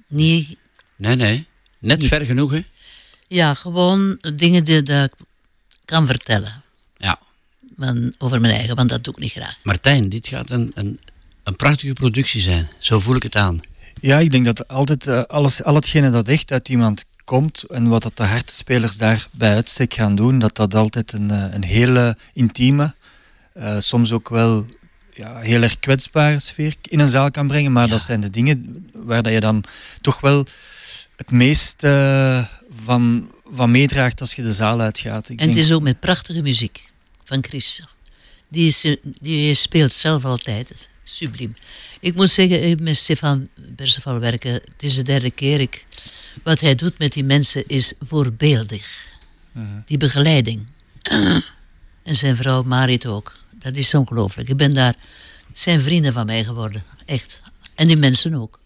Niet, 0.07 0.55
Nee, 0.97 1.15
nee. 1.15 1.45
Net 1.79 2.05
ver 2.05 2.25
genoeg, 2.25 2.51
hè? 2.51 2.63
ja, 3.27 3.53
gewoon 3.53 4.17
dingen 4.35 4.63
die 4.63 4.81
dat 4.81 5.05
ik 5.05 5.25
kan 5.87 6.05
vertellen. 6.05 6.63
Ja. 6.97 7.19
van- 7.77 8.13
over 8.17 8.41
mijn 8.41 8.53
eigen, 8.53 8.75
want 8.75 8.89
dat 8.89 9.03
doe 9.03 9.13
ik 9.13 9.19
niet 9.19 9.31
graag. 9.31 9.57
Martijn, 9.63 10.09
dit 10.09 10.27
gaat 10.27 10.49
een, 10.49 10.71
een, 10.75 10.99
een 11.43 11.55
prachtige 11.55 11.93
productie 11.93 12.41
zijn. 12.41 12.69
Zo 12.79 12.99
voel 12.99 13.15
ik 13.15 13.23
het 13.23 13.35
aan. 13.35 13.59
Ja, 13.99 14.19
ik 14.19 14.31
denk 14.31 14.45
dat 14.45 14.67
altijd 14.67 15.07
eh, 15.07 15.21
alles, 15.21 15.63
al 15.63 15.75
hetgene 15.75 16.09
dat 16.09 16.27
echt 16.27 16.51
uit 16.51 16.69
iemand 16.69 17.05
komt 17.23 17.63
en 17.63 17.87
wat 17.87 18.01
dat 18.03 18.17
de 18.17 18.23
hartespelers 18.23 18.97
daar 18.97 19.27
bij 19.31 19.53
uitstek 19.55 19.93
gaan 19.93 20.15
doen, 20.15 20.39
dat 20.39 20.55
dat 20.55 20.75
altijd 20.75 21.13
een, 21.13 21.31
eh, 21.31 21.53
een 21.53 21.63
hele 21.63 22.17
intieme, 22.33 22.95
eh, 23.53 23.79
soms 23.79 24.11
ook 24.11 24.29
wel 24.29 24.65
ja, 25.13 25.37
heel 25.39 25.61
erg 25.61 25.79
kwetsbare 25.79 26.39
sfeer 26.39 26.75
in 26.81 26.99
een 26.99 27.07
zaal 27.07 27.31
kan 27.31 27.47
brengen. 27.47 27.71
Maar 27.71 27.87
dat 27.87 28.01
zijn 28.01 28.21
de 28.21 28.29
dingen 28.29 28.89
waar 28.93 29.23
dat 29.23 29.33
je 29.33 29.39
dan 29.39 29.63
toch 30.01 30.19
wel 30.19 30.45
het 31.15 31.31
meest 31.31 31.83
eh, 31.83 32.45
van, 32.83 33.31
van 33.51 33.71
meedraagt 33.71 34.21
als 34.21 34.33
je 34.33 34.41
de 34.41 34.53
zaal 34.53 34.79
uitgaat. 34.79 35.29
Ik 35.29 35.39
En 35.39 35.47
het 35.47 35.57
is 35.57 35.71
ook 35.71 35.81
met 35.81 35.99
prachtige 35.99 36.41
muziek 36.41 36.83
van 37.23 37.43
Chris. 37.43 37.81
Die, 38.47 38.67
is, 38.67 38.97
die 39.19 39.53
speelt 39.53 39.93
zelf 39.93 40.25
altijd. 40.25 40.71
Subliem. 41.03 41.53
Ik 41.99 42.15
moet 42.15 42.29
zeggen, 42.29 42.61
eh, 42.61 42.75
met 42.77 42.97
Stefan 42.97 43.47
Perceval 43.75 44.19
werken, 44.19 44.53
het 44.53 44.63
is 44.77 44.95
de 44.95 45.03
derde 45.03 45.31
keer. 45.31 45.59
Ik, 45.59 45.85
wat 46.43 46.59
hij 46.59 46.75
doet 46.75 46.99
met 46.99 47.13
die 47.13 47.23
mensen 47.23 47.67
is 47.67 47.93
voorbeeldig. 47.99 49.05
Die 49.85 49.97
begeleiding. 49.97 50.65
en 52.03 52.15
zijn 52.15 52.35
vrouw 52.35 52.63
Marit 52.63 53.05
ook. 53.05 53.33
Dat 53.51 53.75
is 53.75 53.93
ongelooflijk. 53.93 54.49
Ik 54.49 54.57
ben 54.57 54.73
daar... 54.73 54.95
Zijn 55.53 55.81
vrienden 55.81 56.13
van 56.13 56.25
mij 56.25 56.43
geworden. 56.43 56.83
Echt. 57.05 57.39
En 57.75 57.87
die 57.87 57.97
mensen 57.97 58.33
ook. 58.33 58.59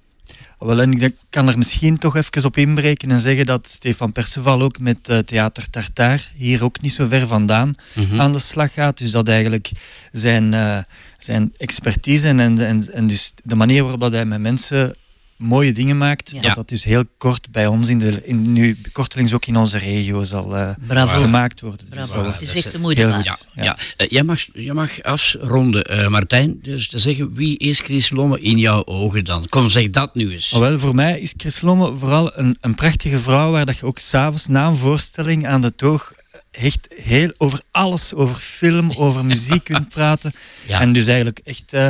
Wel, 0.66 0.82
en 0.82 0.92
ik 0.92 1.00
denk- 1.00 1.16
kan 1.30 1.48
er 1.48 1.58
misschien 1.58 1.98
toch 1.98 2.16
even 2.16 2.46
op 2.46 2.58
inbreken 2.58 3.12
en 3.12 3.20
zeggen 3.20 3.46
dat 3.46 3.70
Stefan 3.70 4.12
Perceval 4.12 4.62
ook 4.62 4.80
met 4.80 5.08
eh, 5.08 5.18
Theater 5.18 5.70
Tartaar 5.70 6.30
hier 6.36 6.64
ook 6.64 6.82
niet 6.82 6.94
zo 6.94 7.08
ver 7.08 7.28
vandaan 7.28 7.74
Mhm. 7.96 8.22
aan 8.22 8.32
de 8.32 8.40
slag 8.40 8.74
gaat. 8.74 8.98
Dus 8.98 9.12
dat 9.12 9.28
eigenlijk 9.28 9.72
zijn, 10.12 10.54
eh, 10.54 10.78
zijn 11.18 11.54
expertise 11.58 12.28
en, 12.28 12.40
en, 12.40 12.60
en, 12.68 12.94
en 12.94 13.08
dus 13.08 13.34
de 13.44 13.56
manier 13.56 13.82
waarop 13.82 14.00
dat 14.02 14.12
hij 14.12 14.26
met 14.26 14.40
mensen 14.42 14.96
mooie 15.42 15.72
dingen 15.72 15.98
maakt, 15.98 16.32
Ja. 16.32 16.42
dat 16.42 16.56
dat 16.56 16.68
dus 16.70 16.84
heel 16.84 17.04
kort 17.18 17.52
bij 17.52 17.68
ons, 17.68 17.88
in 17.88 18.00
de, 18.00 18.22
in, 18.26 18.52
nu 18.52 18.78
kortelings 18.92 19.34
ook 19.34 19.46
in 19.46 19.58
onze 19.58 19.78
regio 19.78 20.24
zal 20.24 20.58
eh, 20.58 20.70
Bravo. 20.88 21.22
gemaakt 21.22 21.62
worden. 21.62 21.80
Dus 21.80 21.90
Bravo. 21.90 22.14
dat 22.14 22.26
Het 22.26 22.36
wordt 22.36 22.56
is 22.56 22.64
echt 22.64 22.72
de 22.74 22.80
moeite 22.80 23.02
heel 23.02 23.10
waard. 23.10 23.30
goed. 23.30 23.46
Ja, 23.54 23.64
ja. 23.64 23.78
Eh, 23.98 24.08
jij, 24.10 24.24
mag, 24.24 24.40
jij 24.54 24.74
mag 24.74 25.02
afronden, 25.04 25.84
eh, 25.84 26.08
Martijn. 26.08 26.60
Dus 26.62 26.88
te 26.90 27.00
zeggen, 27.00 27.34
wie 27.34 27.58
is 27.58 27.80
Chris 27.80 28.10
Lomme 28.10 28.40
in 28.40 28.58
jouw 28.58 28.86
ogen 28.86 29.26
dan? 29.26 29.50
Kom, 29.50 29.70
zeg 29.70 29.90
dat 29.90 30.16
nu 30.16 30.32
eens. 30.32 30.54
Oh, 30.54 30.60
wel, 30.60 30.80
voor 30.80 30.96
mij 30.96 31.20
is 31.20 31.34
Chris 31.38 31.62
Lomme 31.62 31.94
vooral 31.96 32.32
een, 32.38 32.58
een 32.60 32.76
prachtige 32.76 33.20
vrouw 33.20 33.52
waar 33.52 33.66
dat 33.66 33.78
je 33.78 33.86
ook 33.86 34.00
s'avonds 34.00 34.48
na 34.48 34.68
een 34.68 34.76
voorstelling 34.78 35.48
aan 35.48 35.62
de 35.62 35.76
toog 35.76 36.14
echt 36.52 36.88
heel 36.96 37.34
over 37.38 37.62
alles, 37.72 38.14
over 38.14 38.36
film, 38.36 38.92
over 38.96 39.26
muziek 39.26 39.64
kunt 39.64 39.90
praten. 39.90 40.32
Ja. 40.68 40.82
En 40.82 40.94
dus 40.94 41.06
eigenlijk 41.08 41.40
echt 41.44 41.74
eh, 41.74 41.90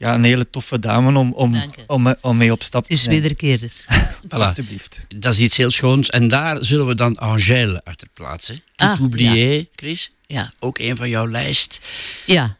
ja, 0.00 0.14
een 0.14 0.24
hele 0.24 0.50
toffe 0.50 0.78
dame 0.78 1.18
om, 1.18 1.32
om, 1.32 1.52
Dank 1.52 1.74
om, 1.86 2.14
om 2.20 2.36
mee 2.36 2.52
op 2.52 2.62
stap 2.62 2.80
Het 2.80 2.88
te 2.90 2.94
is 2.96 3.02
zijn. 3.02 3.14
wederkerig. 3.14 3.72
Voilà. 4.24 4.28
Alsjeblieft. 4.28 5.06
Dat 5.16 5.32
is 5.34 5.40
iets 5.40 5.56
heel 5.56 5.70
schoons. 5.70 6.10
En 6.10 6.28
daar 6.28 6.64
zullen 6.64 6.86
we 6.86 6.94
dan 6.94 7.16
Angèle 7.16 7.80
achter 7.84 8.08
plaatsen. 8.14 8.62
Tout 8.76 8.88
Ah, 8.90 9.00
oublié, 9.00 9.66
Chris. 9.76 10.12
Ja. 10.26 10.52
Ook 10.58 10.78
een 10.78 10.96
van 10.96 11.08
jouw 11.08 11.26
lijst. 11.28 11.78
Ja, 12.26 12.56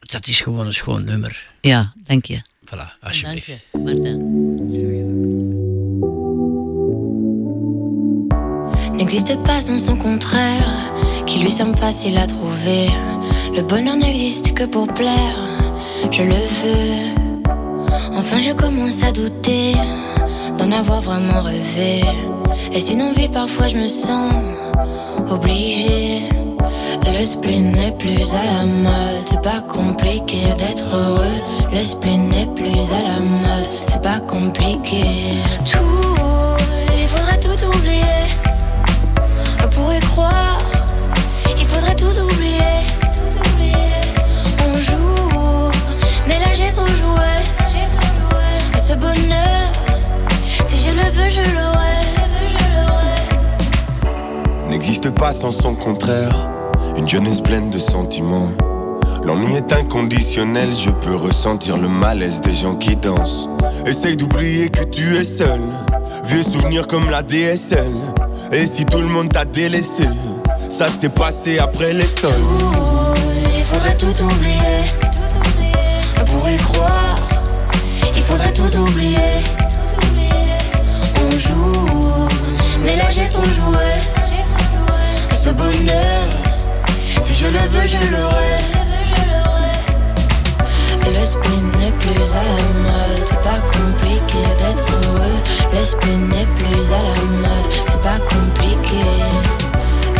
Dat 0.00 0.26
is 0.26 0.40
gewoon 0.40 0.66
een 0.66 0.72
schoon 0.72 1.04
nummer. 1.04 1.46
ja, 1.60 1.92
dank 2.04 2.24
je. 2.24 2.42
Voilà, 2.64 2.68
Dank 2.76 2.92
alsjeblieft. 3.00 3.46
je, 3.46 3.58
Martijn. 3.78 4.22
n'existe 8.94 9.36
pas 9.44 9.60
sans 9.60 9.78
son 9.78 9.96
contraire, 9.96 10.92
qui 11.26 11.38
lui 11.40 11.50
semble 11.50 11.76
facile 11.76 12.16
à 12.18 12.26
trouver. 12.26 12.88
Le 13.54 13.62
bonheur 13.62 13.96
n'existe 13.96 14.52
que 14.54 14.64
pour 14.66 14.92
plaire, 14.92 15.36
je 16.10 16.22
le 16.22 16.34
veux. 16.34 17.44
Enfin, 18.16 18.38
je 18.38 18.52
commence 18.52 19.02
à 19.02 19.12
douter 19.12 19.74
d'en 20.58 20.70
avoir 20.72 21.00
vraiment 21.00 21.42
rêvé. 21.42 22.02
Est-ce 22.72 22.92
une 22.92 23.02
envie? 23.02 23.28
Parfois, 23.28 23.66
je 23.68 23.76
me 23.76 23.86
sens 23.86 24.32
obligée. 25.30 26.22
Le 27.06 27.24
spleen 27.24 27.72
n'est 27.72 27.92
plus 27.92 28.34
à 28.34 28.44
la 28.44 28.64
mode, 28.64 29.24
c'est 29.26 29.42
pas 29.42 29.60
compliqué 29.68 30.38
d'être 30.58 30.86
heureux. 30.94 31.38
Le 31.70 31.78
spleen 31.78 32.28
n'est 32.28 32.46
plus 32.46 32.80
à 32.98 33.02
la 33.02 33.20
mode, 33.20 33.66
c'est 33.86 34.02
pas 34.02 34.20
compliqué. 34.20 35.04
Tout, 35.70 36.56
il 36.98 37.06
faudrait 37.06 37.38
tout 37.38 37.66
oublier 37.66 38.26
pour 39.70 39.92
y 39.92 40.00
croire. 40.00 40.58
Il 41.58 41.66
faudrait. 41.66 41.94
Tout 41.94 42.20
oublier. 42.20 42.82
Ce 48.86 48.92
bonheur, 48.92 49.72
si 50.66 50.76
je 50.76 50.90
le 50.90 51.10
veux, 51.12 51.30
je 51.30 51.40
l'aurai. 51.54 52.04
n'existe 54.68 55.08
pas 55.08 55.32
sans 55.32 55.52
son 55.52 55.74
contraire. 55.74 56.50
Une 56.94 57.08
jeunesse 57.08 57.40
pleine 57.40 57.70
de 57.70 57.78
sentiments. 57.78 58.50
L'ennui 59.24 59.54
est 59.54 59.72
inconditionnel, 59.72 60.68
je 60.74 60.90
peux 60.90 61.14
ressentir 61.14 61.78
le 61.78 61.88
malaise 61.88 62.42
des 62.42 62.52
gens 62.52 62.74
qui 62.74 62.94
dansent. 62.94 63.48
Essaye 63.86 64.18
d'oublier 64.18 64.68
que 64.68 64.84
tu 64.84 65.16
es 65.16 65.24
seul. 65.24 65.62
Vieux 66.24 66.42
souvenirs 66.42 66.86
comme 66.86 67.08
la 67.08 67.22
DSL. 67.22 67.90
Et 68.52 68.66
si 68.66 68.84
tout 68.84 69.00
le 69.00 69.08
monde 69.08 69.30
t'a 69.30 69.46
délaissé, 69.46 70.04
ça 70.68 70.88
s'est 70.88 71.08
passé 71.08 71.58
après 71.58 71.94
les 71.94 72.06
sols. 72.20 72.32
Il 73.56 73.62
faudrait 73.62 73.96
tout 73.96 74.24
oublier. 74.24 74.84
Pour 76.26 76.46
y 76.50 76.58
croire, 76.58 77.33
faudrait 78.24 78.52
tout 78.52 78.74
oublier. 78.78 79.18
On 81.26 81.38
joue, 81.38 82.28
mais 82.82 82.96
là 82.96 83.10
j'ai 83.10 83.28
trop 83.28 83.44
joué. 83.44 83.90
Ce 85.30 85.50
bonheur, 85.50 86.26
si 87.20 87.34
je 87.34 87.46
le 87.46 87.58
veux, 87.72 87.86
je 87.86 88.02
l'aurai. 88.12 88.60
L'esprit 91.12 91.60
n'est 91.78 91.92
plus 91.92 92.26
à 92.32 92.44
la 92.52 92.62
mode, 92.86 93.26
c'est 93.26 93.42
pas 93.42 93.60
compliqué 93.76 94.42
d'être 94.58 94.86
heureux. 95.06 95.38
L'esprit 95.74 96.16
n'est 96.16 96.48
plus 96.58 96.84
à 96.92 97.02
la 97.08 97.18
mode, 97.42 97.68
c'est 97.86 98.00
pas 98.00 98.18
compliqué. 98.34 99.04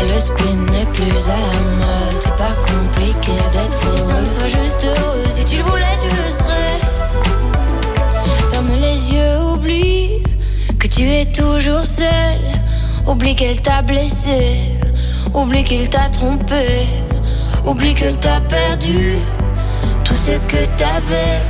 Le 0.07 0.19
spin 0.21 0.73
n'est 0.73 0.87
plus 0.93 1.31
à 1.31 1.39
la 1.47 1.61
mode, 1.81 2.21
c'est 2.21 2.37
pas 2.37 2.55
compliqué 2.71 3.33
d'être 3.53 3.79
heureux. 3.83 3.97
Si 3.97 4.03
ça 4.07 4.15
me 4.21 4.27
soit 4.27 4.63
juste 4.63 4.85
heureux, 4.85 5.25
si 5.31 5.45
tu 5.45 5.57
le 5.57 5.63
voulais, 5.63 5.97
tu 6.01 6.09
le 6.09 6.29
serais 6.31 6.54
yeux 9.11 9.41
oublient 9.53 10.23
que 10.79 10.87
tu 10.87 11.11
es 11.11 11.27
toujours 11.27 11.85
seul. 11.85 12.39
Oublie 13.07 13.37
qu'elle 13.37 13.61
t'a 13.61 13.83
blessé, 13.83 14.61
oublie 15.35 15.63
qu'il 15.63 15.89
t'a 15.91 16.09
trompé, 16.09 16.87
oublie 17.67 17.95
qu'elle 17.95 18.19
t'a 18.19 18.41
perdu 18.41 19.17
tout 20.05 20.15
ce 20.15 20.33
que 20.49 20.65
t'avais. 20.79 21.43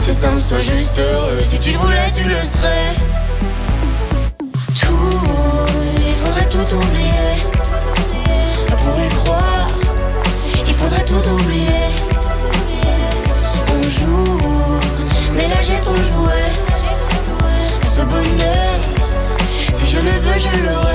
C'est 0.00 0.12
simple, 0.12 0.40
sois 0.40 0.60
juste 0.60 0.98
heureux. 0.98 1.44
Si 1.44 1.60
tu 1.60 1.70
le 1.72 1.78
voulais, 1.78 2.10
tu 2.12 2.24
le 2.24 2.34
serais. 2.34 2.94
Tout, 4.80 5.20
il 6.08 6.14
faudrait 6.14 6.48
tout 6.48 6.74
oublier. 6.74 7.30
On 8.72 8.76
pourrait 8.76 9.14
croire, 9.24 9.68
il 10.66 10.74
faudrait 10.74 11.04
tout 11.04 11.28
oublier. 11.34 11.86
On 13.76 13.82
joue, 13.88 14.80
mais 15.34 15.46
là 15.46 15.60
j'ai 15.62 15.78
trop 15.80 15.94
joué. 15.94 16.69
Si 19.72 19.86
je 19.86 19.98
le 19.98 20.10
veux, 20.10 20.38
je 20.38 20.64
l'aurai. 20.64 20.89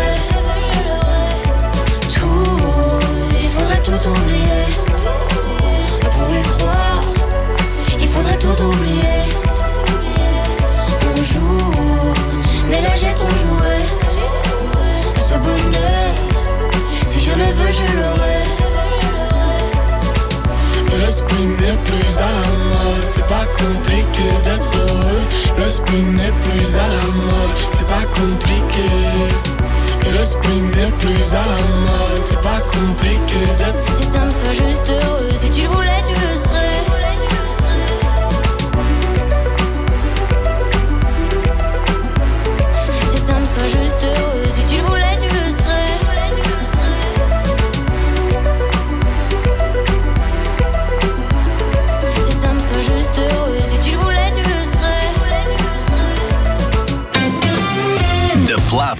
n'est 30.61 30.91
plus 30.99 31.33
à 31.33 31.45
la 31.45 31.61
mode. 31.85 32.25
C'est 32.25 32.41
pas 32.41 32.59
compliqué 32.71 33.39
d'être 33.57 33.94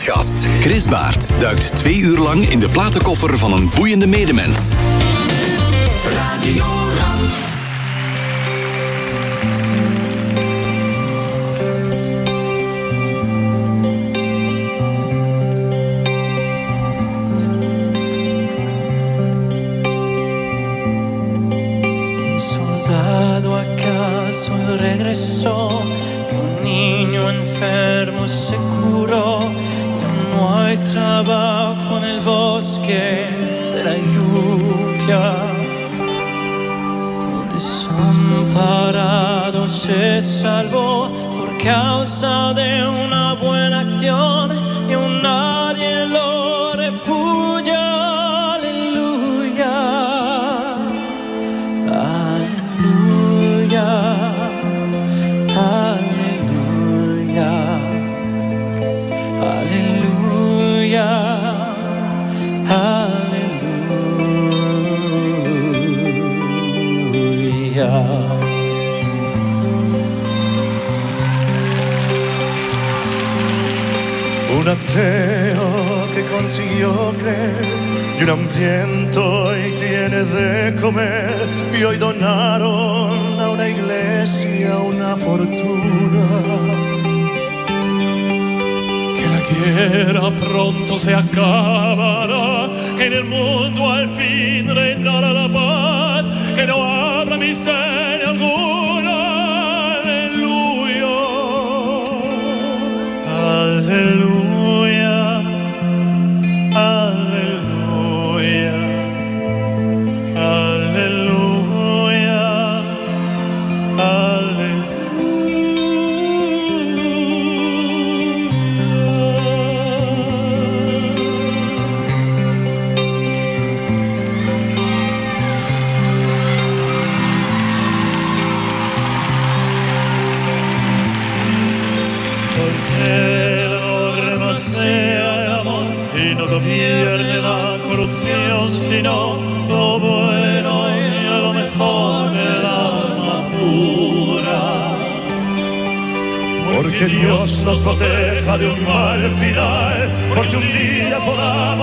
gast. 0.05 0.47
Chris 0.59 0.85
Baert 0.85 1.39
duikt 1.39 1.75
twee 1.75 1.99
uur 1.99 2.17
lang 2.17 2.45
in 2.45 2.59
de 2.59 2.69
platenkoffer 2.69 3.37
van 3.37 3.53
een 3.53 3.69
boeiende 3.75 4.07
medemens. 4.07 4.75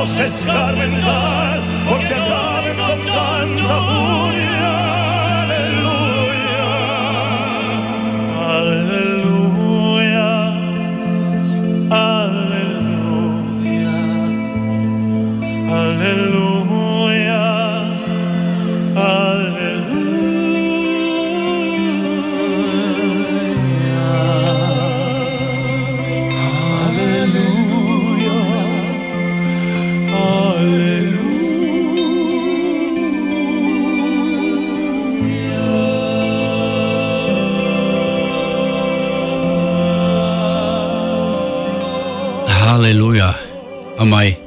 vamos 0.03 0.19
a 0.19 0.25
escarmentar 0.25 1.61
porque 1.89 2.13
acaben 2.13 2.77
con 2.77 3.07
tanta. 3.07 4.22
Amai. 44.03 44.39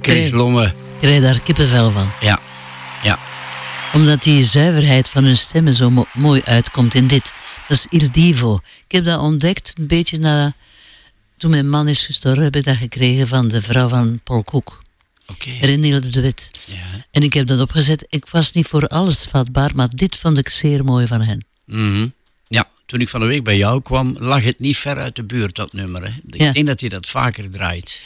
Chris 0.00 0.30
Lomme. 0.40 0.74
Krijg 1.00 1.20
daar 1.20 1.40
kippenvel 1.40 1.90
van. 1.90 2.10
Ja. 2.20 2.40
ja. 3.02 3.18
Omdat 3.92 4.22
die 4.22 4.44
zuiverheid 4.44 5.08
van 5.08 5.24
hun 5.24 5.36
stemmen 5.36 5.74
zo 5.74 6.06
mooi 6.12 6.42
uitkomt 6.44 6.94
in 6.94 7.06
dit. 7.06 7.32
Dat 7.68 7.76
is 7.76 7.86
Il 8.00 8.10
Divo. 8.10 8.58
Ik 8.86 8.92
heb 8.92 9.04
dat 9.04 9.20
ontdekt 9.20 9.72
een 9.78 9.86
beetje 9.86 10.18
na... 10.18 10.52
Toen 11.36 11.50
mijn 11.50 11.68
man 11.68 11.88
is 11.88 12.04
gestorven, 12.04 12.42
heb 12.42 12.56
ik 12.56 12.64
dat 12.64 12.76
gekregen 12.76 13.28
van 13.28 13.48
de 13.48 13.62
vrouw 13.62 13.88
van 13.88 14.20
Paul 14.24 14.44
Koek. 14.44 14.78
Okay. 15.26 15.58
Renilde 15.60 16.10
de 16.10 16.20
Wit. 16.20 16.50
Ja. 16.64 16.76
En 17.10 17.22
ik 17.22 17.32
heb 17.32 17.46
dat 17.46 17.60
opgezet. 17.60 18.06
Ik 18.08 18.26
was 18.30 18.52
niet 18.52 18.66
voor 18.66 18.86
alles 18.86 19.26
vatbaar, 19.30 19.70
maar 19.74 19.88
dit 19.90 20.16
vond 20.16 20.38
ik 20.38 20.48
zeer 20.48 20.84
mooi 20.84 21.06
van 21.06 21.20
hen. 21.20 21.44
Mm. 21.64 22.12
Ja, 22.48 22.68
toen 22.86 23.00
ik 23.00 23.08
van 23.08 23.20
de 23.20 23.26
week 23.26 23.44
bij 23.44 23.56
jou 23.56 23.82
kwam, 23.82 24.16
lag 24.18 24.42
het 24.42 24.58
niet 24.58 24.76
ver 24.76 24.96
uit 24.96 25.16
de 25.16 25.24
buurt, 25.24 25.54
dat 25.54 25.72
nummer. 25.72 26.02
Hè? 26.02 26.12
Ik 26.26 26.54
denk 26.54 26.66
dat 26.66 26.80
je 26.80 26.88
dat 26.88 27.06
vaker 27.06 27.50
draait. 27.50 28.00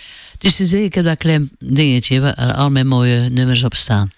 Het 0.44 0.52
is 0.52 0.56
te 0.56 0.66
heb 0.66 1.04
dat 1.04 1.18
klein 1.18 1.50
dingetje 1.58 2.20
waar 2.20 2.34
al 2.54 2.70
mijn 2.70 2.86
mooie 2.86 3.28
nummers 3.28 3.62
op 3.62 3.74
staan. 3.74 4.10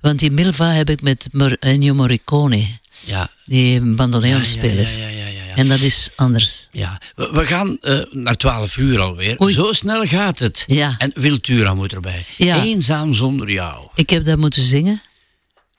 Want 0.00 0.18
die 0.18 0.30
Milva 0.30 0.72
heb 0.72 0.90
ik 0.90 1.02
met 1.02 1.26
Ennio 1.60 1.94
Morricone, 1.94 2.66
Ja. 3.04 3.30
die 3.44 3.80
bandoneonspeler. 3.80 4.98
Ja, 4.98 5.06
ja, 5.08 5.26
ja. 5.26 5.54
En 5.54 5.68
dat 5.68 5.80
is 5.80 6.08
anders. 6.16 6.68
Ja, 6.72 7.00
we, 7.14 7.30
we 7.32 7.46
gaan 7.46 7.78
eh, 7.80 8.00
naar 8.10 8.34
12 8.36 8.76
uur 8.76 9.00
alweer. 9.00 9.50
Zo 9.50 9.72
snel 9.72 10.06
gaat 10.06 10.38
het. 10.38 10.64
Ja. 10.66 10.94
En 10.98 11.12
Wiltura 11.14 11.74
moet 11.74 11.92
erbij. 11.92 12.24
Ja. 12.36 12.62
Eenzaam 12.62 13.14
zonder 13.14 13.50
jou. 13.50 13.88
Ik 13.94 14.10
heb 14.10 14.24
dat 14.24 14.38
moeten 14.38 14.62
zingen 14.62 15.02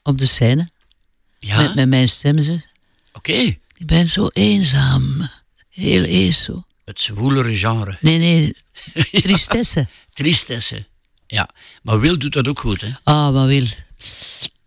op 0.03 0.17
de 0.17 0.25
scène. 0.25 0.67
Ja? 1.39 1.61
Met, 1.61 1.75
met 1.75 1.87
mijn 1.87 2.09
stem. 2.09 2.41
Zo. 2.41 2.59
Oké. 3.13 3.33
Ik 3.77 3.85
ben 3.85 4.09
zo 4.09 4.27
eenzaam. 4.27 5.29
Heel 5.69 6.03
ezo. 6.03 6.65
Het 6.85 7.01
zwoelere 7.01 7.57
genre. 7.57 7.97
Nee, 8.01 8.17
nee. 8.17 8.53
Tristesse. 9.21 9.87
Tristesse. 10.13 10.85
Ja, 11.27 11.49
maar 11.83 11.99
Wil 11.99 12.17
doet 12.19 12.33
dat 12.33 12.47
ook 12.47 12.59
goed, 12.59 12.81
hè? 12.81 12.89
Ah, 13.03 13.33
maar 13.33 13.47
Wil. 13.47 13.65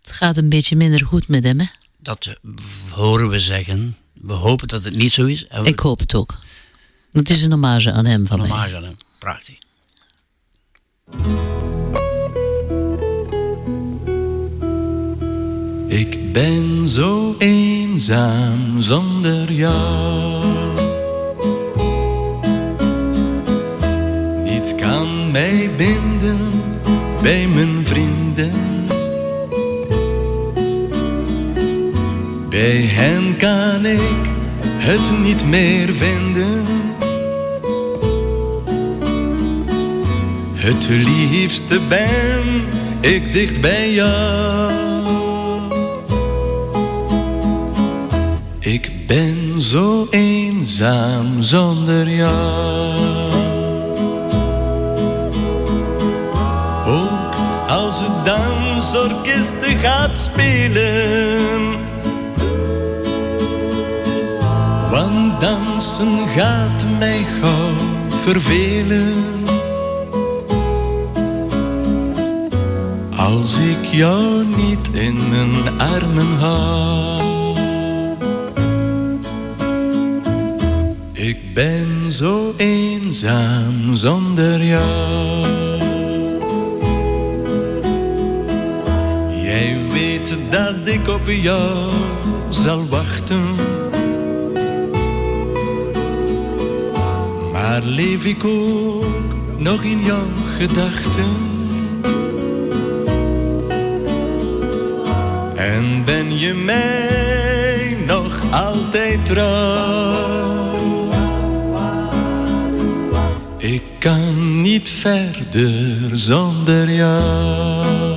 Het 0.01 0.11
gaat 0.11 0.37
een 0.37 0.49
beetje 0.49 0.75
minder 0.75 1.05
goed 1.05 1.27
met 1.27 1.43
hem, 1.43 1.59
hè? 1.59 1.65
Dat 1.97 2.25
eh, 2.25 2.33
horen 2.91 3.29
we 3.29 3.39
zeggen. 3.39 3.97
We 4.13 4.33
hopen 4.33 4.67
dat 4.67 4.83
het 4.83 4.95
niet 4.95 5.13
zo 5.13 5.25
is. 5.25 5.45
We- 5.49 5.63
Ik 5.63 5.79
hoop 5.79 5.99
het 5.99 6.15
ook. 6.15 6.37
Het 7.11 7.29
is 7.29 7.41
een 7.41 7.51
hommage 7.51 7.91
aan 7.91 8.05
hem 8.05 8.27
van 8.27 8.39
mij. 8.39 8.47
Hommage 8.49 8.75
aan 8.75 8.83
hem. 8.83 8.97
Prachtig. 9.19 9.57
Ik 15.87 16.33
ben 16.33 16.87
zo 16.87 17.35
eenzaam 17.39 18.79
zonder 18.81 19.51
jou. 19.51 20.64
Niets 24.65 24.81
kan 24.83 25.31
mij 25.31 25.69
binden 25.77 26.51
bij 27.21 27.47
mijn 27.47 27.85
vrienden. 27.85 28.51
Bij 32.49 32.81
hen 32.81 33.37
kan 33.37 33.85
ik 33.85 34.29
het 34.61 35.19
niet 35.21 35.45
meer 35.45 35.93
vinden. 35.93 36.65
Het 40.53 40.87
liefste 40.89 41.79
ben 41.89 42.43
ik 43.01 43.33
dicht 43.33 43.61
bij 43.61 43.93
jou. 43.93 44.71
Ik 48.59 48.91
ben 49.07 49.61
zo 49.61 50.07
eenzaam 50.09 51.41
zonder 51.41 52.09
jou. 52.09 53.34
Dansorkest 58.95 59.55
gaat 59.81 60.19
spelen. 60.19 61.79
Want 64.89 65.41
dansen 65.41 66.27
gaat 66.35 66.85
mij 66.99 67.25
gauw 67.41 67.73
vervelen. 68.09 69.13
Als 73.17 73.57
ik 73.57 73.85
jou 73.85 74.45
niet 74.45 74.89
in 74.91 75.29
mijn 75.29 75.79
armen 75.79 76.37
hou. 76.39 77.23
Ik 81.13 81.53
ben 81.53 82.11
zo 82.11 82.53
eenzaam 82.57 83.95
zonder 83.95 84.63
jou. 84.63 85.64
Weet 89.95 90.37
dat 90.49 90.87
ik 90.87 91.07
op 91.07 91.27
jou 91.27 91.91
zal 92.49 92.87
wachten. 92.87 93.55
Maar 97.51 97.81
leef 97.83 98.25
ik 98.25 98.43
ook 98.43 99.33
nog 99.57 99.83
in 99.83 100.03
jouw 100.03 100.27
gedachten? 100.57 101.31
En 105.55 106.03
ben 106.05 106.39
je 106.39 106.53
mij 106.53 107.97
nog 108.07 108.37
altijd 108.51 109.25
trouw? 109.25 111.09
Ik 113.57 113.83
kan 113.99 114.61
niet 114.61 114.89
verder 114.89 116.09
zonder 116.11 116.91
jou. 116.91 118.14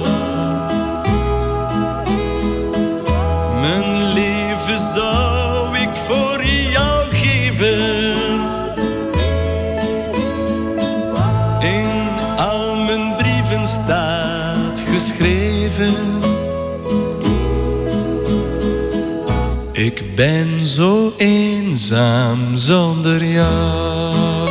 Ben 20.19 20.66
zo 20.66 21.12
eenzaam 21.16 22.57
zonder 22.57 23.24
jou. 23.24 24.49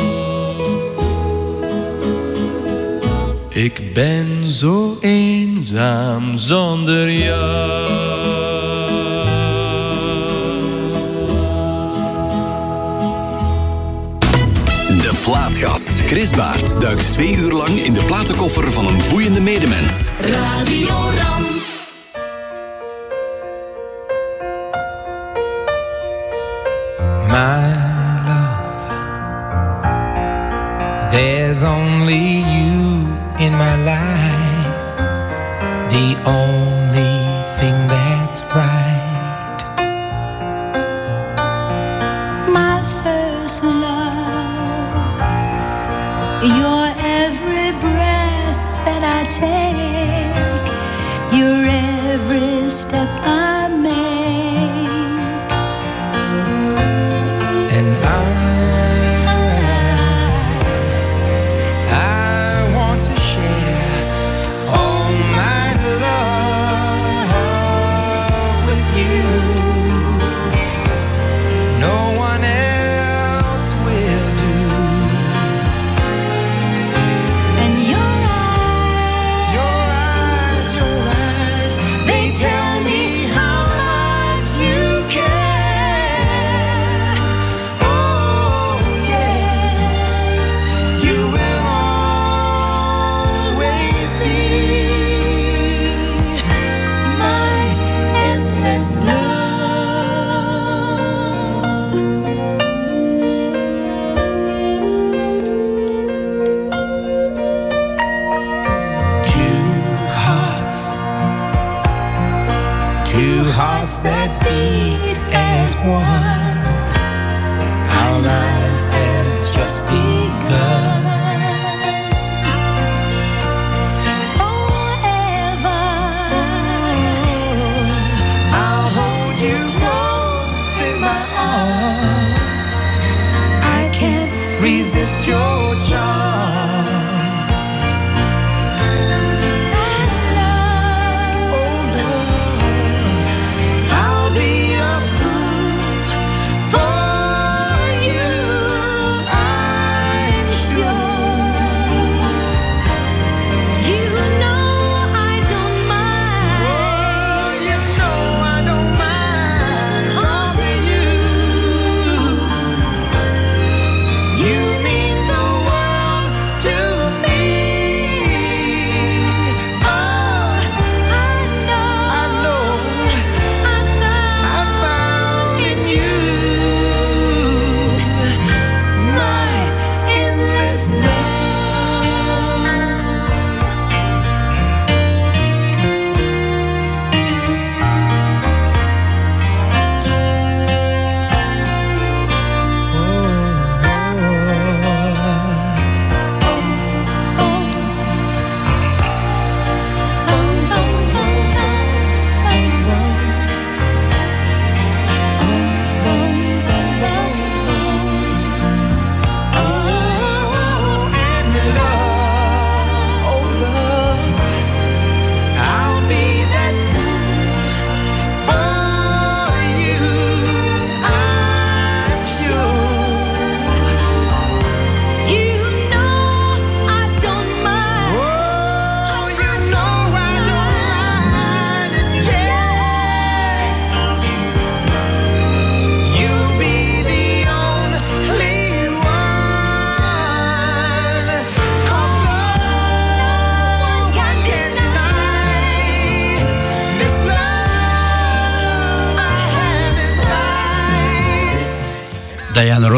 Ik 3.48 3.92
ben 3.94 4.48
zo 4.48 4.98
eenzaam 5.00 6.36
zonder 6.36 7.12
jou. 7.12 7.86
De 15.00 15.12
Plaatkast. 15.22 16.02
Chris 16.06 16.30
Baert 16.30 16.80
duikt 16.80 17.12
twee 17.12 17.36
uur 17.36 17.52
lang 17.52 17.68
in 17.68 17.92
de 17.92 18.04
platenkoffer 18.04 18.72
van 18.72 18.86
een 18.86 18.98
boeiende 19.10 19.40
medemens. 19.40 20.10
Radio 20.20 20.94
Ram. 21.18 21.67
My 27.38 27.77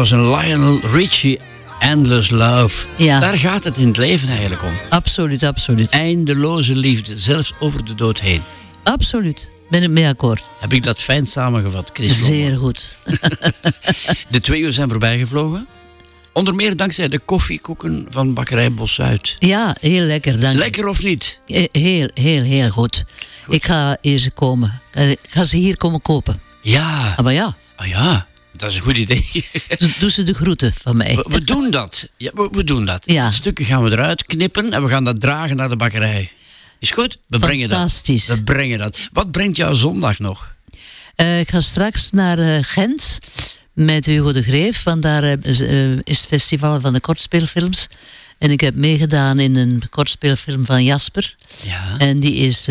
inside. 0.01 0.09
Diana 0.09 0.09
Ross 0.09 0.11
en 0.11 0.29
Lionel 0.29 0.79
Richie, 0.91 1.39
Endless 1.79 2.29
Love. 2.29 2.85
Ja. 2.95 3.19
Daar 3.19 3.37
gaat 3.37 3.63
het 3.63 3.77
in 3.77 3.87
het 3.87 3.97
leven 3.97 4.29
eigenlijk 4.29 4.63
om. 4.63 4.71
Absoluut, 4.89 5.43
absoluut. 5.43 5.89
Eindeloze 5.89 6.75
liefde, 6.75 7.17
zelfs 7.17 7.53
over 7.59 7.85
de 7.85 7.95
dood 7.95 8.19
heen. 8.19 8.41
Absoluut. 8.83 9.47
Ben 9.69 9.81
het 9.81 9.91
mee 9.91 10.07
akkoord. 10.07 10.49
Heb 10.59 10.73
ik 10.73 10.83
dat 10.83 10.99
fijn 10.99 11.25
samengevat, 11.25 11.89
Chris? 11.93 12.25
Zeer 12.25 12.55
goed. 12.57 12.97
De 14.29 14.39
twee 14.41 14.61
uur 14.61 14.71
zijn 14.71 14.89
voorbijgevlogen. 14.89 15.67
Onder 16.33 16.55
meer 16.55 16.75
dankzij 16.75 17.07
de 17.07 17.19
koffiekoeken 17.19 18.05
van 18.09 18.33
bakkerij 18.33 18.73
Bos 18.73 18.93
Zuid. 18.93 19.35
Ja, 19.39 19.75
heel 19.79 20.03
lekker, 20.03 20.39
dank. 20.39 20.57
Lekker 20.57 20.87
of 20.87 21.03
niet? 21.03 21.39
Eh, 21.47 21.63
Heel, 21.71 22.09
heel, 22.13 22.43
heel 22.43 22.69
goed. 22.69 23.03
Ik 23.47 23.63
ga 23.65 23.97
eerst 24.01 24.33
komen. 24.33 24.81
Eh, 24.91 25.09
Ik 25.09 25.19
ga 25.29 25.43
ze 25.43 25.57
hier 25.57 25.77
komen 25.77 26.01
kopen. 26.01 26.39
Ja. 26.61 27.13
Ah, 27.17 27.23
maar 27.23 27.33
ja, 27.33 27.55
Ah 27.75 27.87
ja, 27.87 28.27
dat 28.61 28.69
is 28.69 28.75
een 28.75 28.81
goed 28.81 28.97
idee. 28.97 29.45
doe 29.99 30.11
ze 30.11 30.23
de 30.23 30.33
groeten 30.33 30.73
van 30.73 30.97
mij. 30.97 31.15
We, 31.15 31.25
we 31.27 31.43
doen 31.43 31.71
dat. 31.71 32.07
Ja, 32.17 32.31
we, 32.33 32.47
we 32.51 32.63
doen 32.63 32.85
dat. 32.85 33.03
Ja. 33.05 33.31
Stukje 33.31 33.63
gaan 33.63 33.83
we 33.83 33.91
eruit 33.91 34.25
knippen 34.25 34.71
en 34.71 34.83
we 34.83 34.89
gaan 34.89 35.03
dat 35.03 35.21
dragen 35.21 35.55
naar 35.55 35.69
de 35.69 35.75
bakkerij. 35.75 36.31
Is 36.79 36.91
goed? 36.91 37.17
We 37.27 37.39
brengen 37.39 37.69
dat. 37.69 37.77
Fantastisch. 37.77 38.27
We 38.27 38.43
brengen 38.43 38.77
dat. 38.77 38.97
Wat 39.11 39.31
brengt 39.31 39.57
jou 39.57 39.75
zondag 39.75 40.19
nog? 40.19 40.55
Eh, 41.15 41.39
ik 41.39 41.49
ga 41.49 41.61
straks 41.61 42.11
naar 42.11 42.39
eh, 42.39 42.57
Gent 42.61 43.19
met 43.73 44.05
Hugo 44.05 44.31
de 44.31 44.43
Greef, 44.43 44.83
want 44.83 45.01
daar 45.01 45.23
eh, 45.23 45.37
is, 46.03 46.19
het 46.19 46.25
festival 46.27 46.79
van 46.79 46.93
de 46.93 46.99
kortspeelfilms. 46.99 47.87
En 48.37 48.51
ik 48.51 48.61
heb 48.61 48.75
meegedaan 48.75 49.39
in 49.39 49.55
een 49.55 49.81
kortspeelfilm 49.89 50.65
van 50.65 50.83
Jasper. 50.83 51.35
Ja. 51.65 51.97
En 51.97 52.19
die 52.19 52.33
is 52.33 52.67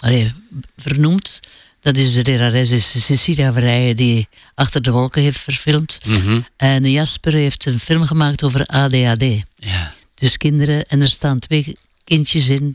allee, 0.00 0.32
vernoemd. 0.76 1.40
Dat 1.82 1.96
is 1.96 2.14
de 2.14 2.22
lerares 2.22 2.70
is 2.70 3.06
Cecilia 3.06 3.52
Verrijen 3.52 3.96
die 3.96 4.28
Achter 4.54 4.82
de 4.82 4.90
Wolken 4.90 5.22
heeft 5.22 5.40
verfilmd. 5.40 5.98
Mhm. 6.06 6.40
En 6.56 6.90
Jasper 6.90 7.32
heeft 7.32 7.66
een 7.66 7.78
film 7.78 8.06
gemaakt 8.06 8.42
over 8.42 8.66
ADHD. 8.66 9.24
Ja. 9.56 9.94
Dus 10.14 10.36
kinderen, 10.36 10.84
en 10.84 11.00
er 11.00 11.08
staan 11.08 11.38
twee 11.38 11.76
kindjes 12.04 12.48
in 12.48 12.74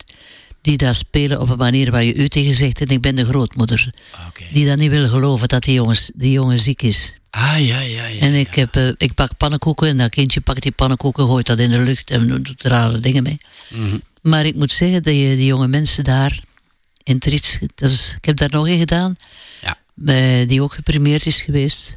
die 0.62 0.78
daar 0.78 0.96
spelen 0.96 1.42
op 1.42 1.50
een 1.50 1.58
manier 1.58 1.92
waar 1.92 2.04
je 2.04 2.16
u 2.16 2.28
tegen 2.28 2.54
zegt 2.54 2.82
en 2.82 2.88
ik 2.88 3.02
ben 3.02 3.16
de 3.16 3.26
grootmoeder. 3.26 3.94
Die 4.52 4.66
dan 4.66 4.78
niet 4.78 4.92
wil 4.92 5.08
geloven 5.08 5.48
dat 5.48 5.64
die, 5.64 5.74
jongens, 5.74 6.12
die 6.16 6.32
jongen 6.32 6.60
ziek 6.60 6.82
is. 6.82 7.14
Ah, 7.30 7.66
ja, 7.66 7.80
ja, 7.80 8.06
ja. 8.06 8.20
en 8.20 8.34
ik, 8.34 8.56
heb, 8.56 8.76
eh, 8.76 8.88
ik 8.98 9.14
bak 9.14 9.38
pannenkoeken 9.38 9.88
en 9.88 9.98
dat 9.98 10.10
kindje 10.10 10.42
pakt 10.42 10.62
die 10.62 10.72
pannenkoeken, 10.72 11.26
gooit 11.26 11.46
dat 11.46 11.60
in 11.60 11.72
de 11.72 11.80
lucht 11.80 12.10
en 12.10 12.44
doet 12.44 12.64
rare 12.64 13.00
dingen 13.00 13.24
mee. 13.24 13.38
Mhm. 13.68 13.98
Maar 14.22 14.46
ik 14.46 14.56
moet 14.56 14.72
zeggen 14.72 15.04
dat 15.04 15.14
je 15.14 15.36
die 15.36 15.46
jonge 15.46 15.68
mensen 15.68 16.04
daar 16.04 16.40
in 17.08 17.20
ik 17.22 18.26
heb 18.26 18.38
daar 18.38 18.50
nog 18.52 18.68
een 18.68 18.78
gedaan, 18.80 19.16
Ja. 19.62 20.46
die 20.46 20.62
ook 20.62 20.74
geprimeerd 20.74 21.26
is 21.26 21.42
geweest. 21.42 21.96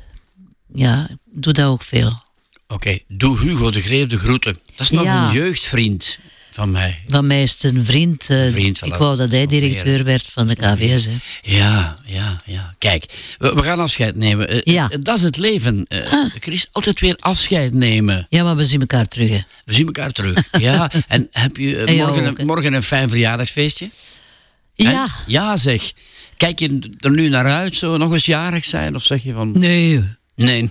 Ja, 0.74 1.06
ik 1.10 1.16
doe 1.42 1.52
dat 1.52 1.66
ook 1.66 1.82
veel. 1.82 2.22
Oké, 2.68 2.98
doe 3.08 3.38
Hugo 3.38 3.70
de 3.70 3.80
Greef 3.80 4.06
de 4.06 4.18
groeten. 4.18 4.58
Dat 4.76 4.80
is 4.80 4.90
nog 4.90 5.04
Ja. 5.04 5.26
een 5.26 5.32
jeugdvriend 5.32 6.18
van 6.50 6.70
mij. 6.70 7.00
Van 7.08 7.26
mij 7.26 7.42
is 7.42 7.52
het 7.52 7.62
een 7.74 7.84
vriend. 7.84 8.30
eh, 8.30 8.50
vriend 8.50 8.78
van 8.78 8.88
ik 8.88 8.94
wou 8.94 9.16
dat 9.16 9.30
hij 9.30 9.46
directeur 9.46 10.04
werd 10.04 10.26
van 10.26 10.46
de 10.46 10.54
KVS. 10.56 11.04
Hè. 11.04 11.12
Ja, 11.42 11.98
ja, 12.04 12.42
ja. 12.44 12.74
Kijk, 12.78 13.34
we, 13.38 13.54
we 13.54 13.62
gaan 13.62 13.80
afscheid 13.80 14.16
nemen. 14.16 14.48
Eh, 14.48 14.60
Ja. 14.64 14.90
eh, 14.90 14.98
Dat 15.02 15.16
is 15.16 15.22
het 15.22 15.36
leven, 15.36 15.84
eh, 15.88 16.24
Chris. 16.40 16.66
Altijd 16.72 17.00
weer 17.00 17.16
afscheid 17.18 17.74
nemen. 17.74 18.26
Ja, 18.28 18.42
maar 18.42 18.56
we 18.56 18.64
zien 18.64 18.80
elkaar 18.80 19.08
terug. 19.08 19.28
Hè. 19.30 19.40
We 19.64 19.72
zien 19.72 19.86
elkaar 19.86 20.10
terug. 20.10 20.42
Ja, 20.58 20.90
en 21.08 21.28
heb 21.30 21.56
je 21.56 21.84
morgen, 21.96 22.28
ook, 22.28 22.42
morgen 22.42 22.72
een 22.72 22.82
fijn 22.82 23.08
verjaardagsfeestje? 23.08 23.90
Ja. 24.82 25.06
Hè? 25.06 25.12
Ja, 25.26 25.56
zeg. 25.56 25.92
Kijk 26.36 26.58
je 26.58 26.90
er 26.98 27.10
nu 27.10 27.28
naar 27.28 27.46
uit, 27.46 27.76
zo 27.76 27.96
nog 27.96 28.12
eens 28.12 28.26
jarig 28.26 28.64
zijn? 28.64 28.94
Of 28.94 29.02
zeg 29.02 29.22
je 29.22 29.32
van... 29.32 29.58
Nee. 29.58 30.04
Nee. 30.34 30.70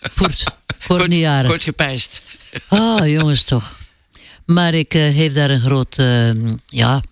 Voort, 0.00 0.44
kort 0.86 1.08
niet 1.08 1.20
jarig. 1.20 1.50
Kort 1.50 1.62
gepijst. 1.62 2.22
Ah, 2.68 3.08
jongens 3.08 3.42
toch. 3.42 3.78
Maar 4.46 4.74
ik 4.74 4.94
eh, 4.94 5.14
geef 5.16 5.32
daar 5.32 5.50
een 5.50 5.60
groot... 5.60 5.98
eh, 5.98 6.30
ja, 6.66 7.02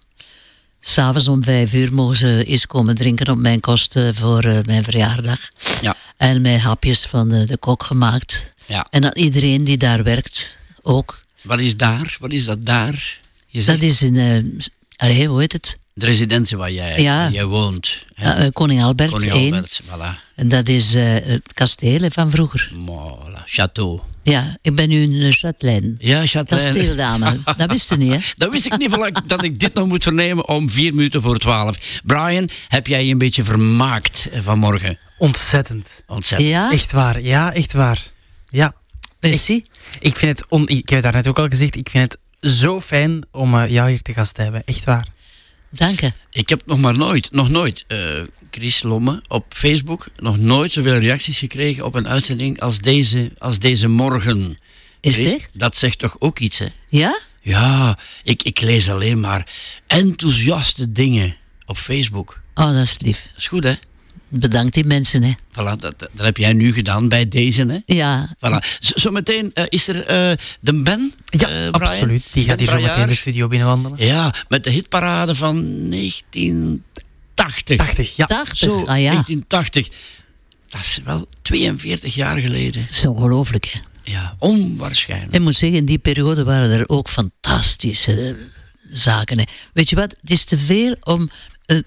s'avonds 0.81 1.28
om 1.28 1.44
vijf 1.44 1.73
uur 1.73 1.94
mogen 1.94 2.16
ze 2.16 2.44
eens 2.44 2.66
komen 2.66 2.94
drinken 2.94 3.28
op 3.28 3.39
mijn 3.39 3.60
kosten 3.60 4.14
voor 4.14 4.44
eh, 4.44 4.59
mijn 4.62 4.85
verjaardag. 4.85 5.51
Ja. 5.81 5.97
En 6.16 6.40
mijn 6.43 6.60
hapjes 6.60 7.05
van 7.06 7.28
de, 7.28 7.44
de 7.44 7.56
kok 7.56 7.82
gemaakt. 7.82 8.55
Ja. 8.66 8.86
En 8.90 9.01
dat 9.02 9.16
iedereen 9.19 9.64
die 9.64 9.77
daar 9.77 10.02
werkt 10.02 10.60
ook. 10.82 11.20
Wat 11.43 11.59
is 11.59 11.77
daar? 11.77 12.16
Wat 12.20 12.32
is 12.32 12.44
dat 12.44 12.64
daar? 12.66 13.19
Je 13.47 13.64
Dat 13.64 13.81
is 13.81 14.02
in... 14.02 14.16
eh, 14.16 14.66
allee, 14.97 15.27
hoe 15.28 15.40
heet 15.40 15.52
het? 15.52 15.77
De 15.94 16.06
residentie 16.06 16.56
waar 16.56 16.73
jij, 16.73 17.01
Ja. 17.02 17.16
waar 17.16 17.32
jij 17.32 17.44
woont. 17.44 18.05
hè? 18.14 18.28
Ja, 18.28 18.36
eh, 18.36 18.48
Koning 18.52 18.82
Albert 18.82 19.10
Koning 19.10 19.32
1. 19.32 19.52
Albert, 19.55 19.81
voilà. 19.85 20.35
En 20.35 20.48
dat 20.48 20.69
is 20.69 20.94
eh, 20.94 21.14
het 21.24 21.52
kasteel 21.55 22.10
van 22.10 22.31
vroeger. 22.31 22.70
Voilà, 22.74 23.44
château. 23.47 24.10
Ja, 24.23 24.56
ik 24.62 24.74
ben 24.74 24.89
nu 24.89 25.02
een 25.02 25.32
Châtelaine. 25.36 25.93
Ja, 25.98 26.27
Châtelaine. 26.27 26.47
Kasteeldame. 26.48 27.39
Dat 27.56 27.70
wist 27.70 27.89
je 27.90 27.97
niet, 27.97 28.12
hè? 28.12 28.19
Dat 28.36 28.51
wist 28.51 28.66
ik 28.66 28.77
niet 28.77 29.20
dat 29.27 29.43
ik 29.43 29.60
dit 29.60 29.74
nog 29.74 29.89
moet 29.89 30.02
vernemen 30.02 30.48
om 30.48 30.70
vier 30.70 30.94
minuten 30.94 31.23
voor 31.23 31.39
twaalf. 31.39 31.77
Brian, 32.05 32.48
heb 32.69 32.86
jij 32.86 33.05
je 33.06 33.12
een 33.12 33.19
beetje 33.19 33.44
vermaakt 33.44 34.28
eh, 34.32 34.40
vanmorgen? 34.43 34.98
Ontzettend. 35.19 36.02
Ontzettend. 36.06 36.51
Ja? 36.51 36.73
Echt 36.73 36.93
waar, 36.93 37.20
ja, 37.20 37.52
echt 37.52 37.73
waar. 37.73 38.02
Ja. 38.48 38.74
Merci. 39.20 39.55
Ik, 39.55 39.66
ik 40.01 40.16
vind 40.16 40.39
het, 40.39 40.48
on, 40.51 40.69
ik 40.69 40.77
heb 40.89 40.89
het 40.89 41.02
daarnet 41.02 41.28
ook 41.28 41.39
al 41.39 41.48
gezegd, 41.48 41.77
ik 41.77 41.89
vind 41.90 42.12
het 42.12 42.52
zo 42.52 42.81
fijn 42.81 43.23
om 43.31 43.55
eh, 43.55 43.70
jou 43.70 43.90
hier 43.90 44.02
te 44.02 44.12
gast 44.12 44.35
te 44.35 44.43
hebben. 44.43 44.62
Echt 44.64 44.85
waar. 44.85 45.06
Dank 45.73 46.01
je. 46.01 46.12
Ik 46.31 46.49
heb 46.49 46.62
nog 46.66 46.78
maar 46.78 46.97
nooit, 46.97 47.32
nog 47.32 47.49
nooit, 47.49 47.85
eh, 47.86 47.99
Chris 48.51 48.82
Lomme 48.82 49.23
op 49.28 49.44
Facebook, 49.49 50.07
nog 50.16 50.39
nooit 50.39 50.73
zoveel 50.73 50.97
reacties 50.97 51.39
gekregen 51.39 51.85
op 51.85 51.94
een 51.94 52.09
uitzending 52.09 52.61
als 52.61 52.78
deze, 52.78 53.32
als 53.39 53.59
deze 53.59 53.89
morgen. 53.89 54.59
Is 55.01 55.15
Chris, 55.15 55.32
het? 55.32 55.49
Dat 55.53 55.77
zegt 55.77 55.99
toch 55.99 56.16
ook 56.19 56.39
iets, 56.39 56.59
hè? 56.59 56.69
Ja? 56.89 57.20
Ja, 57.43 57.99
ik, 58.23 58.43
ik 58.43 58.61
lees 58.61 58.90
alleen 58.90 59.20
maar 59.20 59.47
enthousiaste 59.86 60.93
dingen 60.93 61.36
op 61.66 61.77
Facebook. 61.77 62.40
Oh, 62.55 62.73
dat 62.73 62.82
is 62.82 62.97
lief. 63.01 63.23
Dat 63.23 63.36
is 63.36 63.47
goed, 63.47 63.65
hè? 63.65 63.74
Bedankt 64.34 64.74
die 64.74 64.84
mensen, 64.84 65.22
hè? 65.22 65.32
Voilà, 65.50 65.78
dat, 65.78 65.80
dat, 65.98 66.09
heb 66.16 66.36
jij 66.36 66.52
nu 66.52 66.72
gedaan 66.72 67.09
bij 67.09 67.28
deze, 67.28 67.66
hè? 67.66 67.94
Ja. 67.94 68.28
Voilà. 68.36 68.66
Zo- 68.78 68.92
Zometeen 68.94 69.50
eh, 69.54 69.64
is 69.68 69.88
er 69.88 70.06
eh, 70.06 70.36
de 70.60 70.82
Ben. 70.82 71.12
Ja, 71.26 71.48
eh, 71.48 71.70
Brian. 71.70 71.72
absoluut. 71.72 72.28
Die 72.32 72.44
gaat 72.44 72.59
hier 72.59 72.68
zo 72.68 72.74
meteen 72.74 72.88
Braillard. 72.88 73.10
de 73.10 73.16
studio 73.20 73.48
binnenwandelen. 73.48 74.06
Ja, 74.06 74.34
met 74.48 74.64
de 74.64 74.70
hitparade 74.70 75.34
van 75.34 75.56
1980. 75.90 77.76
80, 77.76 78.16
ja. 78.16 78.26
80, 78.26 78.59
Zo, 78.59 78.70
ah 78.84 79.00
ja. 79.00 79.10
1980. 79.10 79.88
Dat 80.68 80.80
is 80.80 80.98
wel 81.04 81.26
42 81.42 82.14
jaar 82.14 82.38
geleden. 82.38 82.80
Dat 82.82 82.90
is 82.90 83.06
ongelooflijk, 83.06 83.64
hè? 83.66 83.78
Ja, 84.04 84.36
onwaarschijnlijk. 84.38 85.34
Ik 85.34 85.40
moet 85.40 85.56
zeggen, 85.56 85.78
in 85.78 85.84
die 85.84 85.98
periode 85.98 86.44
waren 86.44 86.70
er 86.70 86.88
ook 86.88 87.09
fantastische 87.09 88.36
zaken. 88.90 89.38
Hè. 89.38 89.44
Weet 89.72 89.88
je 89.90 89.96
wat? 89.96 90.14
Het 90.20 90.30
is 90.30 90.44
te 90.44 90.59
veel 90.59 90.96
om 91.00 91.30
eh, 91.66 91.78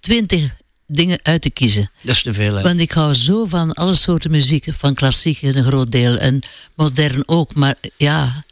twintig 0.00 0.50
dingen 0.94 1.18
uit 1.22 1.42
te 1.42 1.50
kiezen. 1.50 1.90
Dat 2.02 2.14
is 2.14 2.22
te 2.22 2.32
veel, 2.34 2.54
hè? 2.54 2.62
Want 2.62 2.80
ik 2.80 2.92
hou 2.92 3.14
zo 3.14 3.44
van 3.44 3.72
alle 3.72 3.94
soorten 3.94 4.30
muziek, 4.30 4.66
van 4.76 4.94
klassiek 4.94 5.42
een 5.42 5.64
groot 5.64 5.90
deel 5.92 6.16
en 6.18 6.42
modern 6.74 7.22
ook. 7.28 7.54
Maar 7.54 7.74
ja, 7.96 8.44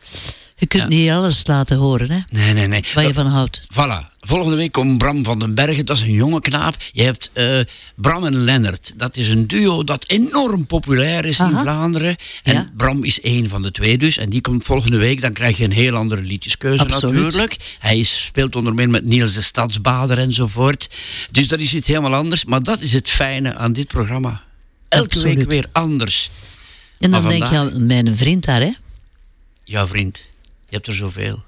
je 0.56 0.66
kunt 0.66 0.82
Ja. 0.82 0.88
niet 0.88 1.10
alles 1.10 1.46
laten 1.46 1.76
horen, 1.76 2.10
hè? 2.10 2.18
Nee, 2.28 2.52
nee, 2.52 2.66
nee. 2.66 2.84
Waar 2.94 3.06
je 3.06 3.14
van 3.14 3.26
houdt. 3.26 3.62
Voilà. 3.72 4.09
Volgende 4.30 4.56
week 4.56 4.72
komt 4.72 4.98
Bram 4.98 5.24
van 5.24 5.38
den 5.38 5.54
Bergen. 5.54 5.86
Dat 5.86 5.96
is 5.96 6.02
een 6.02 6.12
jonge 6.12 6.40
knaap. 6.40 6.74
Je 6.92 7.02
hebt 7.02 7.30
eh, 7.32 7.60
Bram 7.96 8.24
en 8.24 8.36
Lennart. 8.36 8.92
Dat 8.96 9.16
is 9.16 9.28
een 9.28 9.46
duo 9.46 9.84
dat 9.84 10.04
enorm 10.08 10.66
populair 10.66 11.24
is 11.24 11.38
in. 11.38 11.56
Vlaanderen. 11.58 12.16
En 12.42 12.54
Ja. 12.54 12.66
Bram 12.76 13.04
is 13.04 13.20
één 13.20 13.48
van 13.48 13.62
de 13.62 13.70
twee 13.70 13.98
dus. 13.98 14.16
En 14.16 14.30
die 14.30 14.40
komt 14.40 14.64
volgende 14.64 14.96
week. 14.96 15.20
Dan 15.20 15.32
krijg 15.32 15.56
je 15.56 15.64
een 15.64 15.72
heel 15.72 15.94
andere 15.96 16.22
liedjeskeuze 16.22 16.82
Absoluut. 16.82 17.22
natuurlijk. 17.22 17.56
Hij 17.78 17.98
is- 17.98 18.24
speelt 18.24 18.56
onder 18.56 18.74
meer 18.74 18.90
met 18.90 19.04
Niels 19.04 19.34
de 19.34 19.42
Stadsbader 19.42 20.18
enzovoort. 20.18 20.90
Dus 21.30 21.48
dat 21.48 21.60
is 21.60 21.74
iets 21.74 21.88
helemaal 21.88 22.14
anders. 22.14 22.44
Maar 22.44 22.62
dat 22.62 22.80
is 22.80 22.92
het 22.92 23.08
fijne 23.10 23.54
aan 23.54 23.72
dit 23.72 23.86
programma. 23.86 24.42
Elke 24.88 25.04
Absoluut. 25.04 25.36
week 25.36 25.48
weer 25.48 25.66
anders. 25.72 26.30
En 26.98 27.10
dan 27.10 27.28
denk 27.28 27.44
je 27.44 27.56
aan 27.56 27.86
mijn 27.86 28.16
vriend 28.16 28.44
daar, 28.44 28.60
hè? 28.60 28.70
Ja, 29.64 29.86
vriend. 29.86 30.16
Je 30.68 30.74
hebt 30.76 30.86
er 30.86 30.94
zoveel. 30.94 31.42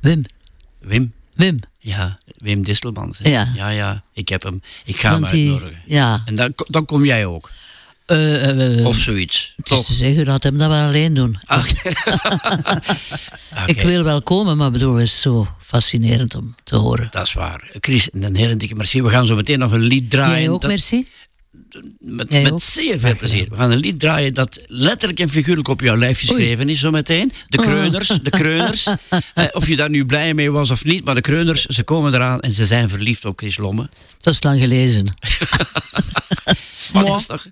Wim. 0.00 0.24
Wim. 0.78 1.12
Wim. 1.34 1.58
Ja, 1.86 2.18
Wim 2.38 2.62
Distelmans. 2.62 3.18
hè. 3.18 3.30
Ja. 3.30 3.48
ja, 3.54 3.68
ja. 3.68 4.02
Ik 4.12 4.28
heb 4.28 4.42
hem. 4.42 4.62
Ik 4.84 5.00
ga 5.00 5.10
Want 5.10 5.30
hem 5.30 5.40
die- 5.40 5.50
uitnodigen. 5.52 5.82
Ja. 5.86 6.22
En 6.24 6.36
dan, 6.36 6.52
dan 6.68 6.84
kom 6.84 7.04
jij 7.04 7.26
ook. 7.26 7.50
Eh, 8.06 8.78
eh, 8.78 8.86
Of 8.86 8.96
zoiets. 8.98 9.52
Het 9.56 9.64
is 9.70 9.76
Toch? 9.76 9.84
te 9.86 9.92
zeggen, 9.92 10.26
laat 10.26 10.42
hem 10.42 10.58
dat 10.58 10.68
wel 10.68 10.86
alleen 10.86 11.14
doen. 11.14 11.38
Ah, 11.44 11.64
Ik 13.66 13.80
wil 13.90 14.02
wel 14.02 14.22
komen, 14.22 14.56
maar 14.56 14.70
bedoel, 14.70 14.94
het 14.94 15.02
is 15.02 15.20
zo 15.20 15.48
fascinerend 15.60 16.34
om 16.34 16.54
te 16.64 16.76
horen. 16.76 17.08
Dat 17.10 17.26
is 17.26 17.32
waar. 17.32 17.70
Chris, 17.80 18.08
een 18.12 18.36
hele 18.36 18.56
dikke 18.56 18.74
merci. 18.74 19.02
We 19.02 19.08
gaan 19.08 19.26
zo 19.26 19.34
meteen 19.36 19.58
nog 19.58 19.72
een 19.72 19.80
lied 19.80 20.10
draaien. 20.10 20.40
Jij 20.40 20.48
ook, 20.48 20.66
merci. 20.66 21.08
Met 21.98 22.26
Jij 22.32 22.42
met 22.42 22.52
ook? 22.52 22.60
zeer 22.60 22.98
veel 22.98 23.16
plezier. 23.16 23.46
We 23.50 23.56
gaan 23.56 23.70
een 23.70 23.78
lied 23.78 24.00
draaien 24.00 24.34
dat 24.34 24.60
letterlijk 24.66 25.20
en 25.20 25.28
figuurlijk 25.28 25.68
op 25.68 25.80
jouw 25.80 25.96
lijf 25.96 26.18
geschreven 26.18 26.68
is 26.68 26.80
zo 26.80 26.90
meteen. 26.90 27.32
De 27.48 27.58
Oh. 27.58 27.64
kreuners, 27.64 28.08
de 28.08 28.30
kreuners. 28.30 28.86
Eh, 29.34 29.44
of 29.52 29.68
je 29.68 29.76
daar 29.76 29.90
nu 29.90 30.04
blij 30.06 30.34
mee 30.34 30.50
was 30.50 30.70
of 30.70 30.84
niet, 30.84 31.04
maar 31.04 31.14
de 31.14 31.20
kreuners, 31.20 31.64
ze 31.66 31.82
komen 31.82 32.14
eraan 32.14 32.40
en 32.40 32.52
ze 32.52 32.64
zijn 32.64 32.88
verliefd 32.88 33.24
op 33.24 33.38
Chris 33.38 33.56
Lomme. 33.56 33.88
Dat 34.20 34.32
is 34.34 34.42
lang 34.42 34.60
gelezen. 34.60 35.06
Maar 36.92 37.04
dat 37.04 37.20
is 37.20 37.26
toch... 37.26 37.46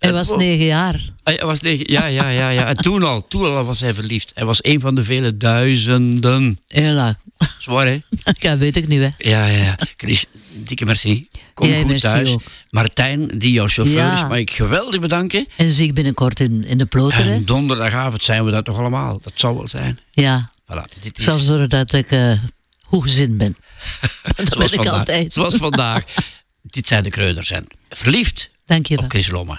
Hij 0.00 0.12
was 0.12 0.36
negen 0.36 0.64
jaar. 0.64 1.12
Hij 1.24 1.38
was 1.44 1.60
negen, 1.60 1.92
ja, 1.92 2.06
ja, 2.06 2.28
ja, 2.28 2.48
ja. 2.48 2.66
En 2.66 2.76
toen 2.76 3.02
al, 3.02 3.26
toen 3.28 3.44
al 3.56 3.64
was 3.64 3.80
hij 3.80 3.94
verliefd. 3.94 4.30
Hij 4.34 4.44
was 4.44 4.58
een 4.64 4.80
van 4.80 4.94
de 4.94 5.04
vele 5.04 5.36
duizenden. 5.36 6.58
Heel 6.68 6.92
lang. 6.92 7.16
Zwaar, 7.58 7.86
hè? 7.86 8.00
Ja, 8.38 8.56
weet 8.58 8.76
ik 8.76 8.88
niet, 8.88 9.00
hè. 9.00 9.08
Ja, 9.30 9.46
ja, 9.46 9.62
ja. 9.64 9.78
Chris, 9.96 10.24
dikke 10.52 10.84
merci. 10.84 11.28
Kom 11.54 11.68
Jij 11.68 11.82
goed 11.82 12.00
thuis. 12.00 12.30
ook. 12.30 12.42
Martijn, 12.70 13.38
die 13.38 13.52
jouw 13.52 13.68
chauffeur 13.68 13.96
Ja. 13.96 14.12
is, 14.12 14.22
mag 14.22 14.36
ik 14.38 14.50
geweldig 14.50 15.00
bedanken. 15.00 15.46
En 15.56 15.70
zie 15.70 15.86
ik 15.86 15.94
binnenkort 15.94 16.40
in, 16.40 16.64
in 16.64 16.78
de 16.78 16.86
ploter. 16.86 17.30
En 17.30 17.44
donderdagavond 17.44 18.22
zijn 18.22 18.44
we 18.44 18.50
dat 18.50 18.64
toch 18.64 18.78
allemaal. 18.78 19.18
Dat 19.22 19.32
zou 19.34 19.56
wel 19.56 19.68
zijn. 19.68 19.98
Ja. 20.10 20.50
Voilà, 20.62 20.94
dit 20.94 21.04
Ik 21.04 21.18
is 21.18 21.24
zal 21.24 21.38
zorgen 21.38 21.68
dat 21.68 21.92
ik 21.92 22.10
eh 22.10 22.32
goed 22.80 23.02
gezind 23.02 23.36
ben. 23.38 23.56
dat 24.36 24.56
ben 24.58 24.66
ik 24.66 24.74
vandaag. 24.74 24.92
altijd. 24.98 25.32
Zoals 25.32 25.54
vandaag. 25.54 26.04
dit 26.62 26.86
zijn 26.86 27.02
de 27.02 27.10
kreuners. 27.10 27.50
En 27.50 27.66
verliefd 27.88 28.50
Dank 28.70 28.86
je 28.86 28.96
wel. 28.96 29.08
Chris 29.08 29.30
Lomme. 29.30 29.58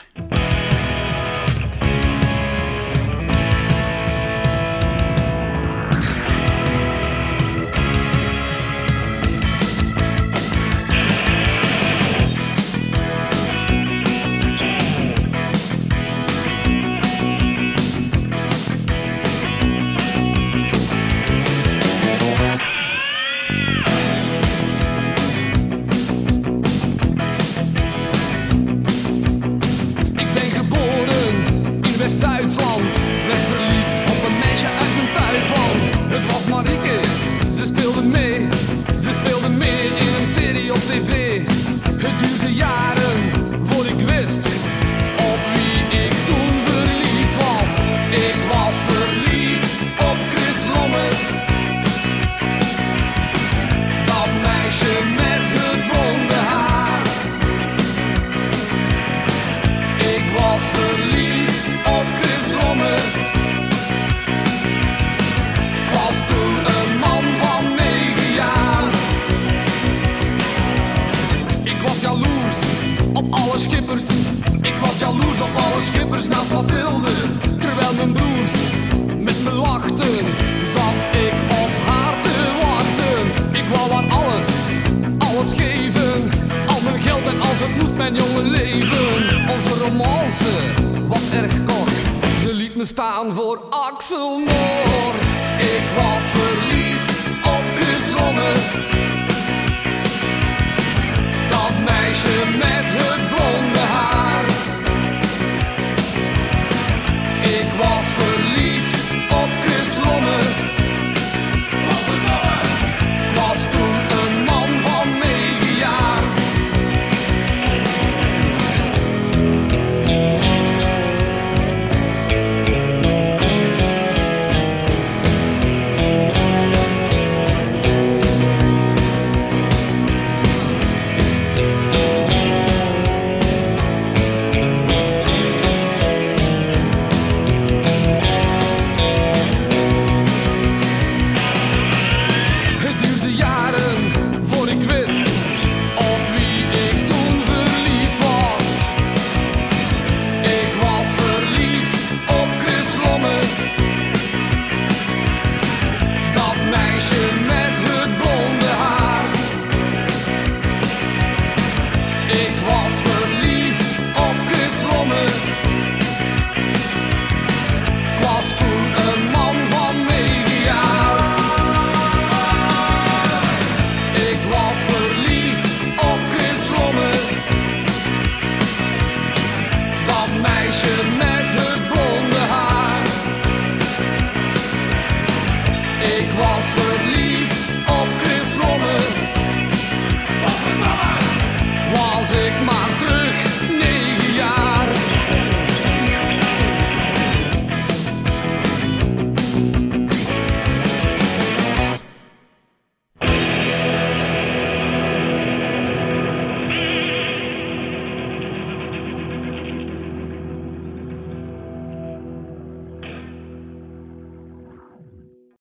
Voor 93.33 93.59